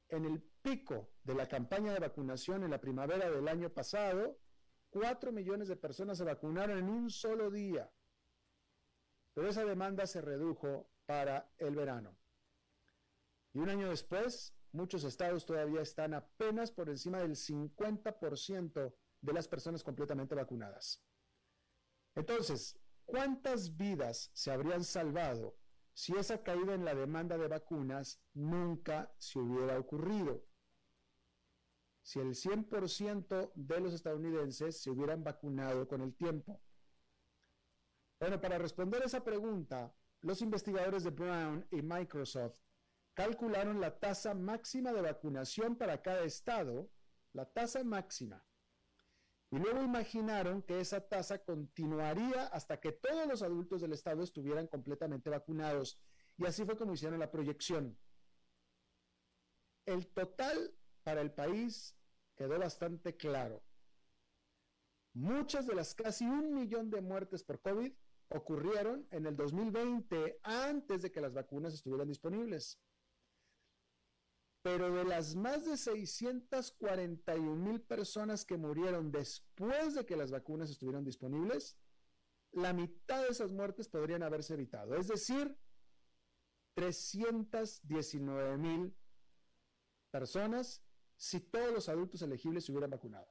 En 0.09 0.25
el 0.25 0.43
pico 0.63 1.11
de 1.23 1.35
la 1.35 1.47
campaña 1.47 1.93
de 1.93 2.01
vacunación 2.01 2.65
en 2.65 2.71
la 2.71 2.81
primavera 2.81 3.31
del 3.31 3.47
año 3.49 3.69
pasado, 3.69 4.39
4 4.89 5.31
millones 5.31 5.69
de 5.69 5.77
personas 5.77 6.17
se 6.17 6.25
vacunaron 6.25 6.79
en 6.79 6.89
un 6.89 7.11
solo 7.11 7.51
día. 7.51 7.93
Pero 9.35 9.51
esa 9.51 9.67
demanda 9.67 10.07
se 10.07 10.23
redujo 10.23 10.91
para 11.05 11.53
el 11.59 11.77
verano. 11.77 12.17
Y 13.53 13.59
un 13.59 13.69
año 13.69 13.91
después, 13.91 14.57
muchos 14.73 15.05
estados 15.05 15.45
todavía 15.45 15.83
están 15.83 16.15
apenas 16.15 16.73
por 16.73 16.89
encima 16.89 17.19
del 17.19 17.37
50% 17.37 18.95
de 19.21 19.33
las 19.35 19.47
personas 19.49 19.85
completamente 19.85 20.35
vacunadas. 20.35 21.05
Entonces, 22.19 22.77
¿cuántas 23.05 23.77
vidas 23.77 24.33
se 24.35 24.51
habrían 24.51 24.83
salvado 24.83 25.57
si 25.93 26.17
esa 26.17 26.43
caída 26.43 26.75
en 26.75 26.85
la 26.85 26.93
demanda 26.93 27.39
de 27.39 27.47
vacunas 27.47 28.21
nunca 28.35 29.15
se 29.19 29.39
hubiera 29.39 29.79
ocurrido? 29.79 30.45
Si 32.03 32.19
el 32.19 32.35
100% 32.35 33.53
de 33.55 33.81
los 33.81 33.95
estadounidenses 33.95 34.83
se 34.83 34.91
hubieran 34.91 35.23
vacunado 35.23 35.87
con 35.87 36.01
el 36.01 36.13
tiempo. 36.17 36.61
Bueno, 38.19 38.41
para 38.41 38.59
responder 38.59 39.05
esa 39.05 39.23
pregunta, 39.23 39.95
los 40.23 40.43
investigadores 40.43 41.05
de 41.05 41.11
Brown 41.11 41.69
y 41.71 41.83
Microsoft 41.83 42.59
calcularon 43.15 43.81
la 43.81 43.97
tasa 43.97 44.35
máxima 44.35 44.93
de 44.93 45.03
vacunación 45.03 45.77
para 45.77 46.03
cada 46.03 46.25
estado, 46.25 46.91
la 47.33 47.45
tasa 47.45 47.85
máxima, 47.85 48.45
y 49.51 49.59
luego 49.59 49.83
imaginaron 49.83 50.63
que 50.63 50.81
esa 50.81 51.01
tasa 51.01 51.43
continuaría 51.43 52.47
hasta 52.49 52.81
que 52.81 52.93
todos 52.93 53.27
los 53.27 53.43
adultos 53.43 53.81
del 53.81 53.95
estado 53.95 54.23
estuvieran 54.23 54.67
completamente 54.67 55.31
vacunados. 55.31 55.99
Y 56.37 56.45
así 56.45 56.65
fue 56.65 56.77
como 56.77 56.93
hicieron 56.93 57.19
la 57.19 57.31
proyección. 57.31 57.99
El 59.87 60.07
total 60.09 60.75
para 61.03 61.23
el 61.23 61.33
país 61.33 61.97
quedó 62.37 62.59
bastante 62.59 63.17
claro. 63.17 63.63
Muchas 65.15 65.67
de 65.67 65.75
las 65.75 65.95
casi 65.95 66.27
un 66.27 66.55
millón 66.55 66.91
de 66.91 67.01
muertes 67.01 67.43
por 67.43 67.61
COVID 67.63 67.93
ocurrieron 68.29 69.09
en 69.11 69.25
el 69.25 69.35
2020 69.35 70.41
antes 70.43 71.03
de 71.03 71.11
que 71.11 71.23
las 71.23 71.33
vacunas 71.33 71.73
estuvieran 71.73 72.09
disponibles. 72.09 72.79
Pero 74.63 74.93
de 74.93 75.05
las 75.05 75.35
más 75.35 75.65
de 75.65 75.77
641 75.77 77.57
mil 77.57 77.81
personas 77.81 78.45
que 78.45 78.57
murieron 78.57 79.11
después 79.13 79.95
de 79.95 80.05
que 80.05 80.17
las 80.17 80.31
vacunas 80.31 80.71
estuvieron 80.71 81.05
disponibles, 81.05 81.77
la 82.53 82.73
mitad 82.73 83.23
de 83.23 83.29
esas 83.29 83.53
muertes 83.53 83.89
podrían 83.89 84.23
haberse 84.23 84.55
evitado. 84.55 84.97
Es 84.97 85.09
decir, 85.09 85.57
319 86.75 88.57
mil 88.59 88.97
personas 90.11 90.83
si 91.17 91.41
todos 91.41 91.73
los 91.73 91.89
adultos 91.89 92.23
elegibles 92.23 92.65
se 92.65 92.73
hubieran 92.73 92.91
vacunado. 92.91 93.29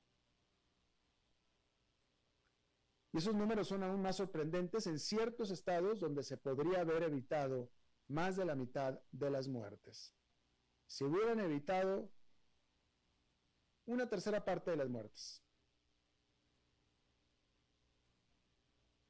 Y 3.13 3.19
esos 3.19 3.33
números 3.33 3.69
son 3.69 3.83
aún 3.83 4.01
más 4.01 4.17
sorprendentes 4.17 4.85
en 4.87 4.99
ciertos 4.99 5.49
estados 5.49 5.99
donde 5.99 6.23
se 6.23 6.37
podría 6.37 6.81
haber 6.81 7.03
evitado 7.03 7.71
más 8.07 8.35
de 8.35 8.45
la 8.45 8.55
mitad 8.55 8.99
de 9.11 9.29
las 9.29 9.47
muertes. 9.47 10.13
Se 10.87 11.05
hubieran 11.05 11.39
evitado 11.39 12.09
una 13.85 14.09
tercera 14.09 14.43
parte 14.43 14.71
de 14.71 14.77
las 14.77 14.89
muertes. 14.89 15.43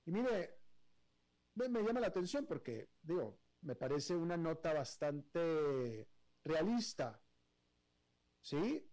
Y 0.06 0.12
mire, 0.12 0.58
me 1.56 1.84
llama 1.84 2.00
la 2.00 2.08
atención 2.08 2.46
porque, 2.46 2.90
digo, 3.02 3.40
me 3.62 3.76
parece 3.76 4.16
una 4.16 4.38
nota 4.38 4.74
bastante 4.74 6.08
realista. 6.44 7.22
¿Sí? 8.42 8.90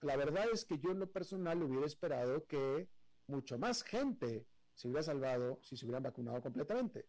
La 0.00 0.16
verdad 0.16 0.46
es 0.52 0.64
que 0.64 0.78
yo 0.78 0.90
en 0.90 1.00
lo 1.00 1.12
personal 1.12 1.62
hubiera 1.62 1.86
esperado 1.86 2.46
que 2.46 2.88
mucho 3.28 3.58
más 3.58 3.82
gente 3.82 4.46
se 4.74 4.88
hubiera 4.88 5.02
salvado 5.02 5.58
si 5.62 5.76
se 5.76 5.84
hubieran 5.86 6.02
vacunado 6.02 6.40
completamente. 6.42 7.08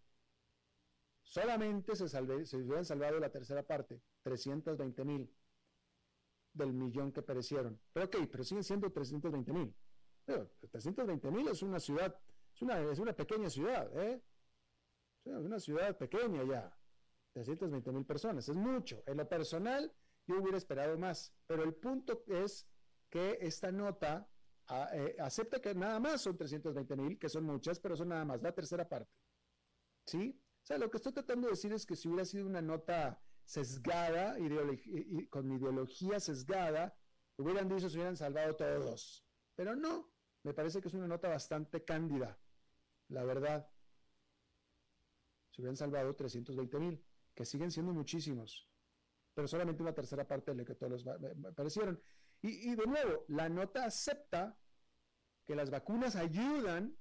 Solamente 1.24 1.96
se, 1.96 2.08
se 2.08 2.58
hubieran 2.58 2.86
salvado 2.86 3.20
la 3.20 3.32
tercera 3.32 3.64
parte, 3.64 4.02
320 4.28 5.06
mil 5.06 5.34
del 6.54 6.74
millón 6.74 7.14
que 7.14 7.22
perecieron. 7.22 7.80
Pero 7.94 8.08
ok, 8.08 8.18
pero 8.30 8.44
siguen 8.44 8.64
siendo 8.64 8.92
320 8.92 9.54
mil. 9.54 9.74
320 10.26 11.32
mil 11.32 11.48
es 11.48 11.62
una 11.62 11.80
ciudad, 11.80 12.14
es 12.54 12.62
una, 12.62 12.82
es 12.82 13.00
una 13.00 13.14
pequeña 13.14 13.50
ciudad, 13.50 13.90
¿eh? 13.98 14.22
Es 15.24 15.46
una 15.46 15.60
ciudad 15.60 15.98
pequeña 15.98 16.44
ya. 16.44 16.78
320 17.34 17.92
mil 17.94 18.06
personas, 18.06 18.50
es 18.50 18.56
mucho. 18.56 19.02
En 19.06 19.18
lo 19.18 19.30
personal, 19.30 19.94
yo 20.26 20.42
hubiera 20.42 20.58
esperado 20.58 20.98
más. 20.98 21.34
Pero 21.46 21.64
el 21.64 21.74
punto 21.76 22.24
es 22.28 22.68
que 23.10 23.38
esta 23.40 23.72
nota 23.72 24.30
eh, 24.92 25.16
acepta 25.20 25.62
que 25.62 25.74
nada 25.74 26.00
más 26.02 26.22
son 26.22 26.36
320 26.36 26.96
mil, 26.98 27.18
que 27.18 27.30
son 27.30 27.46
muchas, 27.46 27.80
pero 27.80 27.96
son 27.96 28.10
nada 28.10 28.26
más 28.26 28.42
la 28.42 28.52
tercera 28.52 28.90
parte. 28.90 29.12
¿Sí? 30.06 30.38
O 30.64 30.66
sea, 30.66 30.78
lo 30.78 30.90
que 30.90 30.98
estoy 30.98 31.14
tratando 31.14 31.48
de 31.48 31.52
decir 31.52 31.72
es 31.72 31.86
que 31.86 31.96
si 31.96 32.10
hubiera 32.10 32.26
sido 32.26 32.46
una 32.46 32.62
nota 32.62 33.22
sesgada, 33.48 34.36
con 35.30 35.52
ideología 35.52 36.20
sesgada, 36.20 36.94
hubieran 37.38 37.70
dicho 37.70 37.90
se 37.90 37.96
hubieran 37.96 38.18
salvado 38.18 38.56
todos. 38.58 39.26
Pero 39.56 39.74
no, 39.76 40.12
me 40.44 40.54
parece 40.54 40.82
que 40.82 40.90
es 40.90 40.94
una 40.94 41.08
nota 41.08 41.30
bastante 41.30 41.84
cándida, 41.84 42.38
la 43.08 43.24
verdad. 43.24 43.72
Se 45.52 45.62
hubieran 45.62 45.78
salvado 45.78 46.14
320 46.14 46.78
mil, 46.78 47.06
que 47.34 47.46
siguen 47.46 47.72
siendo 47.72 47.94
muchísimos, 47.94 48.70
pero 49.34 49.48
solamente 49.48 49.82
una 49.82 49.94
tercera 49.94 50.28
parte 50.28 50.52
de 50.52 50.58
lo 50.58 50.66
que 50.66 50.76
todos 50.76 51.06
parecieron. 51.56 52.02
Y, 52.42 52.76
de 52.76 52.86
nuevo, 52.86 53.24
la 53.30 53.48
nota 53.48 53.86
acepta 53.86 54.60
que 55.46 55.56
las 55.56 55.70
vacunas 55.70 56.18
ayudan, 56.18 56.96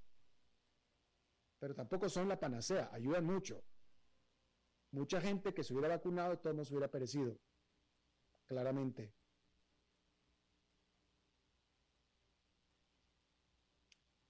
pero 1.59 1.75
tampoco 1.75 2.09
son 2.09 2.29
la 2.29 2.39
panacea, 2.39 2.89
ayudan 2.93 3.25
mucho. 3.25 3.65
Mucha 4.97 5.21
gente 5.21 5.53
que 5.53 5.63
se 5.63 5.75
hubiera 5.75 5.95
vacunado, 5.95 6.39
todo 6.39 6.65
se 6.65 6.73
hubiera 6.73 6.91
perecido, 6.91 7.39
claramente. 8.47 9.13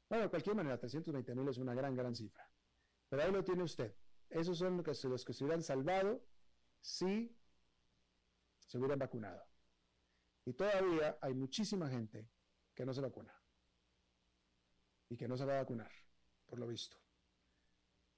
Bueno, 0.09 0.25
de 0.25 0.31
cualquier 0.31 0.57
manera, 0.57 0.77
320 0.77 1.35
mil 1.37 1.49
es 1.49 1.59
una 1.59 1.73
gran, 1.73 1.95
gran 1.95 2.17
cifra. 2.17 2.51
Pero 3.09 3.23
ahí 3.23 3.31
lo 3.31 3.45
tiene 3.45 3.63
usted. 3.63 3.95
Esos 4.29 4.59
son 4.59 4.79
los 4.79 4.85
que, 4.85 5.09
los 5.09 5.25
que 5.25 5.33
se 5.33 5.45
hubieran 5.45 5.63
salvado 5.63 6.21
si 6.81 7.33
se 8.67 8.79
hubieran 8.79 8.99
vacunado. 8.99 9.47
Y 10.47 10.53
todavía 10.55 11.17
hay 11.21 11.35
muchísima 11.35 11.89
gente 11.89 12.29
que 12.75 12.85
no 12.85 12.93
se 12.93 13.03
vacuna. 13.03 13.41
Y 15.11 15.17
que 15.17 15.29
no 15.29 15.37
se 15.37 15.45
va 15.45 15.55
a 15.55 15.63
vacunar, 15.63 15.93
por 16.45 16.59
lo 16.59 16.67
visto. 16.67 17.06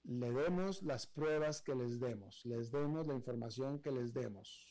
Le 0.09 0.33
demos 0.33 0.83
las 0.83 1.07
pruebas 1.07 1.61
que 1.61 1.75
les 1.75 2.01
demos, 2.01 2.43
les 2.47 2.71
demos 2.71 3.07
la 3.07 3.15
información 3.15 3.79
que 3.83 3.93
les 3.93 4.15
demos. 4.15 4.67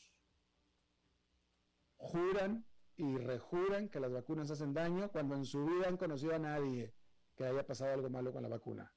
Juran 1.96 2.66
y 2.96 3.16
rejuran 3.18 3.88
que 3.88 4.00
las 4.00 4.12
vacunas 4.12 4.50
hacen 4.50 4.74
daño 4.74 5.12
cuando 5.12 5.36
en 5.36 5.44
su 5.44 5.64
vida 5.64 5.86
han 5.86 5.96
conocido 5.96 6.34
a 6.34 6.40
nadie 6.40 6.92
que 7.36 7.44
haya 7.44 7.64
pasado 7.64 7.94
algo 7.94 8.10
malo 8.10 8.32
con 8.32 8.42
la 8.42 8.48
vacuna. 8.48 8.92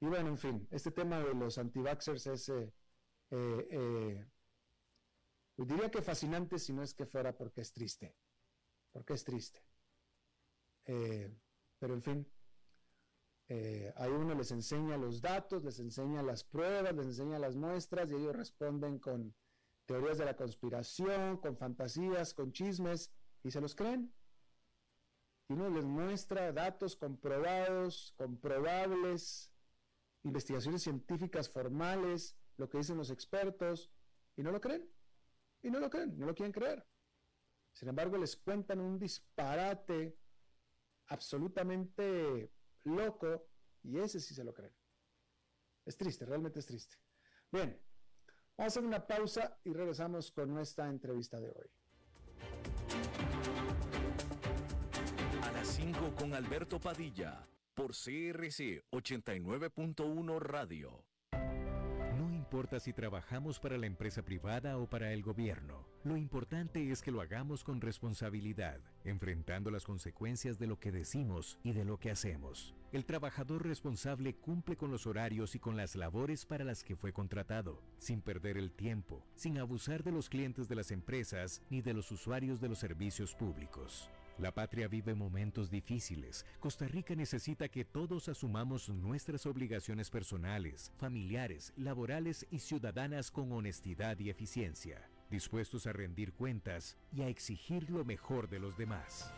Y 0.00 0.06
bueno, 0.08 0.28
en 0.28 0.36
fin, 0.36 0.68
este 0.70 0.90
tema 0.90 1.20
de 1.20 1.32
los 1.32 1.56
anti-vaxxers 1.56 2.26
es 2.26 2.48
eh, 2.50 2.74
eh, 3.30 3.68
eh 3.70 4.26
pues 5.54 5.68
diría 5.68 5.90
que 5.90 6.02
fascinante 6.02 6.58
si 6.58 6.74
no 6.74 6.82
es 6.82 6.92
que 6.92 7.06
fuera 7.06 7.34
porque 7.34 7.62
es 7.62 7.72
triste, 7.72 8.14
porque 8.92 9.14
es 9.14 9.24
triste. 9.24 9.64
Eh, 10.84 11.34
pero 11.78 11.94
en 11.94 12.02
fin, 12.02 12.32
eh, 13.48 13.92
uno 14.08 14.34
les 14.34 14.50
enseña 14.50 14.96
los 14.96 15.20
datos, 15.20 15.62
les 15.62 15.78
enseña 15.78 16.22
las 16.22 16.42
pruebas, 16.42 16.94
les 16.94 17.06
enseña 17.06 17.38
las 17.38 17.54
muestras 17.54 18.10
y 18.10 18.14
ellos 18.14 18.34
responden 18.34 18.98
con 18.98 19.34
teorías 19.86 20.18
de 20.18 20.24
la 20.24 20.36
conspiración, 20.36 21.36
con 21.38 21.56
fantasías, 21.56 22.34
con 22.34 22.52
chismes 22.52 23.12
y 23.44 23.50
se 23.50 23.60
los 23.60 23.74
creen. 23.74 24.12
Y 25.48 25.52
uno 25.52 25.70
les 25.70 25.84
muestra 25.84 26.52
datos 26.52 26.96
comprobados, 26.96 28.12
comprobables, 28.16 29.52
investigaciones 30.24 30.82
científicas 30.82 31.48
formales, 31.48 32.36
lo 32.56 32.68
que 32.68 32.78
dicen 32.78 32.96
los 32.96 33.10
expertos, 33.10 33.92
y 34.36 34.42
no 34.42 34.50
lo 34.50 34.60
creen. 34.60 34.90
Y 35.62 35.70
no 35.70 35.78
lo 35.78 35.88
creen, 35.88 36.18
no 36.18 36.26
lo 36.26 36.34
quieren 36.34 36.52
creer. 36.52 36.84
Sin 37.72 37.88
embargo, 37.88 38.18
les 38.18 38.36
cuentan 38.36 38.80
un 38.80 38.98
disparate 38.98 40.18
absolutamente 41.06 42.50
loco 42.86 43.48
y 43.82 43.98
ese 43.98 44.20
sí 44.20 44.34
se 44.34 44.44
lo 44.44 44.54
creen. 44.54 44.72
Es 45.84 45.96
triste, 45.96 46.24
realmente 46.24 46.60
es 46.60 46.66
triste. 46.66 46.96
Bien, 47.50 47.80
vamos 48.56 48.72
a 48.72 48.78
hacer 48.78 48.84
una 48.84 49.06
pausa 49.06 49.58
y 49.64 49.72
regresamos 49.72 50.30
con 50.30 50.52
nuestra 50.52 50.88
entrevista 50.88 51.40
de 51.40 51.50
hoy. 51.50 51.70
A 55.42 55.52
las 55.52 55.68
5 55.68 56.14
con 56.18 56.34
Alberto 56.34 56.80
Padilla, 56.80 57.46
por 57.74 57.92
CRC 57.92 58.84
89.1 58.90 60.40
Radio 60.40 61.04
importa 62.46 62.78
si 62.78 62.92
trabajamos 62.92 63.58
para 63.58 63.76
la 63.76 63.86
empresa 63.86 64.22
privada 64.22 64.78
o 64.78 64.88
para 64.88 65.12
el 65.12 65.24
gobierno. 65.24 65.84
Lo 66.04 66.16
importante 66.16 66.92
es 66.92 67.02
que 67.02 67.10
lo 67.10 67.20
hagamos 67.20 67.64
con 67.64 67.80
responsabilidad, 67.80 68.78
enfrentando 69.02 69.72
las 69.72 69.84
consecuencias 69.84 70.56
de 70.56 70.68
lo 70.68 70.78
que 70.78 70.92
decimos 70.92 71.58
y 71.64 71.72
de 71.72 71.84
lo 71.84 71.98
que 71.98 72.12
hacemos. 72.12 72.75
El 72.92 73.04
trabajador 73.04 73.66
responsable 73.66 74.34
cumple 74.34 74.76
con 74.76 74.92
los 74.92 75.06
horarios 75.06 75.56
y 75.56 75.58
con 75.58 75.76
las 75.76 75.96
labores 75.96 76.46
para 76.46 76.64
las 76.64 76.84
que 76.84 76.94
fue 76.94 77.12
contratado, 77.12 77.82
sin 77.98 78.22
perder 78.22 78.56
el 78.56 78.70
tiempo, 78.70 79.26
sin 79.34 79.58
abusar 79.58 80.04
de 80.04 80.12
los 80.12 80.28
clientes 80.28 80.68
de 80.68 80.76
las 80.76 80.92
empresas 80.92 81.62
ni 81.68 81.82
de 81.82 81.94
los 81.94 82.12
usuarios 82.12 82.60
de 82.60 82.68
los 82.68 82.78
servicios 82.78 83.34
públicos. 83.34 84.08
La 84.38 84.52
patria 84.52 84.86
vive 84.86 85.14
momentos 85.14 85.68
difíciles. 85.68 86.46
Costa 86.60 86.86
Rica 86.86 87.16
necesita 87.16 87.68
que 87.68 87.84
todos 87.84 88.28
asumamos 88.28 88.88
nuestras 88.88 89.46
obligaciones 89.46 90.08
personales, 90.08 90.92
familiares, 90.96 91.72
laborales 91.76 92.46
y 92.50 92.60
ciudadanas 92.60 93.30
con 93.32 93.50
honestidad 93.50 94.18
y 94.20 94.30
eficiencia, 94.30 95.10
dispuestos 95.28 95.86
a 95.86 95.92
rendir 95.92 96.34
cuentas 96.34 96.96
y 97.12 97.22
a 97.22 97.28
exigir 97.28 97.90
lo 97.90 98.04
mejor 98.04 98.48
de 98.48 98.60
los 98.60 98.76
demás. 98.76 99.32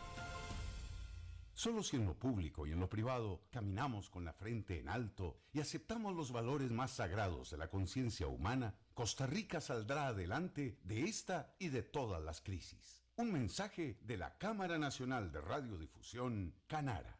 Solo 1.59 1.83
si 1.83 1.97
en 1.97 2.05
lo 2.05 2.17
público 2.17 2.65
y 2.65 2.71
en 2.71 2.79
lo 2.79 2.87
privado 2.87 3.41
caminamos 3.51 4.09
con 4.09 4.23
la 4.23 4.31
frente 4.31 4.79
en 4.79 4.87
alto 4.87 5.41
y 5.51 5.59
aceptamos 5.59 6.15
los 6.15 6.31
valores 6.31 6.71
más 6.71 6.91
sagrados 6.91 7.49
de 7.51 7.57
la 7.57 7.69
conciencia 7.69 8.27
humana, 8.27 8.75
Costa 8.93 9.27
Rica 9.27 9.59
saldrá 9.59 10.07
adelante 10.07 10.79
de 10.85 11.03
esta 11.03 11.53
y 11.59 11.67
de 11.67 11.83
todas 11.83 12.23
las 12.23 12.39
crisis. 12.39 13.03
Un 13.17 13.33
mensaje 13.33 13.99
de 14.03 14.15
la 14.15 14.37
Cámara 14.37 14.77
Nacional 14.77 15.33
de 15.33 15.41
Radiodifusión, 15.41 16.55
Canara. 16.65 17.18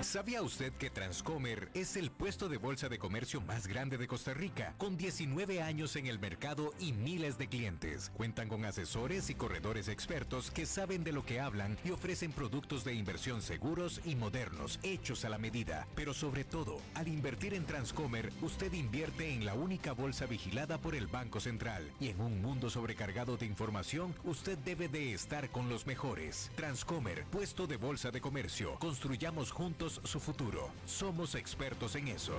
¿Sabía 0.00 0.42
usted 0.42 0.72
que 0.74 0.90
Transcomer 0.90 1.68
es 1.74 1.96
el 1.96 2.10
puesto 2.10 2.48
de 2.48 2.56
bolsa 2.56 2.88
de 2.88 2.98
comercio 2.98 3.40
más 3.40 3.66
grande 3.66 3.98
de 3.98 4.06
Costa 4.06 4.32
Rica, 4.32 4.74
con 4.78 4.96
19 4.96 5.62
años 5.62 5.96
en 5.96 6.06
el 6.06 6.18
mercado 6.18 6.72
y 6.80 6.92
miles 6.92 7.38
de 7.38 7.48
clientes? 7.48 8.10
Cuentan 8.14 8.48
con 8.48 8.64
asesores 8.64 9.28
y 9.30 9.34
corredores 9.34 9.88
expertos 9.88 10.50
que 10.50 10.66
saben 10.66 11.04
de 11.04 11.12
lo 11.12 11.24
que 11.24 11.38
hablan 11.38 11.76
y 11.84 11.90
ofrecen 11.90 12.32
productos 12.32 12.84
de 12.84 12.94
inversión 12.94 13.42
seguros 13.42 14.00
y 14.04 14.14
modernos, 14.14 14.80
hechos 14.82 15.24
a 15.24 15.28
la 15.28 15.38
medida. 15.38 15.86
Pero 15.94 16.14
sobre 16.14 16.44
todo, 16.44 16.80
al 16.94 17.08
invertir 17.08 17.54
en 17.54 17.66
Transcomer, 17.66 18.32
usted 18.42 18.72
invierte 18.72 19.32
en 19.32 19.44
la 19.44 19.54
única 19.54 19.92
bolsa 19.92 20.26
vigilada 20.26 20.78
por 20.78 20.94
el 20.94 21.08
Banco 21.08 21.40
Central. 21.40 21.90
Y 22.00 22.08
en 22.08 22.20
un 22.20 22.40
mundo 22.42 22.70
sobrecargado 22.70 23.36
de 23.36 23.46
información, 23.46 24.14
usted 24.24 24.58
debe 24.58 24.88
de 24.88 25.12
estar 25.12 25.50
con 25.50 25.68
los 25.68 25.86
mejores. 25.86 26.50
Transcomer, 26.56 27.24
puesto 27.26 27.66
de 27.66 27.76
bolsa 27.76 28.10
de 28.10 28.20
comercio. 28.20 28.78
Construyamos 28.78 29.50
juntos 29.50 29.73
su 30.04 30.20
futuro. 30.20 30.70
Somos 30.86 31.34
expertos 31.34 31.96
en 31.96 32.08
eso. 32.08 32.34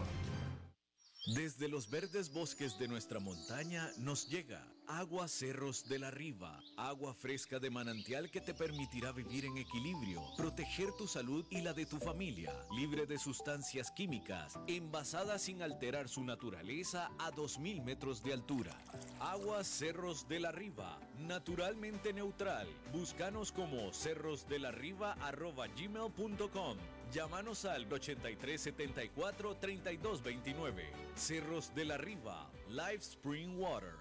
Desde 1.33 1.67
los 1.67 1.89
verdes 1.89 2.31
bosques 2.31 2.77
de 2.77 2.87
nuestra 2.87 3.19
montaña 3.19 3.89
nos 3.97 4.29
llega 4.29 4.63
agua 4.87 5.27
Cerros 5.27 5.89
de 5.89 5.97
la 5.97 6.11
Riva, 6.11 6.61
agua 6.77 7.15
fresca 7.15 7.57
de 7.57 7.71
manantial 7.71 8.29
que 8.29 8.41
te 8.41 8.53
permitirá 8.53 9.11
vivir 9.11 9.45
en 9.45 9.57
equilibrio, 9.57 10.21
proteger 10.37 10.91
tu 10.91 11.07
salud 11.07 11.43
y 11.49 11.61
la 11.61 11.73
de 11.73 11.87
tu 11.87 11.97
familia, 11.97 12.53
libre 12.77 13.07
de 13.07 13.17
sustancias 13.17 13.89
químicas, 13.89 14.59
envasada 14.67 15.39
sin 15.39 15.63
alterar 15.63 16.09
su 16.09 16.23
naturaleza 16.23 17.09
a 17.17 17.31
2.000 17.31 17.83
metros 17.83 18.21
de 18.21 18.33
altura. 18.33 18.79
Agua 19.19 19.63
Cerros 19.63 20.27
de 20.27 20.41
la 20.41 20.51
Riva, 20.51 20.99
naturalmente 21.17 22.13
neutral. 22.13 22.67
Búscanos 22.93 23.51
como 23.51 23.91
cerrosdelarriba.gmail.com 23.91 26.77
Llámanos 27.15 27.63
al 27.63 27.83
8374 27.89 29.55
3229. 29.55 30.83
Cerros 31.15 31.73
de 31.73 31.85
la 31.85 31.97
Riva, 31.97 32.51
Live 32.67 32.95
Spring 32.95 33.57
Water. 33.57 33.93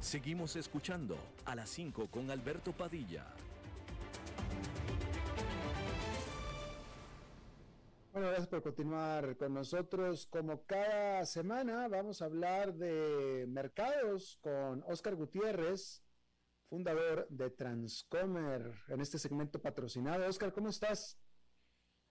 Seguimos 0.00 0.56
escuchando 0.56 1.18
a 1.44 1.54
las 1.54 1.68
5 1.68 2.06
con 2.06 2.30
Alberto 2.30 2.72
Padilla. 2.72 3.26
Bueno, 8.18 8.32
gracias 8.32 8.48
por 8.48 8.62
continuar 8.64 9.36
con 9.36 9.54
nosotros. 9.54 10.26
Como 10.26 10.66
cada 10.66 11.24
semana 11.24 11.86
vamos 11.86 12.20
a 12.20 12.24
hablar 12.24 12.74
de 12.74 13.46
mercados 13.46 14.40
con 14.42 14.82
Oscar 14.88 15.14
Gutiérrez, 15.14 16.02
fundador 16.68 17.28
de 17.30 17.50
Transcomer, 17.50 18.74
en 18.88 19.00
este 19.00 19.20
segmento 19.20 19.62
patrocinado. 19.62 20.26
Oscar, 20.26 20.52
¿cómo 20.52 20.70
estás? 20.70 21.16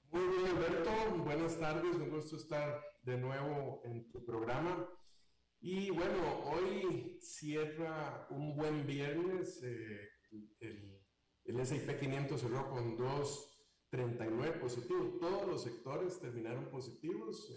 Muy 0.10 0.22
bien, 0.30 0.56
Alberto. 0.56 0.92
Buenas 1.26 1.60
tardes. 1.60 1.94
Un 1.98 2.10
gusto 2.10 2.38
estar 2.38 2.82
de 3.02 3.18
nuevo 3.18 3.82
en 3.84 4.10
tu 4.10 4.24
programa. 4.24 4.90
Y 5.60 5.90
bueno, 5.90 6.46
hoy 6.46 7.20
cierra 7.20 8.28
un 8.30 8.56
buen 8.56 8.88
viernes. 8.88 9.62
Eh, 9.62 10.10
el, 10.62 11.02
el 11.44 11.60
S&P 11.60 12.00
500 12.00 12.40
cerró 12.40 12.70
con 12.70 12.96
dos 12.96 13.57
39 13.98 14.60
positivos. 14.60 15.20
Todos 15.20 15.48
los 15.48 15.64
sectores 15.64 16.20
terminaron 16.20 16.66
positivos. 16.66 17.52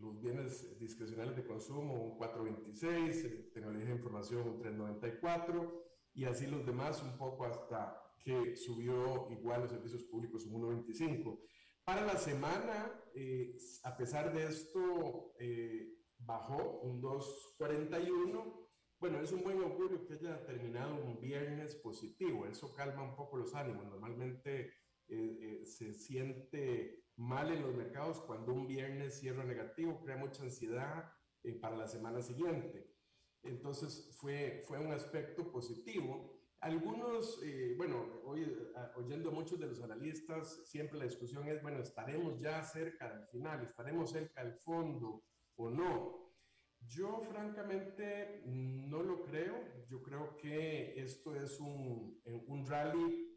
los 0.00 0.20
bienes 0.20 0.76
discrecionales 0.80 1.36
de 1.36 1.46
consumo 1.46 1.94
un 2.02 2.18
4.26, 2.18 3.24
eh, 3.24 3.50
tecnología 3.52 3.86
de 3.90 3.96
información 3.96 4.48
un 4.48 4.58
3.94 4.58 5.72
y 6.14 6.24
así 6.24 6.46
los 6.46 6.64
demás 6.66 7.02
un 7.02 7.16
poco 7.16 7.44
hasta 7.44 8.00
que 8.24 8.56
subió 8.56 9.28
igual 9.30 9.62
los 9.62 9.70
servicios 9.70 10.02
públicos 10.04 10.46
un 10.46 10.62
1.25. 10.62 11.38
Para 11.84 12.04
la 12.04 12.16
semana, 12.16 12.92
eh, 13.14 13.56
a 13.84 13.96
pesar 13.96 14.32
de 14.32 14.46
esto, 14.46 15.34
eh, 15.38 15.94
bajó 16.18 16.80
un 16.80 17.00
2.41. 17.00 18.68
Bueno, 18.98 19.20
es 19.20 19.30
un 19.30 19.44
buen 19.44 19.62
augurio 19.62 20.04
que 20.04 20.14
haya 20.14 20.44
terminado 20.44 20.96
un 21.04 21.20
viernes 21.20 21.76
positivo, 21.76 22.46
eso 22.46 22.74
calma 22.74 23.02
un 23.04 23.14
poco 23.14 23.36
los 23.36 23.54
ánimos. 23.54 23.86
Normalmente 23.86 24.72
eh, 25.10 25.60
eh, 25.62 25.64
se 25.64 25.94
siente 25.94 27.02
mal 27.16 27.50
en 27.50 27.62
los 27.62 27.74
mercados 27.74 28.20
cuando 28.20 28.52
un 28.52 28.66
viernes 28.66 29.18
cierra 29.18 29.42
negativo, 29.42 29.98
crea 30.00 30.18
mucha 30.18 30.42
ansiedad 30.42 31.10
eh, 31.42 31.54
para 31.54 31.76
la 31.76 31.86
semana 31.86 32.20
siguiente. 32.20 32.94
Entonces 33.42 34.14
fue, 34.20 34.62
fue 34.66 34.78
un 34.78 34.92
aspecto 34.92 35.50
positivo. 35.50 36.36
Algunos, 36.60 37.40
bueno, 37.76 38.20
hoy 38.24 38.52
oyendo 38.96 39.30
a 39.30 39.32
muchos 39.32 39.60
de 39.60 39.68
los 39.68 39.80
analistas, 39.80 40.68
siempre 40.68 40.98
la 40.98 41.04
discusión 41.04 41.46
es, 41.46 41.62
bueno, 41.62 41.78
¿estaremos 41.78 42.40
ya 42.40 42.62
cerca 42.64 43.08
del 43.08 43.26
final? 43.28 43.62
¿Estaremos 43.62 44.10
cerca 44.10 44.42
del 44.42 44.54
fondo 44.54 45.24
o 45.54 45.70
no? 45.70 46.34
Yo 46.80 47.22
francamente 47.30 48.42
no 48.44 49.04
lo 49.04 49.22
creo. 49.22 49.54
Yo 49.88 50.02
creo 50.02 50.36
que 50.36 51.00
esto 51.00 51.36
es 51.36 51.60
un, 51.60 52.20
un 52.24 52.66
rally 52.66 53.28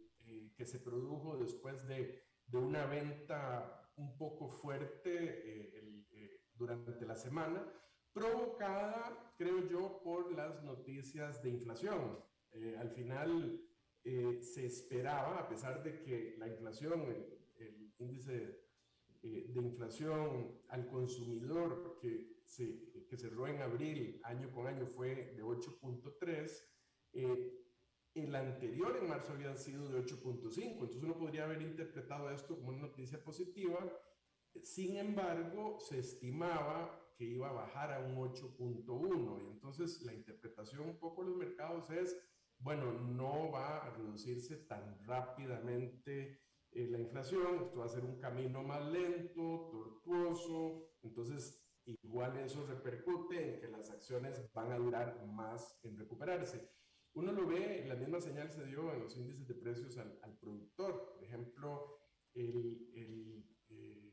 que 0.61 0.67
se 0.67 0.77
produjo 0.77 1.37
después 1.37 1.87
de, 1.87 2.21
de 2.45 2.57
una 2.59 2.85
venta 2.85 3.91
un 3.95 4.15
poco 4.15 4.47
fuerte 4.47 5.11
eh, 5.11 6.05
eh, 6.11 6.43
durante 6.53 7.03
la 7.03 7.15
semana, 7.15 7.67
provocada, 8.13 9.33
creo 9.39 9.67
yo, 9.67 10.03
por 10.03 10.31
las 10.33 10.63
noticias 10.63 11.41
de 11.41 11.49
inflación. 11.49 12.23
Eh, 12.51 12.75
al 12.77 12.91
final 12.91 13.59
se 14.03 14.67
esperaba, 14.67 15.39
a 15.39 15.49
pesar 15.49 15.81
de 15.81 15.99
que 16.03 16.35
la 16.37 16.47
inflación, 16.47 17.07
el, 17.57 17.93
índice 17.97 18.61
de 19.23 19.61
inflación 19.61 20.61
al 20.69 20.87
consumidor 20.87 21.97
que, 21.99 22.41
se, 22.45 23.05
que 23.07 23.17
cerró 23.17 23.47
en 23.47 23.61
abril 23.61 24.19
año 24.23 24.51
con 24.51 24.67
año 24.67 24.85
fue 24.85 25.33
de 25.35 25.43
8.3, 25.43 27.60
el 28.13 28.35
anterior 28.35 28.97
en 28.97 29.07
marzo 29.07 29.33
había 29.33 29.55
sido 29.55 29.87
de 29.89 30.03
8.5, 30.03 30.71
entonces 30.73 31.03
uno 31.03 31.17
podría 31.17 31.45
haber 31.45 31.61
interpretado 31.61 32.29
esto 32.29 32.57
como 32.57 32.69
una 32.69 32.81
noticia 32.81 33.23
positiva. 33.23 33.79
Sin 34.61 34.97
embargo, 34.97 35.79
se 35.79 35.99
estimaba 35.99 37.01
que 37.17 37.23
iba 37.23 37.49
a 37.49 37.53
bajar 37.53 37.93
a 37.93 37.99
un 37.99 38.15
8.1 38.17 39.43
y 39.43 39.47
entonces 39.47 40.01
la 40.01 40.13
interpretación 40.13 40.89
un 40.89 40.99
poco 40.99 41.23
de 41.23 41.29
los 41.29 41.37
mercados 41.37 41.89
es, 41.89 42.17
bueno, 42.59 42.91
no 42.91 43.51
va 43.51 43.77
a 43.77 43.89
reducirse 43.91 44.57
tan 44.57 44.99
rápidamente 45.05 46.41
eh, 46.73 46.87
la 46.87 46.99
inflación, 46.99 47.63
esto 47.63 47.79
va 47.79 47.85
a 47.85 47.89
ser 47.89 48.05
un 48.05 48.19
camino 48.19 48.63
más 48.63 48.85
lento, 48.91 49.69
tortuoso, 49.71 50.87
entonces 51.01 51.61
igual 51.85 52.37
eso 52.37 52.65
repercute 52.65 53.55
en 53.55 53.59
que 53.59 53.67
las 53.67 53.89
acciones 53.89 54.51
van 54.53 54.71
a 54.71 54.77
durar 54.77 55.25
más 55.25 55.79
en 55.83 55.97
recuperarse. 55.97 56.69
Uno 57.13 57.33
lo 57.33 57.45
ve, 57.45 57.83
la 57.87 57.95
misma 57.95 58.21
señal 58.21 58.49
se 58.49 58.65
dio 58.65 58.93
en 58.93 59.01
los 59.01 59.17
índices 59.17 59.47
de 59.47 59.55
precios 59.55 59.97
al, 59.97 60.37
productor. 60.39 61.13
Por 61.13 61.23
ejemplo, 61.23 61.99
el, 62.33 62.89
el 62.95 63.45
eh, 63.69 64.11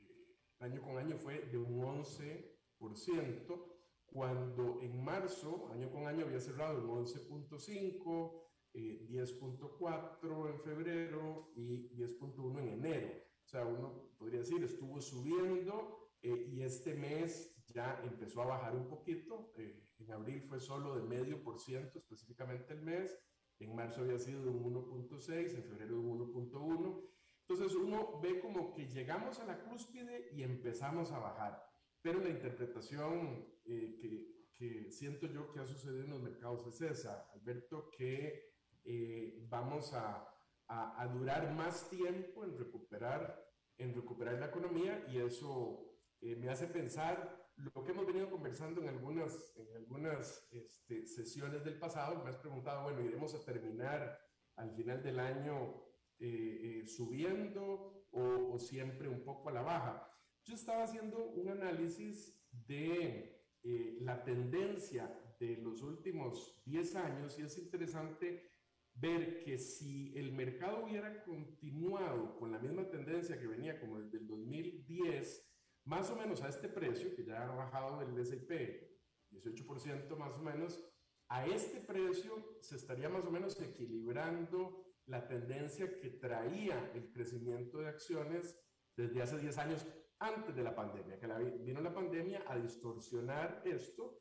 año 0.59 0.83
con 0.83 0.99
año 0.99 1.17
fue 1.17 1.47
de 1.47 1.59
un 1.59 1.81
11%, 1.81 3.79
cuando 4.07 4.81
en 4.83 5.05
marzo, 5.05 5.69
año 5.71 5.91
con 5.91 6.07
año, 6.07 6.25
había 6.27 6.41
cerrado 6.41 6.81
en 6.81 6.89
11.5%, 6.89 8.49
10.4 8.75 10.49
eh, 10.49 10.51
en 10.53 10.61
febrero 10.61 11.53
y 11.55 11.89
10.1 11.97 12.61
en 12.61 12.69
enero. 12.69 13.11
O 13.45 13.49
sea, 13.49 13.65
uno 13.65 14.11
podría 14.19 14.41
decir, 14.41 14.63
estuvo 14.63 15.01
subiendo 15.01 16.11
eh, 16.23 16.49
y 16.51 16.63
este 16.63 16.95
mes 16.95 17.55
ya 17.69 18.03
empezó 18.05 18.43
a 18.43 18.47
bajar 18.47 18.75
un 18.75 18.89
poquito. 18.89 19.53
En 19.99 20.13
abril 20.13 20.43
fue 20.43 20.61
solo 20.61 20.97
de 20.97 21.03
medio 21.03 21.43
por 21.43 21.59
ciento, 21.59 21.99
específicamente 21.99 22.73
el 22.73 22.83
mes. 22.83 23.19
En 23.59 23.75
marzo 23.75 24.03
había 24.03 24.19
sido 24.19 24.45
de 24.45 24.51
un 24.51 24.75
1.6, 24.75 25.55
en 25.55 25.65
febrero 25.65 25.95
de 25.95 26.01
un 26.01 26.33
1.1. 26.33 27.09
Entonces 27.49 27.77
uno 27.77 28.21
ve 28.21 28.41
como 28.41 28.73
que 28.73 28.87
llegamos 28.87 29.41
a 29.41 29.47
la 29.47 29.59
cúspide 29.65 30.29
y 30.33 30.43
empezamos 30.43 31.11
a 31.13 31.19
bajar. 31.19 31.65
Pero 32.01 32.21
la 32.21 32.31
interpretación 32.31 33.47
eh, 33.65 33.99
que, 34.01 34.49
que, 34.55 34.91
siento 34.93 35.27
yo 35.27 35.51
que 35.51 35.61
ha 35.61 35.67
sucedido 35.67 36.05
en 36.05 36.11
los 36.11 36.23
mercados 36.23 36.67
es 36.67 36.81
esa, 36.81 37.29
Alberto, 37.33 37.91
que 37.91 38.53
eh, 38.85 39.45
vamos 39.49 39.93
a, 39.95 40.29
a, 40.69 41.03
a, 41.03 41.09
durar 41.09 41.53
más 41.55 41.91
tiempo 41.91 42.45
en 42.45 42.57
recuperar, 42.57 43.45
en 43.79 43.95
recuperar 43.95 44.39
la 44.39 44.47
economía 44.47 45.05
y 45.09 45.18
eso 45.18 45.89
eh, 46.20 46.37
me 46.37 46.49
hace 46.49 46.66
pensar 46.66 47.47
lo 47.59 47.85
que 47.85 47.91
hemos 47.91 48.07
venido 48.07 48.31
conversando 48.31 48.81
en 48.83 48.89
algunas, 48.89 49.53
en 49.57 49.77
algunas 49.77 50.49
este, 50.53 51.07
sesiones 51.07 51.65
del 51.65 51.79
pasado, 51.79 52.23
me 52.23 52.31
has 52.31 52.37
preguntado, 52.37 52.85
bueno, 52.85 53.01
iremos 53.03 53.35
a 53.35 53.45
terminar 53.45 54.21
al 54.57 54.71
final 54.73 55.03
del 55.03 55.19
año 55.19 55.83
eh, 56.19 56.81
eh, 56.83 56.87
subiendo 56.87 58.07
o, 58.13 58.55
o, 58.55 58.59
siempre 58.59 59.09
un 59.09 59.25
poco 59.25 59.49
a 59.49 59.53
la 59.53 59.63
baja. 59.63 60.11
Yo 60.45 60.55
estaba 60.55 60.85
haciendo 60.85 61.31
un 61.31 61.49
análisis 61.49 62.41
de 62.51 63.39
eh, 63.63 63.99
la 64.01 64.23
tendencia 64.25 65.13
de 65.39 65.57
los 65.57 65.83
últimos 65.83 66.63
10 66.65 66.97
años 66.97 67.39
y 67.39 67.43
es 67.43 67.59
interesante 67.59 68.51
ver 68.95 69.43
que 69.45 69.59
si 69.59 70.17
el 70.17 70.33
mercado 70.33 70.85
hubiera 70.85 71.23
continuado 71.25 72.37
con 72.37 72.51
la 72.51 72.59
misma 72.59 72.89
tendencia 72.89 73.39
que 73.39 73.47
venía 73.47 73.79
como 73.79 74.01
desde 74.01 74.19
el 74.19 74.27
2010, 74.27 75.49
más 75.89 76.11
o 76.11 76.16
menos 76.16 76.43
a 76.43 76.49
este 76.49 76.68
precio, 76.68 77.14
que 77.16 77.24
ya 77.24 77.45
ha 77.45 77.55
bajado 77.55 78.03
el 78.03 78.18
S&P 78.18 78.89
18% 79.32 80.16
más 80.16 80.34
o 80.34 80.43
menos, 80.43 80.84
a 81.30 81.47
este 81.47 81.80
precio 81.80 82.59
se 82.61 82.76
estaría 82.76 83.09
más 83.09 83.24
o 83.24 83.30
menos 83.30 83.59
equilibrando 83.61 84.84
la 85.07 85.26
tendencia 85.26 85.99
que 85.99 86.11
traía 86.11 86.93
el 86.95 87.11
crecimiento 87.11 87.78
de 87.78 87.89
acciones 87.89 88.59
desde 88.97 89.22
hace 89.22 89.39
10 89.39 89.59
años 89.59 89.86
antes 90.18 90.55
de 90.55 90.62
la 90.62 90.74
pandemia, 90.74 91.18
que 91.18 91.26
vino 91.64 91.80
la 91.80 91.95
pandemia 91.95 92.45
a 92.47 92.59
distorsionar 92.59 93.62
esto, 93.64 94.20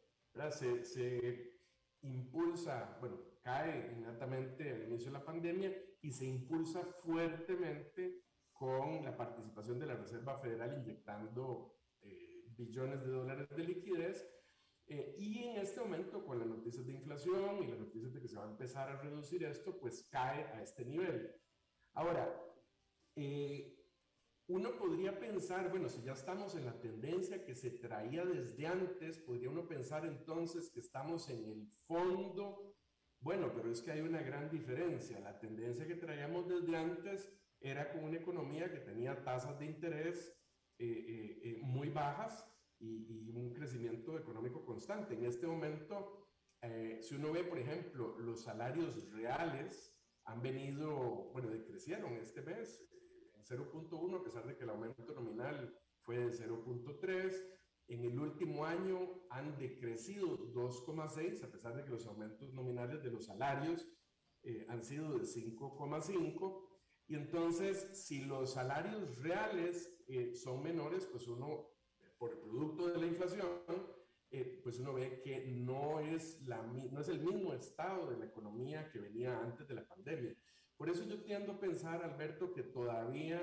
se, 0.51 0.85
se, 0.85 1.57
impulsa, 2.01 2.97
bueno, 3.01 3.19
cae 3.41 3.91
inmediatamente 3.91 4.71
al 4.71 4.83
inicio 4.83 5.11
de 5.11 5.17
la 5.17 5.25
pandemia 5.25 5.75
y 6.01 6.11
se 6.11 6.25
impulsa 6.25 6.83
fuertemente 7.03 8.26
con 8.57 9.03
la 9.03 9.15
participación 9.15 9.79
de 9.79 9.85
la 9.85 9.95
Reserva 9.95 10.37
Federal 10.39 10.81
inyectando 10.81 11.75
eh, 12.01 12.45
billones 12.57 13.03
de 13.03 13.11
dólares 13.11 13.49
de 13.49 13.63
liquidez. 13.63 14.27
Eh, 14.87 15.15
y 15.17 15.43
en 15.43 15.57
este 15.57 15.81
momento, 15.81 16.25
con 16.25 16.39
las 16.39 16.47
noticias 16.47 16.85
de 16.85 16.93
inflación 16.93 17.61
y 17.61 17.67
las 17.67 17.79
noticias 17.79 18.13
de 18.13 18.21
que 18.21 18.27
se 18.27 18.37
va 18.37 18.45
a 18.45 18.51
empezar 18.51 18.89
a 18.89 19.01
reducir 19.01 19.43
esto, 19.43 19.77
pues 19.79 20.07
cae 20.09 20.45
a 20.45 20.61
este 20.61 20.85
nivel. 20.85 21.35
Ahora, 21.93 22.41
eh, 23.15 23.77
uno 24.47 24.77
podría 24.77 25.19
pensar, 25.19 25.69
bueno, 25.69 25.89
si 25.89 26.01
ya 26.01 26.13
estamos 26.13 26.55
en 26.55 26.65
la 26.65 26.79
tendencia 26.79 27.43
que 27.43 27.53
se 27.53 27.71
traía 27.71 28.25
desde 28.25 28.65
antes, 28.65 29.19
podría 29.19 29.49
uno 29.49 29.67
pensar 29.67 30.05
entonces 30.05 30.71
que 30.71 30.79
estamos 30.79 31.29
en 31.29 31.43
el 31.45 31.67
fondo. 31.85 32.75
Bueno, 33.19 33.51
pero 33.53 33.69
es 33.69 33.81
que 33.81 33.91
hay 33.91 34.01
una 34.01 34.21
gran 34.21 34.49
diferencia. 34.49 35.19
La 35.19 35.37
tendencia 35.37 35.85
que 35.85 35.95
traíamos 35.95 36.47
desde 36.47 36.77
antes 36.77 37.29
era 37.61 37.91
con 37.91 38.03
una 38.03 38.17
economía 38.17 38.71
que 38.71 38.79
tenía 38.79 39.23
tasas 39.23 39.57
de 39.59 39.65
interés 39.65 40.37
eh, 40.79 40.85
eh, 40.85 41.39
eh, 41.43 41.59
muy 41.63 41.89
bajas 41.89 42.45
y, 42.79 43.31
un 43.31 43.53
crecimiento 43.53 44.17
económico 44.17 44.65
constante. 44.65 45.13
En 45.13 45.25
este 45.25 45.45
momento, 45.47 46.27
si 47.01 47.15
uno 47.15 47.31
ve, 47.31 47.43
por 47.43 47.59
ejemplo, 47.59 48.17
los 48.19 48.41
salarios 48.41 49.11
reales 49.11 49.95
han 50.25 50.41
venido, 50.41 51.31
bueno, 51.33 51.49
decrecieron 51.49 52.13
este 52.13 52.41
mes 52.41 52.83
0.1, 53.47 54.19
a 54.19 54.23
pesar 54.23 54.45
de 54.45 54.57
que 54.57 54.63
el 54.63 54.71
aumento 54.71 55.13
nominal 55.13 55.77
fue 56.01 56.17
de 56.17 56.27
0.3. 56.27 57.33
En 57.89 58.03
el 58.03 58.19
último 58.19 58.65
año 58.65 59.21
han 59.29 59.57
decrecido 59.57 60.37
2,6, 60.51 61.43
a 61.43 61.51
pesar 61.51 61.75
de 61.75 61.83
que 61.85 61.91
los 61.91 62.05
aumentos 62.05 62.53
nominales 62.53 63.01
de 63.01 63.11
los 63.11 63.25
salarios 63.25 63.87
eh, 64.43 64.65
han 64.69 64.83
sido 64.83 65.17
de 65.17 65.23
5,5. 65.23 66.66
Y 67.07 67.15
entonces, 67.15 67.89
si 67.93 68.25
los 68.25 68.53
salarios 68.53 69.17
reales 69.19 69.97
eh, 70.07 70.33
son 70.35 70.61
menores, 70.61 71.05
pues 71.05 71.27
uno, 71.27 71.69
por 72.17 72.31
el 72.31 72.37
producto 72.37 72.87
de 72.87 72.97
la 72.97 73.07
inflación, 73.07 73.47
eh, 74.29 74.59
pues 74.61 74.79
uno 74.79 74.93
ve 74.93 75.21
que 75.21 75.45
no 75.47 76.01
es, 76.01 76.41
la, 76.43 76.61
no 76.61 76.99
es 76.99 77.07
el 77.07 77.19
mismo 77.19 77.53
estado 77.53 78.09
de 78.09 78.17
la 78.17 78.25
economía 78.25 78.91
que 78.91 78.99
venía 78.99 79.39
antes 79.39 79.67
de 79.67 79.75
la 79.75 79.87
pandemia. 79.87 80.35
Por 80.77 80.89
eso 80.89 81.03
yo 81.05 81.23
tiendo 81.23 81.53
a 81.53 81.59
pensar, 81.59 82.03
Alberto, 82.03 82.53
que 82.53 82.61
todavía 82.61 83.41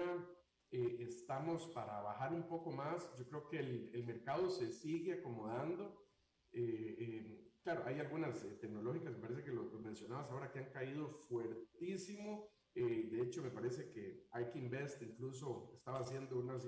eh, 0.71 0.97
estamos 1.01 1.67
para 1.69 2.01
bajar 2.01 2.33
un 2.33 2.49
poco 2.49 2.73
más. 2.73 3.09
Yo 3.17 3.29
creo 3.29 3.49
que 3.49 3.59
el, 3.59 4.05
mercado 4.05 4.51
se 4.51 4.73
sigue 4.73 5.15
acomodando. 5.15 6.05
Eh, 6.53 6.97
eh, 6.99 7.53
claro, 7.62 7.85
hay 7.87 8.01
algunas 8.01 8.45
tecnológicas, 8.61 9.12
me 9.12 9.21
parece 9.21 9.45
que 9.45 9.53
lo, 9.53 9.65
mencionabas 9.81 10.31
ahora, 10.31 10.51
que 10.51 10.61
han 10.61 10.73
caído 10.73 11.09
fuertísimo. 11.29 12.54
De 12.75 13.20
hecho, 13.22 13.43
me 13.43 13.51
parece 13.51 13.91
que 13.91 14.27
Ike 14.33 14.59
Invest 14.59 15.03
incluso 15.03 15.70
estaba 15.75 16.01
haciendo 16.01 16.39
unas 16.39 16.66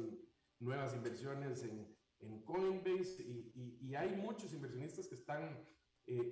nuevas 0.60 0.94
inversiones 0.94 1.64
en, 1.64 1.94
en 2.20 2.42
Coinbase 2.42 3.22
y, 3.22 3.78
y, 3.80 3.94
hay 3.94 4.14
muchos 4.16 4.52
inversionistas 4.54 5.08
que 5.08 5.16
están 5.16 5.66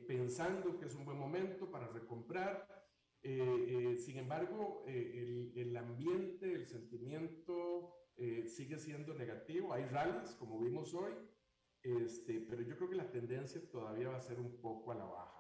pensando 0.07 0.79
que 0.79 0.87
es 0.87 0.95
un 0.95 1.05
buen 1.05 1.19
momento 1.19 1.71
para 1.71 1.89
recomprar. 1.89 2.69
Eh, 3.23 3.95
eh, 3.95 3.99
sin 3.99 4.19
embargo, 4.19 4.85
eh, 4.87 5.53
el, 5.55 5.59
el, 5.59 5.77
ambiente, 5.77 6.53
el 6.53 6.67
sentimiento 6.67 7.95
sigue 8.47 8.79
siendo 8.79 9.15
negativo. 9.15 9.73
Hay 9.73 9.87
rallies, 9.87 10.37
como 10.37 10.61
vimos 10.61 10.95
hoy, 10.95 11.13
este, 11.83 12.47
pero 12.49 12.63
yo 12.63 12.77
creo 12.77 12.89
que 12.89 12.97
la 12.97 13.11
tendencia 13.11 13.61
todavía 13.71 14.11
va 14.11 14.19
a 14.19 14.21
ser 14.21 14.39
un 14.39 14.61
poco 14.61 14.93
a 14.93 14.95
la 14.95 15.05
baja. 15.05 15.34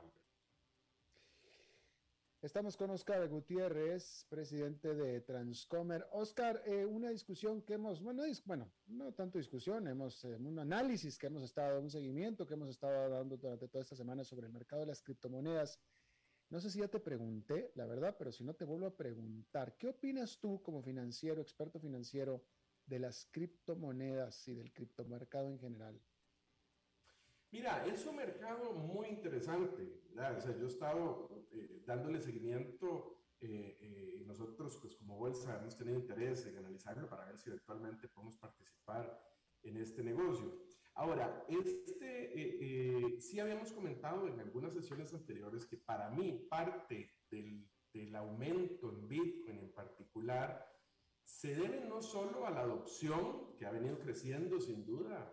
Estamos 2.44 2.76
con 2.76 2.90
Oscar 2.90 3.26
Gutiérrez, 3.26 4.26
presidente 4.28 4.94
de 4.94 5.22
Transcomer. 5.22 6.06
Oscar, 6.12 6.62
una 6.90 7.08
discusión 7.08 7.62
que 7.62 7.72
hemos, 7.72 8.02
bueno, 8.02 8.22
bueno, 8.44 8.70
no 8.86 9.14
tanto 9.14 9.38
discusión, 9.38 9.88
hemos 9.88 10.22
un 10.24 10.58
análisis 10.58 11.16
que 11.16 11.28
hemos 11.28 11.42
estado, 11.42 11.80
un 11.80 11.88
seguimiento 11.88 12.46
que 12.46 12.52
hemos 12.52 12.68
estado 12.68 13.08
dando 13.08 13.38
durante 13.38 13.66
toda 13.66 13.80
esta 13.80 13.96
semana 13.96 14.24
sobre 14.24 14.46
el 14.46 14.52
mercado 14.52 14.82
de 14.82 14.88
las 14.88 15.00
criptomonedas. 15.00 15.80
No 16.50 16.60
sé 16.60 16.68
si 16.68 16.80
ya 16.80 16.88
te 16.88 17.00
pregunté, 17.00 17.72
la 17.76 17.86
verdad, 17.86 18.14
pero 18.18 18.30
si 18.30 18.44
no 18.44 18.52
te 18.52 18.66
vuelvo 18.66 18.88
a 18.88 18.94
preguntar, 18.94 19.78
¿qué 19.78 19.88
opinas 19.88 20.38
tú 20.38 20.60
como 20.62 20.82
financiero, 20.82 21.40
experto 21.40 21.80
financiero, 21.80 22.44
de 22.84 22.98
las 22.98 23.24
criptomonedas 23.30 24.46
y 24.48 24.54
del 24.54 24.70
criptomercado 24.70 25.48
en 25.48 25.58
general? 25.58 25.98
Mira, 27.54 27.86
es 27.86 28.04
un 28.04 28.16
mercado 28.16 28.72
muy 28.72 29.06
interesante. 29.06 30.02
O 30.10 30.40
sea, 30.40 30.56
yo 30.56 30.64
he 30.64 30.68
estado 30.68 31.46
eh, 31.52 31.84
dándole 31.86 32.20
seguimiento 32.20 33.20
eh, 33.40 33.78
eh, 33.80 34.16
y 34.18 34.24
nosotros, 34.24 34.76
pues 34.82 34.96
como 34.96 35.16
bolsa, 35.16 35.60
hemos 35.60 35.76
tenido 35.76 35.96
interés 35.96 36.44
en 36.46 36.58
analizarlo 36.58 37.08
para 37.08 37.26
ver 37.26 37.38
si 37.38 37.50
eventualmente 37.50 38.08
podemos 38.08 38.36
participar 38.38 39.22
en 39.62 39.76
este 39.76 40.02
negocio. 40.02 40.64
Ahora, 40.94 41.46
este, 41.48 42.40
eh, 42.40 42.58
eh, 42.60 43.20
sí 43.20 43.38
habíamos 43.38 43.70
comentado 43.70 44.26
en 44.26 44.40
algunas 44.40 44.74
sesiones 44.74 45.14
anteriores 45.14 45.64
que 45.64 45.76
para 45.76 46.10
mí 46.10 46.48
parte 46.50 47.08
del, 47.30 47.70
del 47.92 48.16
aumento 48.16 48.90
en 48.90 49.06
Bitcoin 49.06 49.60
en 49.60 49.72
particular 49.72 50.68
se 51.22 51.54
debe 51.54 51.84
no 51.84 52.02
solo 52.02 52.46
a 52.46 52.50
la 52.50 52.62
adopción 52.62 53.54
que 53.56 53.64
ha 53.64 53.70
venido 53.70 53.96
creciendo 54.00 54.60
sin 54.60 54.84
duda, 54.84 55.32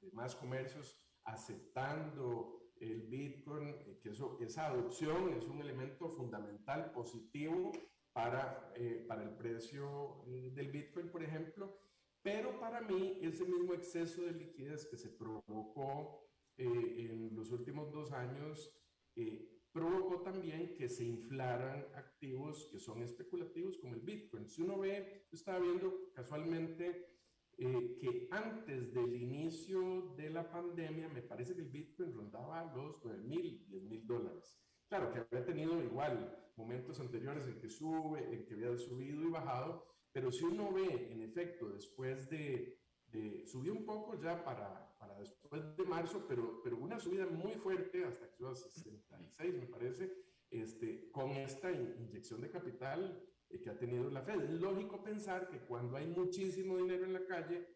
de 0.00 0.10
más 0.12 0.34
comercios 0.34 1.07
aceptando 1.32 2.72
el 2.80 3.02
Bitcoin, 3.02 3.68
eh, 3.68 3.98
que 4.02 4.10
eso, 4.10 4.38
esa 4.40 4.66
adopción 4.66 5.32
es 5.34 5.44
un 5.46 5.60
elemento 5.60 6.08
fundamental 6.08 6.92
positivo 6.92 7.72
para, 8.12 8.72
para 9.06 9.22
el 9.22 9.36
precio 9.36 10.24
del 10.26 10.72
Bitcoin, 10.72 11.08
por 11.08 11.22
ejemplo, 11.22 11.78
pero 12.22 12.58
para 12.58 12.80
mí, 12.80 13.18
ese 13.22 13.44
mismo 13.44 13.74
exceso 13.74 14.22
de 14.22 14.32
liquidez 14.32 14.86
que 14.86 14.96
se 14.96 15.08
provocó 15.08 16.28
eh, 16.56 17.08
en 17.10 17.34
los 17.36 17.52
últimos 17.52 17.92
dos 17.92 18.12
años 18.12 18.74
eh, 19.14 19.62
provocó 19.70 20.22
también 20.22 20.74
que 20.74 20.88
se 20.88 21.04
inflaran 21.04 21.86
activos 21.94 22.68
que 22.72 22.80
son 22.80 23.02
especulativos 23.02 23.78
como 23.78 23.94
el 23.94 24.00
Bitcoin. 24.00 24.48
Si 24.48 24.62
uno 24.62 24.78
ve, 24.78 25.26
yo 25.30 25.36
estaba 25.36 25.60
viendo 25.60 26.12
casualmente 26.12 27.17
eh, 27.60 27.96
que 28.00 28.28
antes 28.30 28.94
del 28.94 29.16
inicio 29.16 30.14
de 30.16 30.30
la 30.30 30.48
pandemia, 30.48 31.08
me 31.08 31.22
parece 31.22 31.54
que 31.56 31.62
el 31.62 31.68
Bitcoin 31.68 32.14
rondaba 32.14 32.72
los 32.72 33.04
9 33.04 33.20
mil, 33.24 33.66
10 33.66 33.82
mil 33.82 34.06
dólares. 34.06 34.60
Claro 34.88 35.12
que 35.12 35.18
había 35.18 35.44
tenido 35.44 35.82
igual 35.82 36.50
momentos 36.56 37.00
anteriores 37.00 37.48
en 37.48 37.58
que 37.58 37.68
sube, 37.68 38.32
en 38.32 38.46
que 38.46 38.54
había 38.54 38.76
subido 38.76 39.22
y 39.22 39.30
bajado, 39.30 39.84
pero 40.12 40.30
si 40.30 40.44
uno 40.44 40.72
ve, 40.72 41.08
en 41.10 41.20
efecto, 41.22 41.68
después 41.68 42.30
de, 42.30 42.80
de 43.06 43.44
subió 43.46 43.72
un 43.72 43.84
poco 43.84 44.14
ya 44.20 44.44
para, 44.44 44.96
para, 44.96 45.18
después 45.18 45.76
de 45.76 45.84
marzo, 45.84 46.26
pero, 46.28 46.60
pero 46.62 46.76
una 46.76 47.00
subida 47.00 47.26
muy 47.26 47.54
fuerte 47.54 48.04
hasta 48.04 48.28
que 48.28 48.36
suba 48.36 48.52
a 48.52 48.54
66, 48.54 49.54
me 49.54 49.66
parece, 49.66 50.12
este, 50.48 51.10
con 51.10 51.32
esta 51.32 51.72
inyección 51.72 52.40
de 52.40 52.50
capital 52.50 53.20
que 53.48 53.70
ha 53.70 53.78
tenido 53.78 54.10
la 54.10 54.22
Fed. 54.22 54.40
Es 54.42 54.60
lógico 54.60 55.02
pensar 55.02 55.48
que 55.48 55.60
cuando 55.60 55.96
hay 55.96 56.06
muchísimo 56.06 56.76
dinero 56.76 57.04
en 57.04 57.12
la 57.14 57.26
calle, 57.26 57.66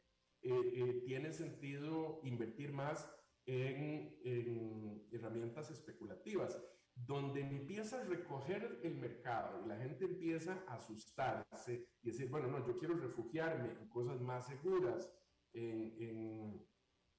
eh, 0.43 0.51
eh, 0.51 1.03
tiene 1.05 1.33
sentido 1.33 2.20
invertir 2.25 2.73
más 2.73 3.09
en, 3.47 4.18
en 4.25 5.09
herramientas 5.11 5.70
especulativas 5.70 6.61
donde 6.95 7.41
empieza 7.41 8.01
a 8.01 8.05
recoger 8.05 8.81
el 8.83 8.97
mercado 8.97 9.64
y 9.64 9.68
la 9.68 9.79
gente 9.79 10.05
empieza 10.05 10.64
a 10.68 10.75
asustarse 10.75 11.87
y 12.03 12.11
decir, 12.11 12.29
bueno, 12.29 12.49
no, 12.49 12.66
yo 12.66 12.77
quiero 12.77 12.95
refugiarme 12.95 13.70
en 13.73 13.89
cosas 13.89 14.20
más 14.20 14.47
seguras, 14.47 15.11
en, 15.53 16.66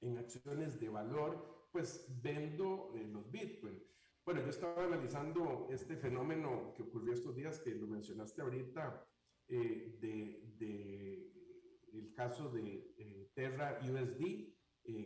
en, 0.01 0.17
acciones 0.17 0.79
de 0.79 0.89
valor, 0.89 1.69
pues 1.71 2.07
vendo 2.21 2.91
eh, 2.95 3.03
los 3.05 3.31
Bitcoin. 3.31 3.81
Bueno, 4.25 4.41
yo 4.41 4.49
estaba 4.49 4.85
analizando 4.85 5.67
este 5.69 5.97
fenómeno 5.97 6.73
que 6.75 6.83
ocurrió 6.83 7.13
estos 7.13 7.35
días, 7.35 7.59
que 7.59 7.75
lo 7.75 7.87
mencionaste 7.87 8.41
ahorita, 8.41 9.05
eh, 9.49 9.97
de, 9.99 10.53
de, 10.57 11.31
el 11.91 12.13
caso 12.13 12.49
de 12.49 12.93
eh, 12.97 13.31
Terra 13.33 13.79
USD 13.81 14.53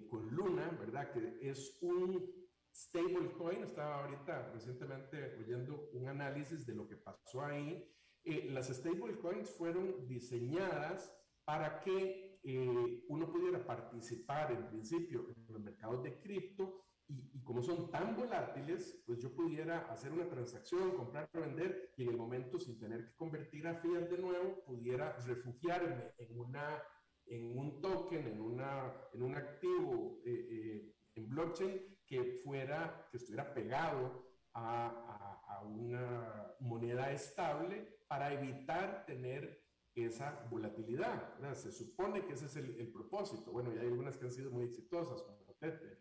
con 0.10 0.28
Luna, 0.30 0.70
¿verdad? 0.80 1.12
Que 1.12 1.38
es 1.42 1.78
un 1.82 2.32
stablecoin. 2.74 3.64
Estaba 3.64 4.04
ahorita 4.04 4.52
recientemente 4.54 5.36
oyendo 5.40 5.90
un 5.94 6.08
análisis 6.08 6.66
de 6.66 6.76
lo 6.76 6.88
que 6.88 6.98
pasó 6.98 7.44
ahí. 7.44 7.84
Eh, 8.24 8.50
las 8.52 8.68
stablecoins 8.68 9.50
fueron 9.50 10.08
diseñadas 10.08 11.12
para 11.44 11.80
que 11.82 12.40
eh, 12.44 13.04
uno 13.08 13.32
pudiera 13.32 13.66
participar 13.66 14.52
en 14.52 14.68
principio 14.68 15.28
en 15.30 15.54
los 15.54 15.62
mercados 15.62 16.04
de 16.04 16.20
cripto 16.20 16.87
y, 17.08 17.44
como 17.44 17.62
son 17.62 17.90
tan 17.92 18.16
volátiles, 18.16 19.04
pues 19.06 19.20
yo 19.20 19.34
pudiera 19.34 19.90
hacer 19.92 20.12
una 20.12 20.28
transacción, 20.28 20.92
comprar 20.92 21.30
vender 21.34 21.92
y 21.98 22.04
en 22.04 22.10
el 22.10 22.18
momento 22.18 22.60
sin 22.60 22.78
tener 22.78 23.06
que 23.06 23.16
convertir 23.16 23.68
a 23.68 23.76
fiat 23.76 24.10
de 24.10 24.18
nuevo, 24.18 24.64
pudiera 24.66 25.18
refugiarme 25.26 26.14
en, 26.18 26.40
una, 26.40 26.84
en 27.26 27.58
un 27.58 27.82
token, 27.82 28.28
en, 28.28 28.42
una, 28.42 28.94
en 29.14 29.24
un 29.24 29.36
activo 29.36 30.22
eh, 30.26 30.48
eh, 30.52 30.96
en 31.16 31.30
blockchain 31.30 31.98
que 32.06 32.42
fuera, 32.44 33.08
que 33.12 33.18
estuviera 33.18 33.54
pegado 33.54 34.28
a, 34.54 34.88
a, 34.88 35.56
a 35.56 35.64
una 35.64 36.54
moneda 36.60 37.12
estable 37.12 38.00
para 38.08 38.34
evitar 38.34 39.06
tener 39.06 39.68
esa 40.06 40.48
volatilidad. 40.50 41.38
Se 41.54 41.72
supone 41.72 42.26
que 42.26 42.34
ese 42.34 42.46
es 42.46 42.56
el, 42.58 42.80
el, 42.80 42.92
propósito. 42.92 43.52
Bueno, 43.52 43.74
y 43.74 43.80
hay 43.80 43.88
algunas 43.88 44.18
que 44.18 44.26
han 44.26 44.32
sido 44.32 44.52
muy 44.52 44.66
exitosas, 44.66 45.22
como 45.24 45.56
Tether 45.60 45.97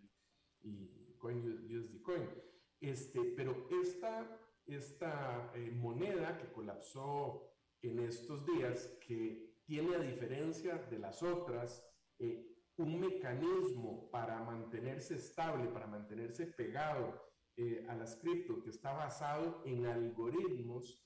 y 1.16 1.18
Coin 1.18 1.76
USD 1.76 2.02
Coin. 2.02 2.28
Este, 2.80 3.20
pero 3.36 3.68
esta, 3.82 4.38
esta 4.66 5.52
eh, 5.54 5.70
moneda 5.70 6.36
que 6.38 6.52
colapsó 6.52 7.52
en 7.82 8.00
estos 8.00 8.44
días, 8.46 8.98
que 9.06 9.62
tiene 9.64 9.96
a 9.96 10.00
diferencia 10.00 10.78
de 10.78 10.98
las 10.98 11.22
otras, 11.22 11.84
eh, 12.18 12.52
un 12.76 13.00
mecanismo 13.00 14.10
para 14.10 14.42
mantenerse 14.42 15.14
estable, 15.14 15.68
para 15.70 15.86
mantenerse 15.86 16.46
pegado 16.46 17.22
eh, 17.56 17.86
a 17.88 17.94
las 17.94 18.16
cripto, 18.16 18.62
que 18.62 18.70
está 18.70 18.92
basado 18.92 19.62
en 19.64 19.86
algoritmos, 19.86 21.02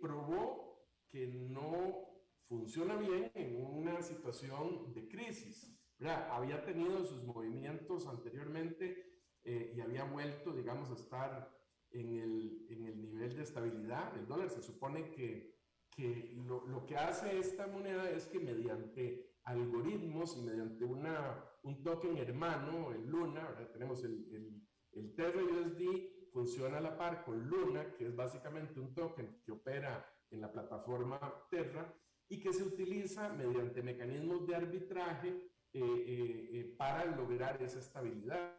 probó 0.00 0.90
que 1.08 1.28
no 1.28 2.06
funciona 2.48 2.96
bien 2.96 3.30
en 3.34 3.64
una 3.64 4.02
situación 4.02 4.92
de 4.92 5.08
crisis 5.08 5.75
había 6.04 6.64
tenido 6.64 7.04
sus 7.04 7.22
movimientos 7.24 8.06
anteriormente 8.06 9.22
eh, 9.44 9.72
y 9.74 9.80
había 9.80 10.04
vuelto, 10.04 10.52
digamos, 10.52 10.90
a 10.90 10.94
estar 10.94 11.56
en 11.90 12.12
el, 12.12 12.66
en 12.68 12.84
el, 12.84 13.00
nivel 13.00 13.36
de 13.36 13.42
estabilidad 13.42 14.12
del 14.12 14.26
dólar. 14.26 14.50
Se 14.50 14.60
supone 14.60 15.10
que, 15.10 15.56
que 15.90 16.34
lo, 16.46 16.66
lo, 16.66 16.84
que 16.84 16.96
hace 16.96 17.38
esta 17.38 17.66
moneda 17.66 18.10
es 18.10 18.26
que 18.26 18.40
mediante 18.40 19.36
algoritmos 19.44 20.36
y 20.36 20.42
mediante 20.42 20.84
una, 20.84 21.42
un 21.62 21.82
token 21.82 22.18
hermano, 22.18 22.92
el 22.92 23.06
Luna, 23.06 23.56
tenemos 23.72 24.04
el, 24.04 24.28
el, 24.32 24.68
el 24.92 25.14
Terra 25.14 25.42
USD, 25.42 26.30
funciona 26.32 26.78
a 26.78 26.82
la 26.82 26.98
par 26.98 27.24
con 27.24 27.48
Luna, 27.48 27.94
que 27.94 28.06
es 28.06 28.14
básicamente 28.14 28.80
un 28.80 28.94
token 28.94 29.40
que 29.42 29.52
opera 29.52 30.04
en 30.30 30.40
la 30.40 30.52
plataforma 30.52 31.18
Terra 31.50 31.94
y 32.28 32.40
que 32.40 32.52
se 32.52 32.64
utiliza 32.64 33.32
mediante 33.32 33.82
mecanismos 33.82 34.46
de 34.46 34.56
arbitraje 34.56 35.55
eh, 35.76 36.04
eh, 36.06 36.50
eh, 36.52 36.74
para 36.78 37.04
lograr 37.04 37.62
esa 37.62 37.80
estabilidad. 37.80 38.56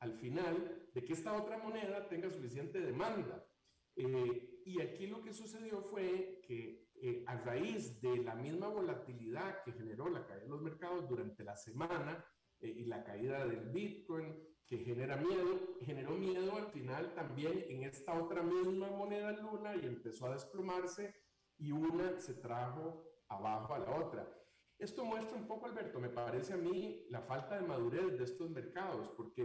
Al 0.00 0.12
final, 0.18 0.90
de 0.92 1.02
que 1.02 1.14
esta 1.14 1.32
otra 1.32 1.56
moneda 1.56 2.06
tenga 2.10 2.30
suficiente 2.30 2.78
demanda. 2.78 3.46
y 3.96 4.80
aquí 4.82 5.06
lo 5.06 5.22
que 5.22 5.32
sucedió 5.32 5.80
fue 5.82 6.42
que 6.46 6.90
a 7.26 7.36
raíz 7.38 8.00
de 8.02 8.18
la 8.18 8.34
misma 8.34 8.68
volatilidad 8.68 9.62
que 9.62 9.72
generó 9.72 10.10
la 10.10 10.26
caída 10.26 10.44
de 10.44 10.48
los 10.50 10.60
mercados 10.60 11.08
durante 11.08 11.42
la 11.42 11.56
semana 11.56 12.22
y 12.60 12.84
la 12.84 13.02
caída 13.02 13.46
del 13.46 13.70
Bitcoin, 13.70 14.36
que 14.66 14.78
genera 14.78 15.16
miedo, 15.16 15.78
generó 15.80 16.10
miedo 16.10 16.56
al 16.56 16.66
final 16.66 17.14
también 17.14 17.64
en 17.68 17.84
esta 17.84 18.12
otra 18.12 18.42
misma 18.42 18.90
moneda 18.90 19.32
luna 19.32 19.74
y 19.76 19.86
empezó 19.86 20.26
a 20.26 20.34
desplomarse 20.34 21.14
y 21.56 21.72
una 21.72 22.18
se 22.20 22.34
trajo 22.34 23.06
abajo 23.28 23.74
a 23.74 23.78
la 23.78 23.96
otra. 23.96 24.39
Esto 24.80 25.04
muestra 25.04 25.36
un 25.36 25.46
poco, 25.46 25.66
Alberto, 25.66 26.00
me 26.00 26.08
parece 26.08 26.54
a 26.54 26.56
mí 26.56 27.04
la 27.10 27.20
falta 27.20 27.60
de 27.60 27.66
madurez 27.66 28.16
de 28.16 28.24
estos 28.24 28.48
mercados, 28.48 29.10
porque 29.10 29.42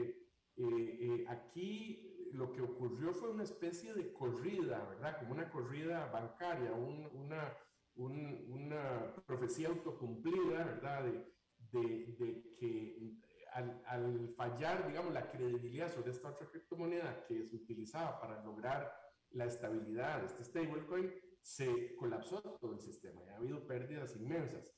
eh, 0.56 0.98
eh, 1.02 1.26
aquí 1.28 2.30
lo 2.32 2.54
que 2.54 2.62
ocurrió 2.62 3.14
fue 3.14 3.32
una 3.32 3.44
especie 3.44 3.94
de 3.94 4.14
corrida, 4.14 4.86
¿verdad? 4.86 5.20
Como 5.20 5.34
una 5.34 5.50
corrida 5.50 6.06
bancaria, 6.08 6.72
una, 6.72 7.54
una 7.96 9.14
profecía 9.28 9.68
autocumplida, 9.68 10.64
¿verdad? 10.64 11.04
De, 11.04 12.16
de, 12.18 12.56
que 12.58 13.20
al, 13.52 13.84
al, 13.88 14.34
fallar, 14.38 14.88
digamos, 14.88 15.14
la 15.14 15.30
credibilidad 15.30 15.92
sobre 15.92 16.12
esta 16.12 16.30
otra 16.30 16.48
criptomoneda 16.48 17.26
que 17.28 17.46
se 17.46 17.58
utilizaba 17.58 18.22
para 18.22 18.42
lograr 18.42 18.90
la 19.32 19.46
estabilidad 19.46 20.22
de 20.22 20.28
este 20.28 20.46
stablecoin, 20.46 21.14
se 21.42 21.94
colapsó 21.98 22.42
todo 22.42 22.74
el 22.74 22.80
sistema 22.80 23.22
y 23.26 23.30
ha 23.30 23.36
habido 23.36 23.68
pérdidas 23.68 24.16
inmensas. 24.16 24.74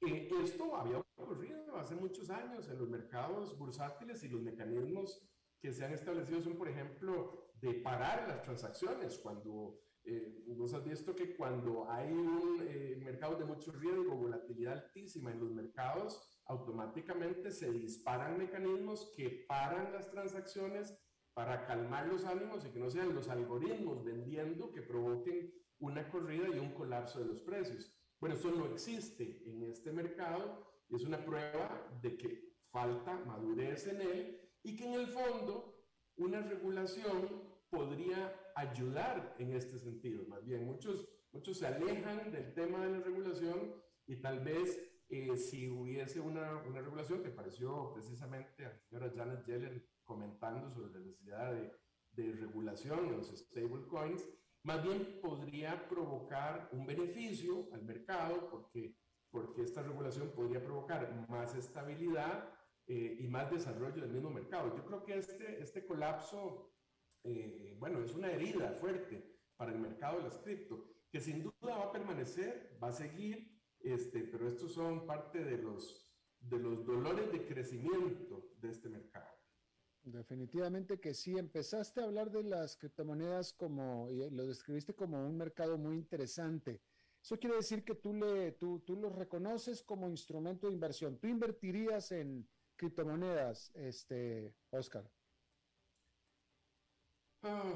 Esto 0.00 0.76
había 0.76 0.98
ocurrido 0.98 1.76
hace 1.76 1.94
muchos 1.94 2.30
años 2.30 2.68
en 2.68 2.78
los 2.78 2.88
mercados 2.88 3.58
bursátiles 3.58 4.22
y 4.24 4.28
los 4.28 4.42
mecanismos 4.42 5.28
que 5.60 5.72
se 5.72 5.84
han 5.84 5.92
establecido 5.92 6.40
son, 6.40 6.56
por 6.56 6.68
ejemplo, 6.68 7.50
de 7.60 7.74
parar 7.74 8.28
las 8.28 8.42
transacciones. 8.42 9.18
Cuando 9.18 9.80
eh, 10.04 10.44
vos 10.56 10.72
has 10.74 10.84
visto 10.84 11.16
que 11.16 11.34
cuando 11.34 11.90
hay 11.90 12.12
un 12.12 12.62
eh, 12.68 12.96
mercado 13.02 13.36
de 13.36 13.44
mucho 13.44 13.72
riesgo, 13.72 14.14
volatilidad 14.16 14.84
altísima 14.84 15.32
en 15.32 15.40
los 15.40 15.50
mercados, 15.50 16.40
automáticamente 16.46 17.50
se 17.50 17.70
disparan 17.72 18.38
mecanismos 18.38 19.12
que 19.16 19.44
paran 19.48 19.92
las 19.92 20.10
transacciones 20.10 20.96
para 21.34 21.66
calmar 21.66 22.06
los 22.06 22.24
ánimos 22.24 22.64
y 22.64 22.70
que 22.70 22.78
no 22.78 22.88
sean 22.88 23.14
los 23.14 23.28
algoritmos 23.28 24.04
vendiendo 24.04 24.72
que 24.72 24.82
provoquen 24.82 25.52
una 25.78 26.08
corrida 26.08 26.48
y 26.48 26.58
un 26.58 26.72
colapso 26.72 27.18
de 27.18 27.26
los 27.26 27.42
precios. 27.42 27.95
Bueno, 28.20 28.36
eso 28.36 28.50
no 28.50 28.66
existe 28.66 29.42
en 29.46 29.62
este 29.64 29.92
mercado 29.92 30.66
y 30.88 30.96
es 30.96 31.04
una 31.04 31.24
prueba 31.24 31.98
de 32.00 32.16
que 32.16 32.56
falta 32.70 33.14
madurez 33.26 33.86
en 33.88 34.00
él 34.00 34.40
y 34.62 34.76
que 34.76 34.84
en 34.86 34.94
el 34.94 35.06
fondo 35.06 35.76
una 36.16 36.40
regulación 36.40 37.46
podría 37.70 38.34
ayudar 38.54 39.34
en 39.38 39.52
este 39.52 39.78
sentido. 39.78 40.24
Más 40.28 40.44
bien, 40.44 40.64
muchos, 40.64 41.08
muchos 41.32 41.58
se 41.58 41.66
alejan 41.66 42.32
del 42.32 42.54
tema 42.54 42.84
de 42.86 42.98
la 42.98 43.04
regulación 43.04 43.74
y 44.06 44.16
tal 44.16 44.40
vez 44.40 44.80
eh, 45.08 45.36
si 45.36 45.68
hubiese 45.68 46.20
una, 46.20 46.56
una, 46.62 46.80
regulación 46.80 47.22
que 47.22 47.30
pareció 47.30 47.92
precisamente 47.92 48.64
a 48.64 48.70
la 48.70 48.78
señora 48.78 49.12
Janet 49.14 49.46
Yellen 49.46 49.86
comentando 50.04 50.70
sobre 50.70 50.94
la 50.94 51.00
necesidad 51.00 51.52
de, 51.52 51.72
de 52.12 52.32
regulación 52.32 53.06
en 53.06 53.18
los 53.18 53.28
stablecoins, 53.28 54.28
más 54.66 54.82
bien 54.82 55.20
podría 55.22 55.88
provocar 55.88 56.68
un 56.72 56.84
beneficio 56.84 57.68
al 57.72 57.84
mercado 57.84 58.50
porque, 58.50 58.96
porque 59.30 59.62
esta 59.62 59.80
regulación 59.80 60.32
podría 60.34 60.62
provocar 60.62 61.24
más 61.28 61.54
estabilidad 61.54 62.52
eh, 62.88 63.16
y 63.20 63.28
más 63.28 63.48
desarrollo 63.48 64.02
del 64.02 64.10
mismo 64.10 64.28
mercado. 64.28 64.76
Yo 64.76 64.84
creo 64.84 65.04
que 65.04 65.18
este, 65.18 65.62
este 65.62 65.86
colapso, 65.86 66.74
eh, 67.22 67.76
bueno, 67.78 68.02
es 68.02 68.12
una 68.16 68.32
herida 68.32 68.72
fuerte 68.72 69.38
para 69.56 69.70
el 69.70 69.78
mercado 69.78 70.18
de 70.18 70.24
las 70.24 70.38
cripto, 70.38 70.84
que 71.12 71.20
sin 71.20 71.44
duda 71.44 71.76
va 71.76 71.84
a 71.84 71.92
permanecer, 71.92 72.76
va 72.82 72.88
a 72.88 72.92
seguir, 72.92 73.56
este, 73.78 74.24
pero 74.24 74.48
estos 74.48 74.74
son 74.74 75.06
parte 75.06 75.44
de 75.44 75.58
los, 75.58 76.12
de 76.40 76.58
los 76.58 76.84
dolores 76.84 77.30
de 77.30 77.46
crecimiento 77.46 78.50
de 78.56 78.70
este 78.70 78.88
mercado. 78.88 79.35
Definitivamente 80.06 81.00
que 81.00 81.14
sí. 81.14 81.36
Empezaste 81.36 82.00
a 82.00 82.04
hablar 82.04 82.30
de 82.30 82.44
las 82.44 82.76
criptomonedas 82.76 83.52
como, 83.52 84.08
y 84.08 84.30
lo 84.30 84.46
describiste 84.46 84.94
como 84.94 85.26
un 85.26 85.36
mercado 85.36 85.78
muy 85.78 85.96
interesante. 85.96 86.80
Eso 87.20 87.36
quiere 87.40 87.56
decir 87.56 87.84
que 87.84 87.96
tú, 87.96 88.14
le, 88.14 88.52
tú, 88.52 88.78
tú 88.86 88.94
los 88.94 89.12
reconoces 89.12 89.82
como 89.82 90.08
instrumento 90.08 90.68
de 90.68 90.74
inversión. 90.74 91.18
¿Tú 91.18 91.26
invertirías 91.26 92.12
en 92.12 92.48
criptomonedas, 92.76 93.72
este, 93.74 94.54
Oscar? 94.70 95.10
Ah, 97.42 97.74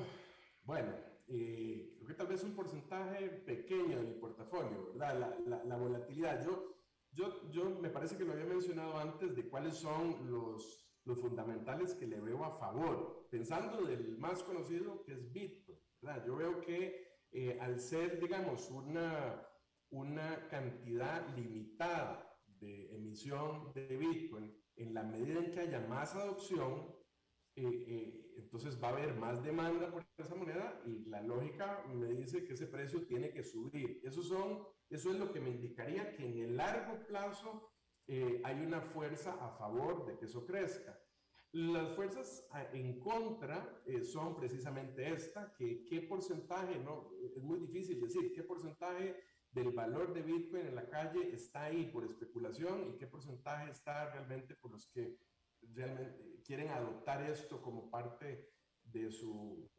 bueno, 0.62 0.94
eh, 1.26 1.96
creo 1.96 2.06
que 2.06 2.14
tal 2.14 2.28
vez 2.28 2.44
un 2.44 2.54
porcentaje 2.54 3.28
pequeño 3.28 3.96
de 3.96 4.04
mi 4.04 4.14
portafolio, 4.14 4.92
¿verdad? 4.92 5.18
La, 5.18 5.56
la, 5.56 5.64
la 5.64 5.76
volatilidad. 5.76 6.44
Yo, 6.44 6.76
yo, 7.10 7.50
yo 7.50 7.70
me 7.80 7.90
parece 7.90 8.16
que 8.16 8.24
lo 8.24 8.34
había 8.34 8.46
mencionado 8.46 8.96
antes 8.98 9.34
de 9.34 9.48
cuáles 9.48 9.74
son 9.74 10.30
los 10.30 10.86
los 11.10 11.20
fundamentales 11.20 11.94
que 11.94 12.06
le 12.06 12.20
veo 12.20 12.44
a 12.44 12.56
favor, 12.58 13.26
pensando 13.30 13.82
del 13.84 14.16
más 14.16 14.42
conocido 14.42 15.02
que 15.02 15.12
es 15.12 15.32
Bitcoin. 15.32 15.78
Yo 16.26 16.36
veo 16.36 16.60
que 16.60 17.18
eh, 17.32 17.58
al 17.60 17.80
ser, 17.80 18.20
digamos, 18.20 18.70
una, 18.70 19.46
una 19.90 20.48
cantidad 20.48 21.28
limitada 21.36 22.26
de 22.46 22.94
emisión 22.94 23.72
de 23.74 23.96
Bitcoin, 23.96 24.56
en 24.76 24.94
la 24.94 25.02
medida 25.02 25.40
en 25.40 25.50
que 25.50 25.60
haya 25.60 25.80
más 25.80 26.14
adopción, 26.14 26.94
eh, 27.56 27.64
eh, 27.66 28.34
entonces 28.36 28.80
va 28.82 28.88
a 28.88 28.92
haber 28.92 29.14
más 29.14 29.42
demanda 29.42 29.90
por 29.90 30.06
esa 30.16 30.34
moneda 30.34 30.80
y 30.86 31.04
la 31.06 31.20
lógica 31.22 31.84
me 31.92 32.08
dice 32.14 32.44
que 32.44 32.54
ese 32.54 32.66
precio 32.66 33.04
tiene 33.06 33.30
que 33.32 33.42
subir. 33.42 34.00
Eso, 34.04 34.22
son, 34.22 34.64
eso 34.88 35.10
es 35.10 35.18
lo 35.18 35.32
que 35.32 35.40
me 35.40 35.50
indicaría 35.50 36.12
que 36.12 36.24
en 36.24 36.38
el 36.38 36.56
largo 36.56 37.04
plazo 37.06 37.70
eh, 38.12 38.40
hay 38.42 38.60
una 38.60 38.80
fuerza 38.80 39.34
a 39.34 39.50
favor 39.50 40.04
de 40.04 40.18
que 40.18 40.24
eso 40.24 40.44
crezca. 40.44 41.00
Las 41.52 41.94
fuerzas 41.94 42.44
en 42.72 42.98
contra 42.98 43.82
eh, 43.86 44.02
son 44.02 44.34
precisamente 44.34 45.12
esta, 45.12 45.54
que 45.54 45.84
qué 45.84 46.00
porcentaje, 46.02 46.76
no, 46.80 47.12
es 47.22 47.40
muy 47.40 47.60
difícil 47.60 48.00
decir, 48.00 48.32
qué 48.32 48.42
porcentaje 48.42 49.22
del 49.52 49.70
valor 49.70 50.12
de 50.12 50.22
Bitcoin 50.22 50.66
en 50.66 50.74
la 50.74 50.88
calle 50.88 51.32
está 51.32 51.66
ahí 51.66 51.88
por 51.92 52.04
especulación 52.04 52.88
y 52.88 52.98
qué 52.98 53.06
porcentaje 53.06 53.70
está 53.70 54.10
realmente 54.10 54.56
por 54.56 54.72
los 54.72 54.88
que 54.88 55.16
realmente 55.72 56.42
quieren 56.44 56.68
adoptar 56.70 57.22
esto 57.30 57.62
como 57.62 57.90
parte 57.90 58.50
de 58.82 59.12
su, 59.12 59.70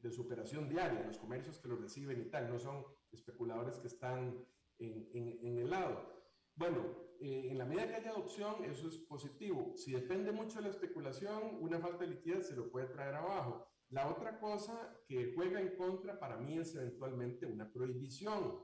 de 0.00 0.10
su 0.10 0.22
operación 0.22 0.70
diaria, 0.70 1.04
los 1.06 1.18
comercios 1.18 1.58
que 1.58 1.68
lo 1.68 1.76
reciben 1.76 2.18
y 2.18 2.30
tal, 2.30 2.48
no 2.48 2.58
son 2.58 2.82
especuladores 3.12 3.76
que 3.76 3.88
están 3.88 4.42
en, 4.78 5.10
en, 5.12 5.58
el 5.58 5.68
lado. 5.68 6.15
Bueno, 6.56 6.78
eh, 7.20 7.48
en 7.50 7.58
la 7.58 7.66
medida 7.66 7.86
que 7.86 7.96
haya 7.96 8.10
adopción, 8.10 8.64
eso 8.64 8.88
es 8.88 8.96
positivo. 8.96 9.74
Si 9.76 9.92
depende 9.92 10.32
mucho 10.32 10.56
de 10.56 10.64
la 10.64 10.70
especulación, 10.70 11.58
una 11.60 11.78
falta 11.78 12.04
de 12.04 12.14
liquidez 12.14 12.48
se 12.48 12.56
lo 12.56 12.70
puede 12.70 12.86
traer 12.86 13.14
abajo. 13.14 13.68
La 13.90 14.08
otra 14.08 14.40
cosa 14.40 14.98
que 15.06 15.32
juega 15.34 15.60
en 15.60 15.76
contra 15.76 16.18
para 16.18 16.38
mí 16.38 16.58
es 16.58 16.74
eventualmente 16.74 17.44
una 17.44 17.70
prohibición. 17.70 18.58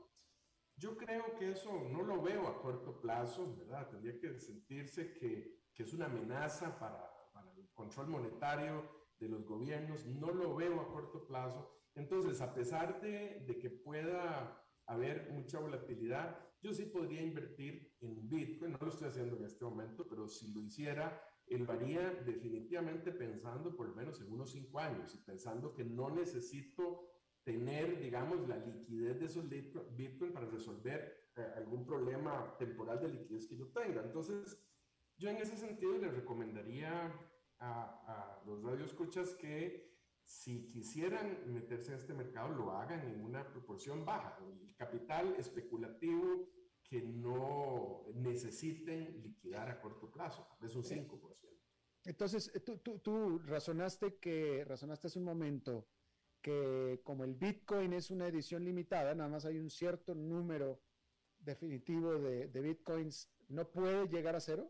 Yo 0.75 0.97
creo 0.97 1.35
que 1.37 1.51
eso 1.51 1.87
no 1.91 2.01
lo 2.01 2.21
veo 2.21 2.47
a 2.47 2.59
corto 2.61 2.99
plazo, 2.99 3.55
¿verdad? 3.55 3.89
Tendría 3.91 4.19
que 4.19 4.39
sentirse 4.39 5.13
que, 5.13 5.67
que 5.71 5.83
es 5.83 5.93
una 5.93 6.07
amenaza 6.07 6.77
para, 6.79 7.31
para, 7.31 7.53
el 7.53 7.71
control 7.73 8.07
monetario 8.07 8.89
de 9.19 9.29
los 9.29 9.45
gobiernos. 9.45 10.03
No 10.07 10.31
lo 10.31 10.55
veo 10.55 10.81
a 10.81 10.91
corto 10.91 11.27
plazo. 11.27 11.71
Entonces, 11.93 12.41
a 12.41 12.55
pesar 12.55 12.99
de, 13.01 13.43
de 13.45 13.59
que 13.59 13.69
pueda 13.69 14.59
haber 14.87 15.31
mucha 15.31 15.59
volatilidad, 15.59 16.52
yo 16.63 16.73
sí 16.73 16.85
podría 16.85 17.21
invertir 17.21 17.93
en 17.99 18.29
Bitcoin. 18.29 18.71
No 18.71 18.77
lo 18.81 18.87
estoy 18.87 19.09
haciendo 19.09 19.35
en 19.35 19.43
este 19.43 19.65
momento, 19.65 20.07
pero 20.07 20.27
si 20.29 20.51
lo 20.53 20.61
hiciera, 20.61 21.21
él 21.45 21.65
varía 21.65 22.09
definitivamente 22.25 23.11
pensando 23.11 23.75
por 23.75 23.89
lo 23.89 23.95
menos 23.95 24.21
en 24.21 24.31
unos 24.31 24.51
cinco 24.51 24.79
años 24.79 25.13
y 25.13 25.17
pensando 25.17 25.73
que 25.73 25.83
no 25.83 26.09
necesito 26.09 27.09
tener, 27.43 27.99
digamos, 27.99 28.47
la 28.47 28.57
liquidez 28.57 29.19
de 29.19 29.25
esos 29.25 29.49
Bitcoin 29.49 30.31
para 30.31 30.45
resolver 30.45 31.31
eh, 31.35 31.45
algún 31.57 31.85
problema 31.85 32.55
temporal 32.57 33.01
de 33.01 33.09
liquidez 33.09 33.45
que 33.45 33.57
yo 33.57 33.67
tenga. 33.67 34.01
Entonces, 34.01 34.57
yo 35.17 35.29
en 35.29 35.37
ese 35.37 35.57
sentido 35.57 35.97
le 35.97 36.09
recomendaría 36.09 37.13
a, 37.59 38.39
a 38.39 38.43
los 38.45 38.63
radioescuchas 38.63 39.35
que 39.35 39.92
si 40.23 40.67
quisieran 40.67 41.51
meterse 41.53 41.91
en 41.91 41.99
este 41.99 42.13
mercado, 42.13 42.49
lo 42.49 42.71
hagan 42.71 43.01
en 43.01 43.23
una 43.23 43.47
proporción 43.51 44.05
baja. 44.05 44.37
El 44.39 44.75
capital 44.75 45.35
especulativo 45.37 46.49
que 46.83 47.01
no 47.01 48.05
necesiten 48.13 49.21
liquidar 49.23 49.69
a 49.69 49.81
corto 49.81 50.11
plazo, 50.11 50.47
es 50.61 50.75
un 50.75 50.83
5%. 50.83 51.33
Entonces, 52.05 52.51
tú, 52.65 52.77
tú, 52.79 52.99
tú 52.99 53.39
razonaste 53.39 54.15
que, 54.17 54.65
razonaste 54.65 55.07
hace 55.07 55.19
un 55.19 55.25
momento 55.25 55.87
que 56.41 56.99
como 57.03 57.23
el 57.23 57.35
Bitcoin 57.35 57.93
es 57.93 58.11
una 58.11 58.27
edición 58.27 58.65
limitada, 58.65 59.15
nada 59.15 59.29
más 59.29 59.45
hay 59.45 59.57
un 59.57 59.69
cierto 59.69 60.13
número 60.13 60.81
definitivo 61.39 62.15
de, 62.19 62.47
de 62.47 62.61
Bitcoins, 62.61 63.29
¿no 63.47 63.71
puede 63.71 64.07
llegar 64.09 64.35
a 64.35 64.41
cero? 64.41 64.69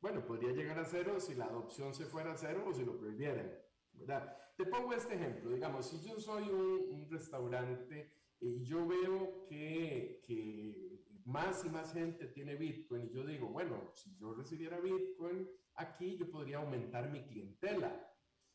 Bueno, 0.00 0.24
podría 0.24 0.52
llegar 0.52 0.78
a 0.78 0.84
cero 0.84 1.18
si 1.18 1.34
la 1.34 1.46
adopción 1.46 1.92
se 1.92 2.04
fuera 2.04 2.32
a 2.32 2.36
cero 2.36 2.64
o 2.68 2.72
si 2.72 2.84
lo 2.84 2.96
prohibieran, 2.96 3.52
¿verdad? 3.92 4.36
Te 4.56 4.66
pongo 4.66 4.92
este 4.92 5.14
ejemplo, 5.14 5.50
digamos, 5.50 5.86
si 5.86 6.00
yo 6.00 6.18
soy 6.18 6.48
un, 6.48 7.08
restaurante 7.10 8.12
y 8.40 8.62
yo 8.64 8.86
veo 8.86 9.46
que, 9.48 10.20
que, 10.24 11.04
más 11.24 11.64
y 11.64 11.70
más 11.70 11.92
gente 11.92 12.26
tiene 12.28 12.54
Bitcoin 12.54 13.06
y 13.06 13.10
yo 13.10 13.24
digo, 13.24 13.48
bueno, 13.48 13.90
si 13.94 14.16
yo 14.16 14.34
recibiera 14.34 14.78
Bitcoin 14.78 15.48
aquí, 15.74 16.16
yo 16.16 16.30
podría 16.30 16.58
aumentar 16.58 17.10
mi 17.10 17.22
clientela. 17.24 18.04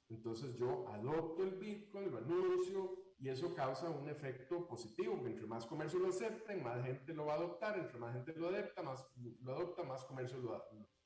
Entonces 0.10 0.56
yo 0.56 0.88
adopto 0.89 1.44
el 1.44 1.56
Bitcoin, 1.56 2.12
lo 2.12 2.18
anuncio 2.18 2.98
y 3.20 3.30
eso 3.30 3.54
causa 3.56 3.89
un 3.89 4.10
efecto 4.10 4.68
positivo. 4.68 5.20
Entre 5.26 5.48
más 5.48 5.66
comercio 5.66 6.00
lo 6.00 6.10
acepten, 6.10 6.62
más 6.62 6.84
gente 6.84 7.14
lo 7.14 7.26
va 7.26 7.34
a 7.34 7.38
adoptar. 7.38 7.80
Entre 7.80 7.98
más 7.98 8.14
gente 8.14 8.34
lo 8.34 8.50
adopta, 8.50 8.84
más, 8.84 9.08
lo 9.41 9.54
adopta, 9.54 9.84
más 9.84 10.04
comercio 10.06 10.38
lo, 10.39 10.54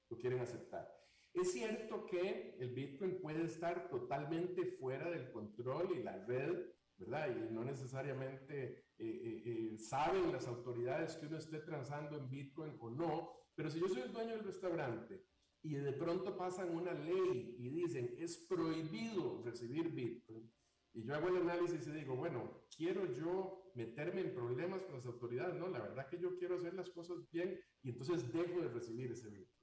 lo 0.09 0.17
quieren 0.17 0.39
aceptar. 0.39 0.87
Es 1.33 1.51
cierto 1.51 2.05
que 2.05 2.55
el 2.59 2.73
Bitcoin 2.73 3.21
puede 3.21 3.43
estar 3.43 3.89
totalmente 3.89 4.65
fuera 4.79 5.09
del 5.09 5.31
control 5.31 5.95
y 5.95 6.03
la 6.03 6.25
red, 6.25 6.65
¿verdad? 6.97 7.29
Y 7.35 7.53
no 7.53 7.63
necesariamente 7.63 8.69
eh, 8.69 8.83
eh, 8.97 9.43
eh, 9.45 9.77
saben 9.77 10.31
las 10.31 10.47
autoridades 10.47 11.15
que 11.17 11.27
uno 11.27 11.37
esté 11.37 11.59
transando 11.59 12.17
en 12.17 12.29
Bitcoin 12.29 12.75
o 12.79 12.89
no, 12.89 13.29
pero 13.53 13.69
si 13.69 13.79
yo 13.79 13.87
soy 13.87 14.01
el 14.01 14.11
dueño 14.11 14.35
del 14.35 14.45
restaurante 14.45 15.25
y 15.61 15.75
de 15.75 15.93
pronto 15.93 16.35
pasan 16.35 16.75
una 16.75 16.93
ley 16.93 17.55
y 17.59 17.69
dicen 17.69 18.15
es 18.17 18.45
prohibido 18.49 19.43
recibir 19.43 19.91
Bitcoin, 19.91 20.51
y 20.93 21.03
yo 21.03 21.13
hago 21.13 21.27
el 21.27 21.37
análisis 21.37 21.85
y 21.87 21.91
digo, 21.91 22.15
bueno, 22.15 22.65
quiero 22.75 23.05
yo 23.13 23.71
meterme 23.75 24.21
en 24.21 24.33
problemas 24.33 24.81
con 24.81 24.95
las 24.95 25.05
autoridades, 25.05 25.55
no, 25.55 25.67
la 25.67 25.81
verdad 25.81 26.09
que 26.09 26.19
yo 26.19 26.35
quiero 26.39 26.55
hacer 26.55 26.73
las 26.73 26.89
cosas 26.89 27.29
bien 27.29 27.59
y 27.83 27.89
entonces 27.89 28.33
dejo 28.33 28.61
de 28.61 28.69
recibir 28.69 29.11
ese 29.11 29.29
Bitcoin. 29.29 29.56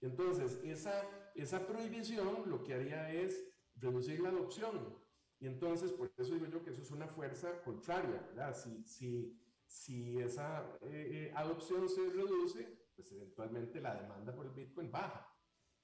Entonces, 0.00 0.60
esa, 0.64 1.08
esa 1.34 1.66
prohibición 1.66 2.44
lo 2.46 2.62
que 2.62 2.74
haría 2.74 3.12
es 3.12 3.48
reducir 3.76 4.20
la 4.20 4.30
adopción. 4.30 4.96
Y 5.38 5.46
entonces, 5.46 5.92
por 5.92 6.10
eso 6.16 6.34
digo 6.34 6.46
yo 6.46 6.62
que 6.62 6.70
eso 6.70 6.82
es 6.82 6.90
una 6.90 7.08
fuerza 7.08 7.62
contraria, 7.62 8.22
¿verdad? 8.28 8.54
Si, 8.56 8.84
si, 8.84 9.38
si 9.66 10.18
esa 10.18 10.78
eh, 10.82 11.28
eh, 11.28 11.32
adopción 11.34 11.88
se 11.88 12.08
reduce, 12.10 12.90
pues 12.94 13.12
eventualmente 13.12 13.80
la 13.80 13.94
demanda 13.94 14.34
por 14.34 14.46
el 14.46 14.52
Bitcoin 14.52 14.90
baja. 14.90 15.30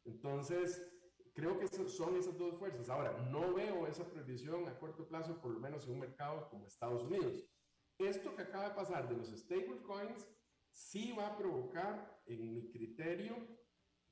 Entonces, 0.05 0.83
creo 1.35 1.59
que 1.59 1.69
son 1.69 2.17
esas 2.17 2.37
dos 2.39 2.59
fuerzas. 2.59 2.89
Ahora, 2.89 3.13
no 3.31 3.53
veo 3.55 3.87
esa 3.87 4.09
prohibición 4.09 4.67
a 4.69 4.79
corto 4.79 5.07
plazo, 5.07 5.41
por 5.41 5.53
lo 5.53 5.61
menos 5.61 5.85
en 5.87 5.93
un 5.93 6.01
mercado 6.01 6.49
como 6.49 6.67
Estados 6.67 7.03
Unidos. 7.03 7.45
Esto 7.99 8.35
que 8.35 8.43
acaba 8.43 8.71
de 8.71 8.75
pasar 8.75 9.09
de 9.09 9.17
los 9.17 9.29
stablecoins 9.29 10.27
sí 10.71 11.13
va 11.13 11.29
a 11.29 11.37
provocar, 11.37 12.23
en 12.27 12.55
mi 12.55 12.71
criterio, 12.71 13.37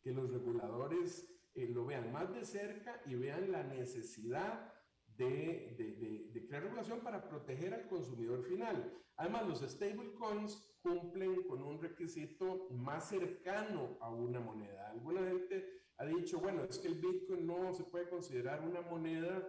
que 0.03 0.13
los 0.13 0.31
reguladores 0.31 1.31
eh, 1.55 1.69
lo 1.69 1.85
vean 1.85 2.13
más 2.13 2.33
de 2.35 2.45
cerca 2.45 3.03
y 3.07 3.15
vean 3.15 3.51
la 3.51 3.63
necesidad 3.63 4.73
de, 5.17 5.75
de, 5.77 6.31
de, 6.33 6.47
crear 6.47 6.63
regulación 6.63 7.01
para 7.01 7.29
proteger 7.29 7.75
al 7.75 7.89
consumidor 7.89 8.43
final. 8.45 8.97
Además, 9.17 9.47
los 9.47 9.61
stablecoins 9.61 10.79
cumplen 10.81 11.43
con 11.43 11.63
un 11.63 11.81
requisito 11.81 12.69
más 12.71 13.09
cercano 13.09 13.99
a 14.01 14.11
una 14.11 14.41
moneda. 14.41 14.91
Alguna 14.91 15.29
gente 15.29 15.67
ha 15.99 16.07
dicho, 16.07 16.41
bueno, 16.41 16.65
es 16.65 16.79
que 16.79 16.89
el 16.89 16.95
Bitcoin 16.95 17.47
no 17.47 17.75
se 17.75 17.85
puede 17.85 18.09
considerar 18.09 18.67
una 18.67 18.81
moneda 18.81 19.47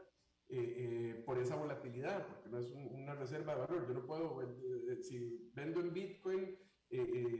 eh, 0.49 0.75
eh, 0.77 1.23
por 1.25 1.39
esa 1.39 1.55
volatilidad, 1.55 2.27
porque 2.27 2.49
no 2.49 2.59
es 2.59 2.69
una 2.71 3.15
reserva 3.15 3.55
de 3.55 3.61
valor. 3.61 3.87
Yo 3.87 3.93
no 3.93 4.05
puedo, 4.05 4.41
si 5.01 5.49
vendo 5.53 5.79
en 5.79 5.93
Bitcoin, 5.93 6.57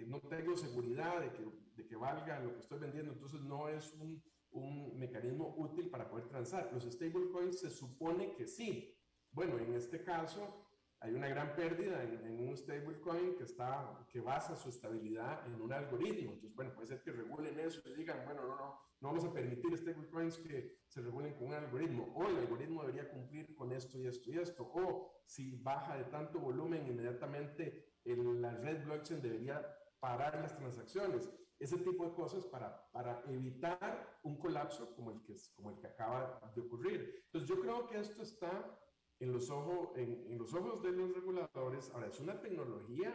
no 0.07 0.21
tengo 0.21 0.55
seguridad 0.55 1.21
de 1.21 1.31
que 1.33 1.43
de 1.83 1.95
valga 1.95 2.39
lo 2.39 2.53
que 2.53 2.59
estoy 2.59 2.79
vendiendo, 2.79 3.13
entonces 3.13 3.41
no 3.41 3.69
es 3.69 3.93
un, 3.93 4.23
un 4.51 4.97
mecanismo 4.97 5.53
útil 5.57 5.89
para 5.89 6.09
poder 6.09 6.27
transar. 6.27 6.69
Los 6.73 6.83
stablecoins 6.83 7.59
se 7.59 7.69
supone 7.69 8.33
que 8.35 8.47
sí. 8.47 8.97
Bueno, 9.31 9.57
en 9.59 9.73
este 9.73 10.03
caso 10.03 10.67
hay 10.99 11.13
una 11.13 11.27
gran 11.27 11.55
pérdida 11.55 12.03
en, 12.03 12.25
en 12.25 12.47
un 12.47 12.55
stablecoin 12.55 13.35
que, 13.35 13.43
está, 13.43 14.05
que 14.09 14.19
basa 14.19 14.55
su 14.55 14.69
estabilidad 14.69 15.45
en 15.47 15.61
un 15.61 15.73
algoritmo. 15.73 16.33
Entonces, 16.33 16.55
bueno, 16.55 16.73
puede 16.73 16.87
ser 16.87 17.01
que 17.01 17.11
regulen 17.11 17.59
eso 17.59 17.81
y 17.89 17.95
digan, 17.95 18.23
bueno, 18.25 18.43
no, 18.43 18.55
no, 18.55 18.79
no 18.99 19.07
vamos 19.07 19.25
a 19.25 19.33
permitir 19.33 19.77
stablecoins 19.77 20.37
que 20.37 20.81
se 20.87 21.01
regulen 21.01 21.33
con 21.33 21.47
un 21.47 21.53
algoritmo. 21.53 22.13
O 22.15 22.27
el 22.27 22.37
algoritmo 22.37 22.81
debería 22.81 23.09
cumplir 23.09 23.55
con 23.55 23.71
esto 23.71 23.97
y 23.97 24.07
esto 24.07 24.29
y 24.31 24.37
esto. 24.37 24.63
O 24.63 25.11
si 25.25 25.61
baja 25.61 25.97
de 25.97 26.05
tanto 26.05 26.39
volumen, 26.39 26.85
inmediatamente 26.87 27.90
el, 28.05 28.41
la 28.41 28.51
red 28.51 28.83
blockchain 28.85 29.21
debería 29.21 29.65
parar 29.99 30.39
las 30.41 30.55
transacciones 30.55 31.29
ese 31.61 31.77
tipo 31.77 32.03
de 32.05 32.13
cosas 32.13 32.43
para, 32.45 32.89
para 32.91 33.23
evitar 33.27 34.19
un 34.23 34.37
colapso 34.39 34.95
como 34.95 35.11
el, 35.11 35.21
que, 35.21 35.35
como 35.53 35.69
el 35.69 35.77
que 35.77 35.87
acaba 35.87 36.41
de 36.55 36.61
ocurrir. 36.61 37.23
Entonces 37.25 37.47
yo 37.47 37.61
creo 37.61 37.87
que 37.87 37.99
esto 37.99 38.23
está 38.23 38.79
en 39.19 39.31
los, 39.31 39.51
ojos, 39.51 39.89
en, 39.95 40.25
en 40.31 40.39
los 40.39 40.55
ojos 40.55 40.81
de 40.81 40.91
los 40.91 41.13
reguladores. 41.13 41.91
Ahora, 41.91 42.07
es 42.07 42.19
una 42.19 42.41
tecnología 42.41 43.13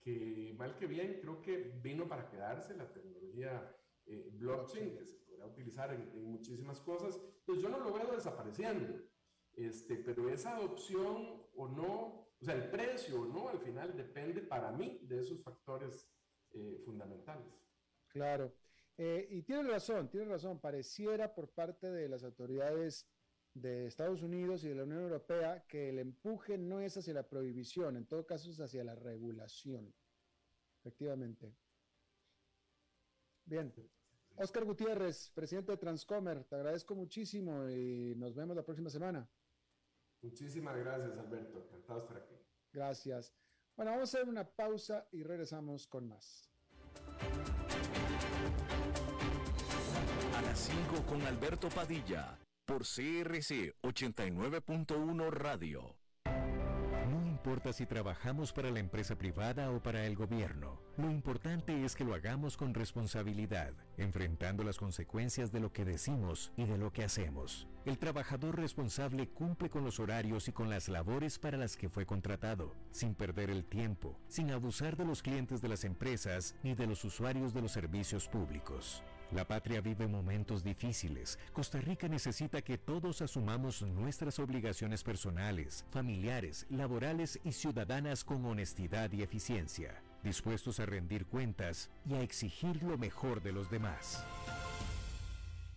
que, 0.00 0.54
mal 0.56 0.76
que 0.76 0.86
bien, 0.86 1.18
creo 1.20 1.42
que 1.42 1.80
vino 1.82 2.06
para 2.06 2.28
quedarse, 2.28 2.76
la 2.76 2.92
tecnología 2.92 3.76
eh, 4.06 4.30
blockchain, 4.32 4.96
que 4.96 5.04
se 5.04 5.16
podrá 5.16 5.46
utilizar 5.46 5.92
en, 5.92 6.08
en, 6.14 6.30
muchísimas 6.30 6.80
cosas. 6.80 7.20
Entonces 7.40 7.64
yo 7.64 7.68
no 7.68 7.80
lo 7.80 7.92
veo 7.92 8.12
desapareciendo, 8.12 8.94
este, 9.54 9.96
pero 9.96 10.28
esa 10.28 10.54
adopción 10.54 11.42
o 11.56 11.66
no, 11.66 12.27
o 12.40 12.44
sea, 12.44 12.54
el 12.54 12.70
precio 12.70 13.24
no, 13.24 13.48
al 13.48 13.58
final 13.58 13.96
depende 13.96 14.42
para 14.42 14.70
mí 14.70 15.00
de 15.02 15.20
esos 15.20 15.42
factores 15.42 16.08
eh, 16.52 16.80
fundamentales. 16.84 17.52
Claro. 18.08 18.54
Eh, 18.96 19.26
y 19.30 19.42
tiene 19.42 19.64
razón, 19.64 20.08
tiene 20.08 20.26
razón. 20.26 20.60
Pareciera 20.60 21.34
por 21.34 21.48
parte 21.48 21.90
de 21.90 22.08
las 22.08 22.24
autoridades 22.24 23.08
de 23.54 23.86
Estados 23.86 24.22
Unidos 24.22 24.64
y 24.64 24.68
de 24.68 24.74
la 24.76 24.84
Unión 24.84 25.02
Europea 25.02 25.64
que 25.66 25.88
el 25.88 25.98
empuje 25.98 26.58
no 26.58 26.80
es 26.80 26.96
hacia 26.96 27.14
la 27.14 27.28
prohibición, 27.28 27.96
en 27.96 28.06
todo 28.06 28.26
caso 28.26 28.50
es 28.50 28.60
hacia 28.60 28.84
la 28.84 28.94
regulación. 28.94 29.92
efectivamente. 30.80 31.54
Bien. 33.44 33.72
Oscar 34.36 34.64
Gutiérrez, 34.64 35.30
presidente 35.34 35.72
de 35.72 35.78
Transcomer, 35.78 36.44
te 36.44 36.54
agradezco 36.54 36.94
muchísimo 36.94 37.68
y 37.68 38.14
nos 38.16 38.34
vemos 38.34 38.54
la 38.54 38.62
próxima 38.62 38.90
semana. 38.90 39.28
Muchísimas 40.22 40.76
gracias, 40.76 41.18
Alberto. 41.18 41.58
Encantado 41.60 42.00
de 42.00 42.06
estar 42.06 42.22
aquí. 42.22 42.34
Gracias. 42.72 43.32
Bueno, 43.76 43.92
vamos 43.92 44.12
a 44.12 44.18
hacer 44.18 44.28
una 44.28 44.44
pausa 44.44 45.06
y 45.12 45.22
regresamos 45.22 45.86
con 45.86 46.08
más. 46.08 46.50
A 50.34 50.42
las 50.42 50.58
5 50.58 51.06
con 51.06 51.22
Alberto 51.22 51.68
Padilla, 51.68 52.38
por 52.64 52.82
CRC 52.82 53.74
89.1 53.82 55.30
Radio. 55.30 55.96
Importa 57.48 57.72
si 57.72 57.86
trabajamos 57.86 58.52
para 58.52 58.70
la 58.70 58.78
empresa 58.78 59.16
privada 59.16 59.70
o 59.70 59.82
para 59.82 60.04
el 60.04 60.16
gobierno, 60.16 60.82
lo 60.98 61.10
importante 61.10 61.82
es 61.82 61.96
que 61.96 62.04
lo 62.04 62.12
hagamos 62.12 62.58
con 62.58 62.74
responsabilidad, 62.74 63.72
enfrentando 63.96 64.62
las 64.64 64.76
consecuencias 64.76 65.50
de 65.50 65.60
lo 65.60 65.72
que 65.72 65.86
decimos 65.86 66.52
y 66.58 66.66
de 66.66 66.76
lo 66.76 66.92
que 66.92 67.04
hacemos. 67.04 67.66
El 67.86 67.96
trabajador 67.96 68.58
responsable 68.58 69.30
cumple 69.30 69.70
con 69.70 69.82
los 69.82 69.98
horarios 69.98 70.46
y 70.48 70.52
con 70.52 70.68
las 70.68 70.90
labores 70.90 71.38
para 71.38 71.56
las 71.56 71.78
que 71.78 71.88
fue 71.88 72.04
contratado, 72.04 72.74
sin 72.90 73.14
perder 73.14 73.48
el 73.48 73.64
tiempo, 73.64 74.20
sin 74.28 74.50
abusar 74.50 74.98
de 74.98 75.06
los 75.06 75.22
clientes 75.22 75.62
de 75.62 75.70
las 75.70 75.84
empresas 75.84 76.54
ni 76.62 76.74
de 76.74 76.86
los 76.86 77.02
usuarios 77.02 77.54
de 77.54 77.62
los 77.62 77.72
servicios 77.72 78.28
públicos. 78.28 79.02
La 79.30 79.46
patria 79.46 79.82
vive 79.82 80.08
momentos 80.08 80.64
difíciles. 80.64 81.38
Costa 81.52 81.78
Rica 81.82 82.08
necesita 82.08 82.62
que 82.62 82.78
todos 82.78 83.20
asumamos 83.20 83.82
nuestras 83.82 84.38
obligaciones 84.38 85.04
personales, 85.04 85.84
familiares, 85.90 86.66
laborales 86.70 87.38
y 87.44 87.52
ciudadanas 87.52 88.24
con 88.24 88.46
honestidad 88.46 89.12
y 89.12 89.22
eficiencia, 89.22 90.02
dispuestos 90.22 90.80
a 90.80 90.86
rendir 90.86 91.26
cuentas 91.26 91.90
y 92.06 92.14
a 92.14 92.22
exigir 92.22 92.82
lo 92.82 92.96
mejor 92.96 93.42
de 93.42 93.52
los 93.52 93.70
demás. 93.70 94.24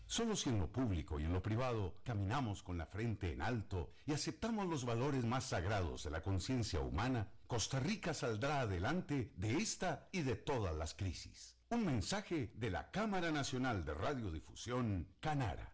Solo 0.05 0.37
si 0.37 0.49
en 0.49 0.59
lo 0.59 0.71
público 0.71 1.19
y 1.19 1.25
en 1.25 1.33
lo 1.33 1.41
privado 1.41 1.95
caminamos 2.05 2.63
con 2.63 2.77
la 2.77 2.85
frente 2.85 3.33
en 3.33 3.41
alto 3.41 3.91
y 4.05 4.13
aceptamos 4.13 4.67
los 4.67 4.85
valores 4.85 5.25
más 5.25 5.45
sagrados 5.45 6.03
de 6.03 6.11
la 6.11 6.21
conciencia 6.21 6.79
humana, 6.79 7.27
Costa 7.47 7.81
Rica 7.81 8.13
saldrá 8.13 8.61
adelante 8.61 9.33
de 9.35 9.57
esta 9.57 10.07
y 10.13 10.21
de 10.21 10.35
todas 10.35 10.75
las 10.75 10.93
crisis. 10.93 11.60
Un 11.71 11.85
mensaje 11.85 12.51
de 12.55 12.69
la 12.69 12.91
Cámara 12.91 13.31
Nacional 13.31 13.85
de 13.85 13.93
Radiodifusión, 13.93 15.07
Canara. 15.21 15.71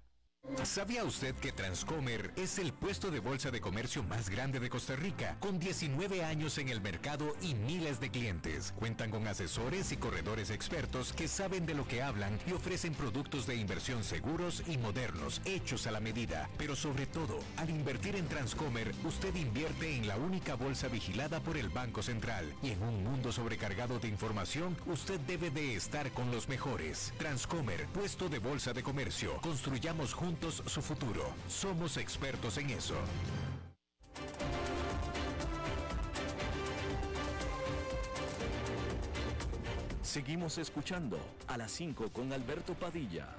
¿Sabía 0.64 1.04
usted 1.04 1.36
que 1.36 1.52
Transcomer 1.52 2.32
es 2.38 2.58
el 2.58 2.72
puesto 2.72 3.12
de 3.12 3.20
bolsa 3.20 3.52
de 3.52 3.60
comercio 3.60 4.02
más 4.04 4.30
grande 4.30 4.62
de 4.62 4.70
Costa 4.70 4.96
Rica, 4.96 5.36
con 5.42 5.60
19 5.60 6.24
años 6.24 6.58
en 6.58 6.70
el 6.70 6.80
mercado 6.80 7.36
y 7.42 7.54
miles 7.54 8.00
de 8.00 8.10
clientes? 8.10 8.74
Cuentan 8.78 9.12
con 9.12 9.28
asesores 9.28 9.92
y 9.92 9.98
corredores 9.98 10.50
expertos 10.50 11.12
que 11.12 11.28
saben 11.28 11.66
de 11.66 11.74
lo 11.74 11.86
que 11.86 12.02
hablan 12.02 12.40
y 12.48 12.54
ofrecen 12.54 12.94
productos 12.94 13.46
de 13.46 13.56
inversión 13.56 14.06
seguros 14.06 14.64
y 14.68 14.78
modernos, 14.78 15.42
hechos 15.44 15.86
a 15.86 15.92
la 15.92 16.00
medida. 16.00 16.50
Pero 16.58 16.78
sobre 16.78 17.08
todo, 17.08 17.40
al 17.58 17.70
invertir 17.70 18.16
en 18.16 18.28
Transcomer, 18.30 18.94
usted 19.04 19.36
invierte 19.36 19.98
en 19.98 20.08
la 20.08 20.16
única 20.16 20.56
bolsa 20.56 20.88
vigilada 20.88 21.42
por 21.42 21.58
el 21.58 21.68
Banco 21.70 22.02
Central. 22.02 22.54
Y 22.64 22.72
en 22.72 22.84
un 22.84 23.04
mundo 23.04 23.34
sobrecargado 23.34 24.00
de 24.00 24.08
información, 24.08 24.78
usted 24.86 25.20
debe 25.22 25.50
de 25.50 25.76
estar 25.76 26.10
con 26.12 26.32
los 26.32 26.48
mejores. 26.48 27.14
Transcomer, 27.18 27.86
puesto 27.88 28.30
de 28.30 28.40
bolsa 28.40 28.72
de 28.72 28.82
comercio. 28.82 29.42
Construyamos 29.42 30.14
juntos 30.14 30.37
su 30.52 30.82
futuro. 30.82 31.24
Somos 31.48 31.98
expertos 31.98 32.58
en 32.58 32.70
eso. 32.70 32.96
Seguimos 40.02 40.58
escuchando 40.58 41.18
a 41.48 41.58
las 41.58 41.72
5 41.72 42.12
con 42.14 42.32
Alberto 42.32 42.74
Padilla. 42.74 43.36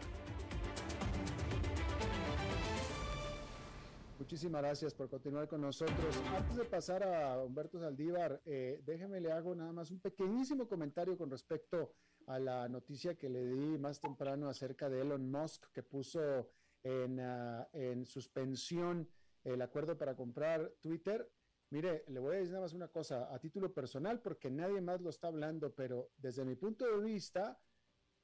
Muchísimas 4.18 4.62
gracias 4.62 4.92
por 4.92 5.08
continuar 5.08 5.48
con 5.48 5.60
nosotros. 5.60 6.16
Antes 6.36 6.56
de 6.56 6.64
pasar 6.64 7.02
a 7.02 7.42
Humberto 7.42 7.80
Saldívar, 7.80 8.42
eh, 8.44 8.82
déjeme 8.84 9.20
le 9.20 9.32
hago 9.32 9.54
nada 9.54 9.72
más 9.72 9.90
un 9.90 10.00
pequeñísimo 10.00 10.68
comentario 10.68 11.16
con 11.16 11.30
respecto 11.30 11.94
a 12.26 12.38
la 12.38 12.68
noticia 12.68 13.14
que 13.14 13.28
le 13.28 13.46
di 13.46 13.78
más 13.78 14.00
temprano 14.00 14.48
acerca 14.48 14.90
de 14.90 15.00
Elon 15.00 15.30
Musk, 15.30 15.72
que 15.72 15.82
puso 15.82 16.50
en, 16.82 17.20
ah, 17.20 17.68
en 17.72 18.06
suspensión 18.06 19.08
el 19.44 19.62
acuerdo 19.62 19.96
para 19.96 20.16
comprar 20.16 20.72
Twitter. 20.80 21.30
Mire, 21.70 22.04
le 22.08 22.20
voy 22.20 22.36
a 22.36 22.38
decir 22.38 22.52
nada 22.52 22.64
más 22.64 22.72
una 22.72 22.88
cosa 22.88 23.32
a 23.34 23.38
título 23.38 23.72
personal 23.72 24.20
porque 24.20 24.50
nadie 24.50 24.80
más 24.80 25.00
lo 25.00 25.10
está 25.10 25.28
hablando, 25.28 25.74
pero 25.74 26.10
desde 26.16 26.44
mi 26.44 26.54
punto 26.54 26.86
de 26.86 27.04
vista, 27.04 27.60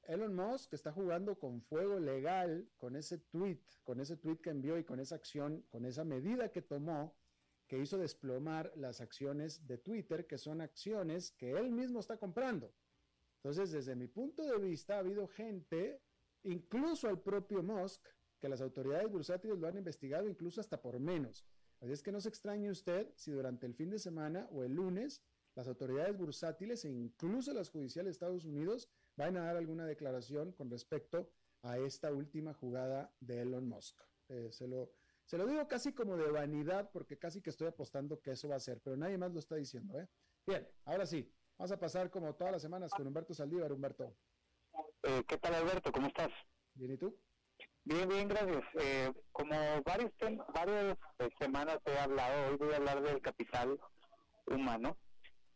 Elon 0.03 0.35
Musk 0.35 0.73
está 0.73 0.91
jugando 0.91 1.37
con 1.37 1.61
fuego 1.61 1.99
legal 1.99 2.67
con 2.77 2.95
ese 2.95 3.19
tweet, 3.19 3.61
con 3.83 3.99
ese 3.99 4.17
tweet 4.17 4.37
que 4.37 4.49
envió 4.49 4.77
y 4.77 4.83
con 4.83 4.99
esa 4.99 5.15
acción, 5.15 5.63
con 5.69 5.85
esa 5.85 6.03
medida 6.03 6.51
que 6.51 6.61
tomó 6.61 7.15
que 7.67 7.79
hizo 7.79 7.97
desplomar 7.97 8.71
las 8.75 9.01
acciones 9.01 9.65
de 9.65 9.77
Twitter, 9.77 10.27
que 10.27 10.37
son 10.37 10.61
acciones 10.61 11.31
que 11.31 11.51
él 11.51 11.71
mismo 11.71 11.99
está 11.99 12.17
comprando. 12.17 12.73
Entonces, 13.37 13.71
desde 13.71 13.95
mi 13.95 14.07
punto 14.07 14.43
de 14.43 14.57
vista, 14.59 14.95
ha 14.95 14.99
habido 14.99 15.27
gente, 15.27 16.01
incluso 16.43 17.07
al 17.07 17.21
propio 17.21 17.63
Musk, 17.63 18.07
que 18.45 18.49
las 18.49 18.61
autoridades 18.61 19.09
bursátiles 19.09 19.57
lo 19.57 19.67
han 19.67 19.75
investigado 19.75 20.27
incluso 20.27 20.61
hasta 20.61 20.79
por 20.79 20.99
menos. 20.99 21.43
Así 21.81 21.91
es 21.91 22.03
que 22.03 22.11
no 22.11 22.21
se 22.21 22.29
extrañe 22.29 22.69
usted 22.69 23.11
si 23.15 23.31
durante 23.31 23.65
el 23.65 23.73
fin 23.73 23.89
de 23.89 23.97
semana 23.97 24.47
o 24.51 24.63
el 24.63 24.71
lunes 24.71 25.23
las 25.55 25.67
autoridades 25.67 26.15
bursátiles 26.15 26.85
e 26.85 26.91
incluso 26.91 27.53
las 27.53 27.71
judiciales 27.71 28.05
de 28.05 28.11
Estados 28.11 28.45
Unidos 28.45 28.87
van 29.15 29.35
a 29.35 29.45
dar 29.45 29.57
alguna 29.57 29.87
declaración 29.87 30.51
con 30.51 30.69
respecto 30.69 31.27
a 31.63 31.79
esta 31.79 32.13
última 32.13 32.53
jugada 32.53 33.11
de 33.19 33.41
Elon 33.41 33.67
Musk. 33.67 33.99
Eh, 34.29 34.49
se, 34.51 34.67
lo, 34.67 34.91
se 35.23 35.39
lo 35.39 35.47
digo 35.47 35.67
casi 35.67 35.93
como 35.93 36.15
de 36.15 36.29
vanidad 36.29 36.91
porque 36.91 37.17
casi 37.17 37.41
que 37.41 37.49
estoy 37.49 37.65
apostando 37.65 38.21
que 38.21 38.33
eso 38.33 38.47
va 38.47 38.57
a 38.57 38.59
ser, 38.59 38.79
pero 38.79 38.95
nadie 38.95 39.17
más 39.17 39.33
lo 39.33 39.39
está 39.39 39.55
diciendo. 39.55 39.99
¿eh? 39.99 40.07
Bien, 40.45 40.67
ahora 40.83 41.07
sí, 41.07 41.33
vamos 41.57 41.71
a 41.71 41.79
pasar 41.79 42.11
como 42.11 42.35
todas 42.35 42.53
las 42.53 42.61
semanas 42.61 42.91
con 42.91 43.07
Humberto 43.07 43.33
Saldívar. 43.33 43.73
Humberto. 43.73 44.15
Eh, 45.01 45.23
¿Qué 45.27 45.39
tal 45.39 45.55
Alberto? 45.55 45.91
¿Cómo 45.91 46.05
estás? 46.05 46.31
Bien, 46.75 46.91
¿y 46.91 46.97
tú? 46.97 47.17
Bien, 47.87 48.09
bien, 48.09 48.27
gracias. 48.27 48.63
Eh, 48.79 49.13
como 49.31 49.55
varios 49.83 50.11
varias 50.55 50.97
eh, 51.19 51.29
semanas 51.39 51.77
he 51.85 51.95
hablado, 51.99 52.49
hoy 52.49 52.57
voy 52.57 52.73
a 52.73 52.77
hablar 52.77 52.99
del 53.03 53.21
capital 53.21 53.79
humano, 54.47 54.97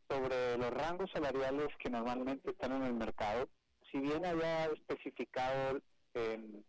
sobre 0.07 0.55
los 0.59 0.69
rangos 0.69 1.09
salariales 1.11 1.69
que 1.79 1.89
normalmente 1.89 2.51
están 2.51 2.73
en 2.73 2.83
el 2.83 2.93
mercado. 2.93 3.49
Si 3.91 3.97
bien 3.97 4.23
había 4.27 4.65
especificado 4.65 5.79
en, 6.13 6.63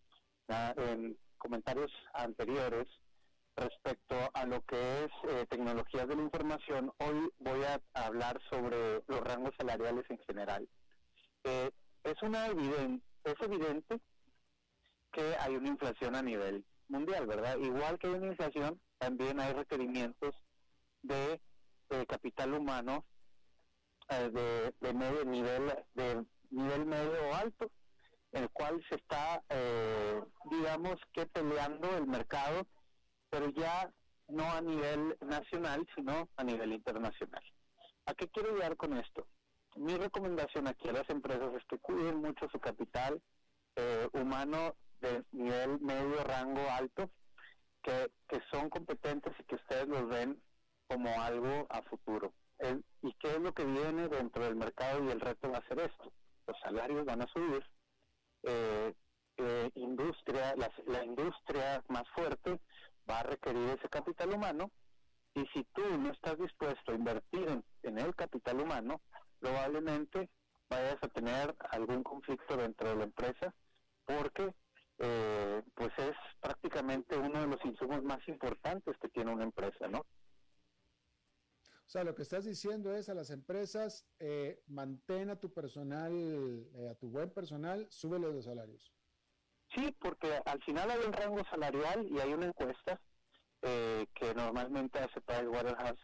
en 0.76 1.18
comentarios 1.36 1.92
anteriores 2.14 2.86
respecto 3.54 4.16
a 4.32 4.46
lo 4.46 4.62
que 4.62 5.04
es 5.04 5.11
eh, 5.28 5.46
tecnologías 5.50 6.08
de 6.08 6.16
la 6.16 6.22
información, 6.22 6.90
hoy 7.00 7.30
voy 7.38 7.61
a 7.64 7.78
hablar 7.92 8.40
sobre 8.48 9.02
los 9.06 9.20
rangos 9.20 9.52
salariales 9.58 10.06
en 10.08 10.18
general. 10.26 10.66
Eh, 11.44 11.70
es 12.04 12.22
una 12.22 12.46
evidente, 12.46 13.04
es 13.24 13.36
evidente 13.42 14.00
que 15.12 15.36
hay 15.40 15.56
una 15.56 15.68
inflación 15.68 16.14
a 16.14 16.22
nivel 16.22 16.64
mundial, 16.88 17.26
¿verdad? 17.26 17.56
Igual 17.58 17.98
que 17.98 18.08
hay 18.08 18.14
una 18.14 18.28
inflación, 18.28 18.80
también 18.98 19.40
hay 19.40 19.52
requerimientos 19.52 20.34
de, 21.02 21.40
capital 22.08 22.54
humano 22.54 23.04
eh, 24.08 24.30
de, 24.30 24.74
de, 24.80 24.94
medio 24.94 25.24
nivel, 25.24 25.72
de 25.94 26.24
nivel 26.50 26.86
medio 26.86 27.28
o 27.28 27.34
alto, 27.34 27.70
el 28.32 28.48
cual 28.50 28.84
se 28.88 28.96
está, 28.96 29.42
eh, 29.48 30.22
digamos 30.50 30.96
que 31.12 31.26
peleando 31.26 31.96
el 31.96 32.06
mercado, 32.06 32.66
pero 33.28 33.48
ya 33.50 33.92
no 34.28 34.44
a 34.44 34.61
nivel 34.61 35.16
nacional, 35.20 35.86
sino 35.94 36.28
a 36.36 36.44
nivel 36.44 36.72
internacional. 36.72 37.42
¿A 38.06 38.14
qué 38.14 38.28
quiero 38.28 38.54
llegar 38.54 38.76
con 38.76 38.96
esto? 38.96 39.26
Mi 39.76 39.96
recomendación 39.96 40.66
aquí 40.66 40.88
a 40.88 40.92
las 40.92 41.08
empresas 41.11 41.52
es 41.54 41.64
que 41.66 41.78
cuiden 41.78 42.16
mucho 42.20 42.48
su 42.50 42.58
capital 42.58 43.20
eh, 43.76 44.08
humano 44.12 44.74
de 45.01 45.24
nivel 45.32 45.80
medio, 45.80 46.22
rango 46.24 46.68
alto, 46.70 47.11
que, 47.82 48.11
que 48.28 48.40
son 48.51 48.68
competentes 48.68 49.32
y 49.38 49.44
que 49.44 49.57
ustedes 49.57 49.88
los 49.88 50.09
ven 50.09 50.40
como 50.88 51.09
algo 51.20 51.66
a 51.70 51.82
futuro. 51.82 52.32
¿Y 53.03 53.12
qué 53.14 53.28
es 53.28 53.40
lo 53.40 53.53
que 53.55 53.64
viene 53.64 54.09
dentro 54.09 54.44
del 54.44 54.57
mercado 54.57 55.03
y 55.05 55.11
el 55.11 55.20
reto 55.20 55.51
va 55.51 55.59
a 55.59 55.68
ser 55.68 55.80
esto? 55.80 56.12
Los 56.46 56.59
salarios 56.61 57.05
van 57.07 57.22
a 57.22 57.26
subir, 57.28 57.64
eh, 58.42 58.94
eh, 59.38 59.70
industria, 59.74 60.55
la, 60.57 60.70
la 60.86 61.05
industria 61.05 61.82
más 61.88 62.05
fuerte 62.11 62.61
va 63.09 63.20
a 63.20 63.22
requerir 63.22 63.70
ese 63.70 63.88
capital 63.88 64.34
humano 64.34 64.70
y 65.34 65.46
si 65.55 65.64
tú 65.72 65.82
no 65.98 66.11
estás 66.11 66.36
dispuesto 66.38 66.92
a 66.92 66.94
invertir 66.94 67.48
en, 67.48 67.64
en 67.82 67.98
el 67.98 68.14
capital 68.14 68.61
humano, 68.61 69.01
probablemente 69.38 70.28
vayas 70.68 70.98
a 71.03 71.09
tener 71.09 71.57
algún 71.70 72.03
conflicto 72.03 72.57
dentro 72.57 72.90
de 72.90 72.96
la 72.96 73.05
empresa 73.05 73.55
porque 74.05 74.55
eh, 75.01 75.62
pues 75.74 75.90
es 75.98 76.16
prácticamente 76.40 77.16
uno 77.16 77.40
de 77.40 77.46
los 77.46 77.64
insumos 77.64 78.03
más 78.03 78.20
importantes 78.28 78.96
que 78.98 79.09
tiene 79.09 79.32
una 79.32 79.44
empresa, 79.44 79.88
¿no? 79.88 80.01
O 80.01 81.92
sea, 81.92 82.05
lo 82.05 82.14
que 82.14 82.22
estás 82.22 82.44
diciendo 82.44 82.94
es 82.94 83.09
a 83.09 83.14
las 83.14 83.30
empresas, 83.30 84.07
eh, 84.20 84.62
mantén 84.68 85.30
a 85.30 85.40
tu 85.40 85.53
personal, 85.53 86.12
eh, 86.12 86.88
a 86.88 86.94
tu 86.94 87.09
buen 87.09 87.30
personal, 87.30 87.88
súbele 87.90 88.32
los 88.32 88.44
salarios. 88.44 88.92
Sí, 89.74 89.96
porque 89.98 90.40
al 90.44 90.62
final 90.62 90.90
hay 90.90 91.01
un 91.05 91.12
rango 91.12 91.42
salarial 91.51 92.07
y 92.09 92.20
hay 92.20 92.32
una 92.32 92.46
encuesta 92.46 93.01
eh, 93.62 94.07
que 94.14 94.34
normalmente 94.34 94.98
hace 94.98 95.20
Pricewaterhouse, 95.20 95.98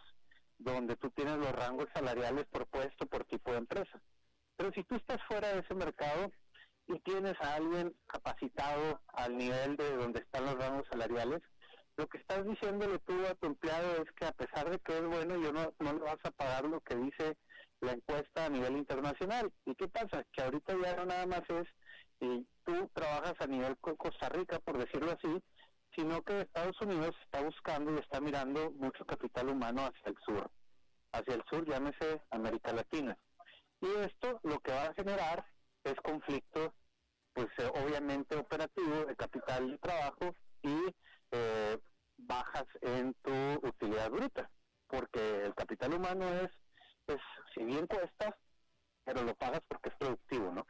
donde 0.58 0.96
tú 0.96 1.10
tienes 1.10 1.36
los 1.36 1.52
rangos 1.52 1.86
salariales 1.94 2.46
por 2.46 2.66
puesto, 2.66 3.06
por 3.06 3.24
tipo 3.26 3.52
de 3.52 3.58
empresa. 3.58 4.02
Pero 4.56 4.72
si 4.72 4.82
tú 4.84 4.96
estás 4.96 5.20
fuera 5.28 5.52
de 5.52 5.60
ese 5.60 5.74
mercado 5.74 6.32
y 6.88 6.98
tienes 7.00 7.34
a 7.40 7.54
alguien 7.54 7.94
capacitado 8.06 9.00
al 9.08 9.36
nivel 9.36 9.76
de 9.76 9.96
donde 9.96 10.20
están 10.20 10.44
los 10.44 10.54
rangos 10.56 10.86
salariales, 10.90 11.42
lo 11.96 12.06
que 12.08 12.18
estás 12.18 12.44
diciéndole 12.44 12.98
tú 13.00 13.14
a 13.26 13.34
tu 13.34 13.46
empleado 13.46 14.02
es 14.02 14.12
que 14.12 14.26
a 14.26 14.32
pesar 14.32 14.70
de 14.70 14.78
que 14.80 14.98
es 14.98 15.04
bueno, 15.06 15.36
yo 15.36 15.52
no, 15.52 15.72
no 15.78 15.92
le 15.94 16.00
vas 16.00 16.18
a 16.24 16.30
pagar 16.30 16.64
lo 16.64 16.80
que 16.80 16.94
dice 16.94 17.36
la 17.80 17.92
encuesta 17.92 18.46
a 18.46 18.50
nivel 18.50 18.76
internacional. 18.76 19.52
¿Y 19.64 19.74
qué 19.74 19.88
pasa? 19.88 20.24
Que 20.32 20.42
ahorita 20.42 20.74
ya 20.82 20.96
no 20.96 21.06
nada 21.06 21.26
más 21.26 21.42
es, 21.48 21.66
y 22.20 22.46
tú 22.64 22.90
trabajas 22.92 23.34
a 23.40 23.46
nivel 23.46 23.76
Costa 23.78 24.28
Rica, 24.28 24.58
por 24.60 24.78
decirlo 24.78 25.12
así, 25.12 25.42
sino 25.94 26.22
que 26.22 26.40
Estados 26.40 26.80
Unidos 26.80 27.14
está 27.24 27.42
buscando 27.42 27.94
y 27.94 27.98
está 27.98 28.20
mirando 28.20 28.70
mucho 28.72 29.04
capital 29.04 29.48
humano 29.48 29.86
hacia 29.86 30.10
el 30.10 30.16
sur. 30.24 30.50
Hacia 31.12 31.34
el 31.34 31.42
sur, 31.48 31.66
llámese 31.66 32.20
América 32.30 32.72
Latina. 32.72 33.16
Y 33.80 33.86
esto 34.00 34.40
lo 34.42 34.60
que 34.60 34.72
va 34.72 34.84
a 34.84 34.94
generar 34.94 35.46
es 35.90 36.00
conflicto, 36.00 36.74
pues 37.32 37.48
eh, 37.58 37.70
obviamente 37.84 38.36
operativo 38.36 39.04
de 39.04 39.16
capital 39.16 39.70
de 39.70 39.78
trabajo 39.78 40.34
y 40.62 40.94
eh, 41.30 41.78
bajas 42.16 42.66
en 42.80 43.14
tu 43.22 43.66
utilidad 43.66 44.10
bruta, 44.10 44.50
porque 44.86 45.44
el 45.44 45.54
capital 45.54 45.94
humano 45.94 46.28
es, 46.40 46.50
es, 47.06 47.20
si 47.54 47.64
bien 47.64 47.86
cuesta, 47.86 48.36
pero 49.04 49.22
lo 49.22 49.34
pagas 49.34 49.62
porque 49.68 49.90
es 49.90 49.94
productivo, 49.96 50.52
¿no? 50.52 50.66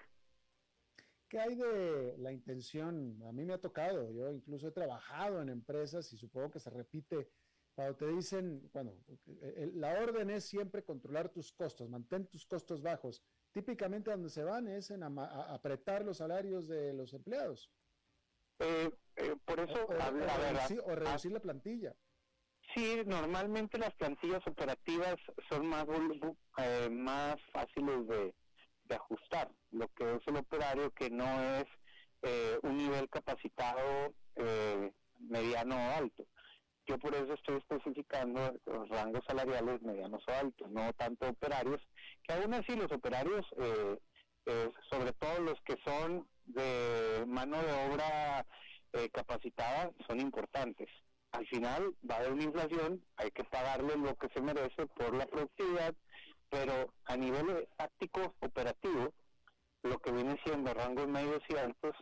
¿Qué 1.29 1.41
hay 1.41 1.57
de 1.57 2.15
la 2.19 2.33
intención? 2.33 3.21
A 3.29 3.33
mí 3.33 3.45
me 3.45 3.55
ha 3.55 3.61
tocado, 3.61 4.11
yo 4.13 4.31
incluso 4.33 4.69
he 4.69 4.73
trabajado 4.73 5.43
en 5.43 5.49
empresas 5.49 6.13
y 6.13 6.17
supongo 6.17 6.51
que 6.53 6.61
se 6.61 6.71
repite 6.71 7.29
cuando 7.75 7.95
te 7.97 8.07
dicen, 8.07 8.71
bueno, 8.73 8.95
la 9.75 10.01
orden 10.01 10.31
es 10.31 10.45
siempre 10.45 10.83
controlar 10.83 11.29
tus 11.29 11.53
costos, 11.53 11.91
mantén 11.91 12.27
tus 12.27 12.47
costos 12.47 12.81
bajos. 12.81 13.23
Típicamente 13.57 14.11
donde 14.11 14.29
se 14.29 14.45
van 14.45 14.69
es 14.69 14.91
en 14.91 15.03
apretar 15.03 16.05
los 16.05 16.19
salarios 16.19 16.69
de 16.69 16.93
los 16.93 17.15
empleados. 17.15 17.71
Eh, 18.59 18.91
eh, 19.17 19.35
por 19.47 19.59
eso, 19.61 19.87
o, 19.87 20.95
reducir, 20.95 21.33
la 21.33 21.41
plantilla. 21.41 21.97
Sí, 22.75 23.01
normalmente 23.07 23.79
las 23.79 23.95
plantillas 23.95 24.47
operativas 24.47 25.17
son 25.49 25.69
más, 25.69 25.87
eh, 26.59 26.91
más 26.91 27.41
fáciles 27.51 28.07
de, 28.07 28.35
ajustar. 28.95 29.51
Lo 29.71 29.89
que 29.95 30.17
es 30.17 30.29
el 30.29 30.37
operario 30.37 30.91
que 30.91 31.09
no 31.09 31.25
es 31.55 31.67
un 32.63 32.77
nivel 32.77 33.09
capacitado 33.09 34.13
mediano 35.19 35.77
o 35.77 35.93
alto. 35.97 36.27
Yo 36.87 36.99
por 36.99 37.15
eso 37.15 37.35
estoy 37.35 37.57
especificando 37.57 38.55
los 38.65 38.89
rangos 38.89 39.25
salariales 39.27 39.83
medianos 39.83 40.23
o 40.29 40.33
altos, 40.33 40.71
no 40.71 40.93
tanto 40.93 41.29
operarios, 41.29 41.81
que 42.23 42.35
aún 42.35 42.55
así 42.55 42.77
los 42.77 42.91
operarios, 42.93 43.45
sobre 44.91 45.13
todo 45.19 45.41
los 45.41 45.61
que 45.63 45.77
son 45.85 46.27
de 46.47 47.25
mano 47.27 47.61
de 47.61 47.73
obra 47.91 48.47
eh, 48.93 49.11
capacitada 49.11 49.91
son 50.07 50.21
importantes. 50.21 50.89
Al 51.33 51.47
final 51.49 51.95
va 52.09 52.15
a 52.15 52.19
haber 52.19 52.33
una 52.33 52.45
inflación, 52.45 53.05
hay 53.17 53.31
que 53.31 53.45
pagarle 53.45 53.97
lo 53.97 54.15
que 54.15 54.29
se 54.29 54.41
merece 54.41 54.87
por 54.87 55.15
la 55.15 55.27
productividad, 55.27 55.95
pero 56.49 56.93
a 57.05 57.17
nivel 57.17 57.69
táctico 57.77 58.35
operativo, 58.41 59.13
lo 59.83 59.99
que 59.99 60.13
viene 60.13 60.41
siendo 60.45 60.73
rangos 60.73 61.09
medios 61.09 61.43
y 61.49 61.57
altos, 61.57 61.95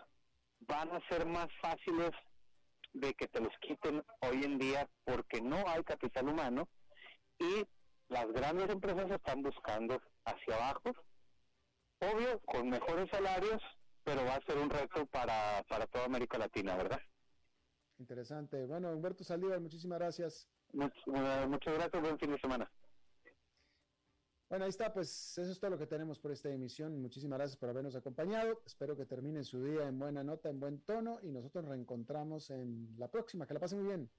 van 0.60 0.90
a 0.92 1.00
ser 1.08 1.26
más 1.26 1.48
fáciles 1.60 2.10
de 2.94 3.12
que 3.14 3.28
te 3.28 3.40
los 3.40 3.52
quiten 3.60 4.02
hoy 4.20 4.44
en 4.44 4.58
día 4.58 4.88
porque 5.04 5.42
no 5.42 5.62
hay 5.68 5.82
capital 5.84 6.28
humano 6.28 6.68
y 7.38 7.66
las 8.08 8.26
grandes 8.32 8.70
empresas 8.70 9.10
están 9.10 9.42
buscando 9.42 10.00
hacia 10.24 10.54
abajo, 10.54 10.92
obvio, 12.00 12.40
con 12.40 12.70
mejores 12.70 13.10
salarios, 13.10 13.62
pero 14.04 14.24
va 14.24 14.36
a 14.36 14.44
ser 14.44 14.58
un 14.58 14.70
reto 14.70 15.06
para, 15.06 15.62
para 15.68 15.86
toda 15.86 16.04
América 16.04 16.38
Latina, 16.38 16.76
¿verdad? 16.76 17.00
Interesante. 17.98 18.64
Bueno, 18.66 18.92
Humberto 18.92 19.24
Saldívar, 19.24 19.60
muchísimas 19.60 19.98
gracias. 19.98 20.48
muchas 20.72 21.74
gracias, 21.74 22.02
buen 22.02 22.18
fin 22.18 22.32
de 22.32 22.40
semana. 22.40 22.70
Bueno, 24.48 24.66
ahí 24.66 24.68
está, 24.68 24.92
pues 24.92 25.36
eso 25.38 25.50
es 25.50 25.58
todo 25.58 25.70
lo 25.70 25.78
que 25.78 25.86
tenemos 25.86 26.18
por 26.18 26.30
esta 26.30 26.50
emisión. 26.50 27.00
Muchísimas 27.00 27.38
gracias 27.38 27.56
por 27.56 27.68
habernos 27.70 27.96
acompañado. 27.96 28.60
Espero 28.66 28.96
que 28.96 29.06
termine 29.06 29.42
su 29.42 29.62
día 29.62 29.88
en 29.88 29.98
buena 29.98 30.22
nota, 30.22 30.48
en 30.48 30.60
buen 30.60 30.80
tono 30.80 31.18
y 31.22 31.30
nosotros 31.30 31.64
reencontramos 31.64 32.50
en 32.50 32.94
la 32.98 33.08
próxima. 33.08 33.46
Que 33.46 33.54
la 33.54 33.60
pasen 33.60 33.80
muy 33.80 33.88
bien. 33.88 34.10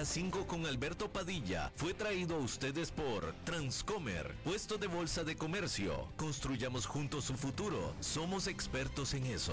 las 0.00 0.08
5 0.08 0.46
con 0.46 0.64
Alberto 0.64 1.12
Padilla 1.12 1.70
fue 1.76 1.92
traído 1.92 2.36
a 2.36 2.38
ustedes 2.38 2.90
por 2.90 3.34
Transcomer, 3.44 4.34
puesto 4.44 4.78
de 4.78 4.86
bolsa 4.86 5.24
de 5.24 5.36
comercio. 5.36 6.08
Construyamos 6.16 6.86
juntos 6.86 7.24
su 7.26 7.34
futuro. 7.34 7.94
Somos 8.00 8.46
expertos 8.46 9.12
en 9.12 9.26
eso. 9.26 9.52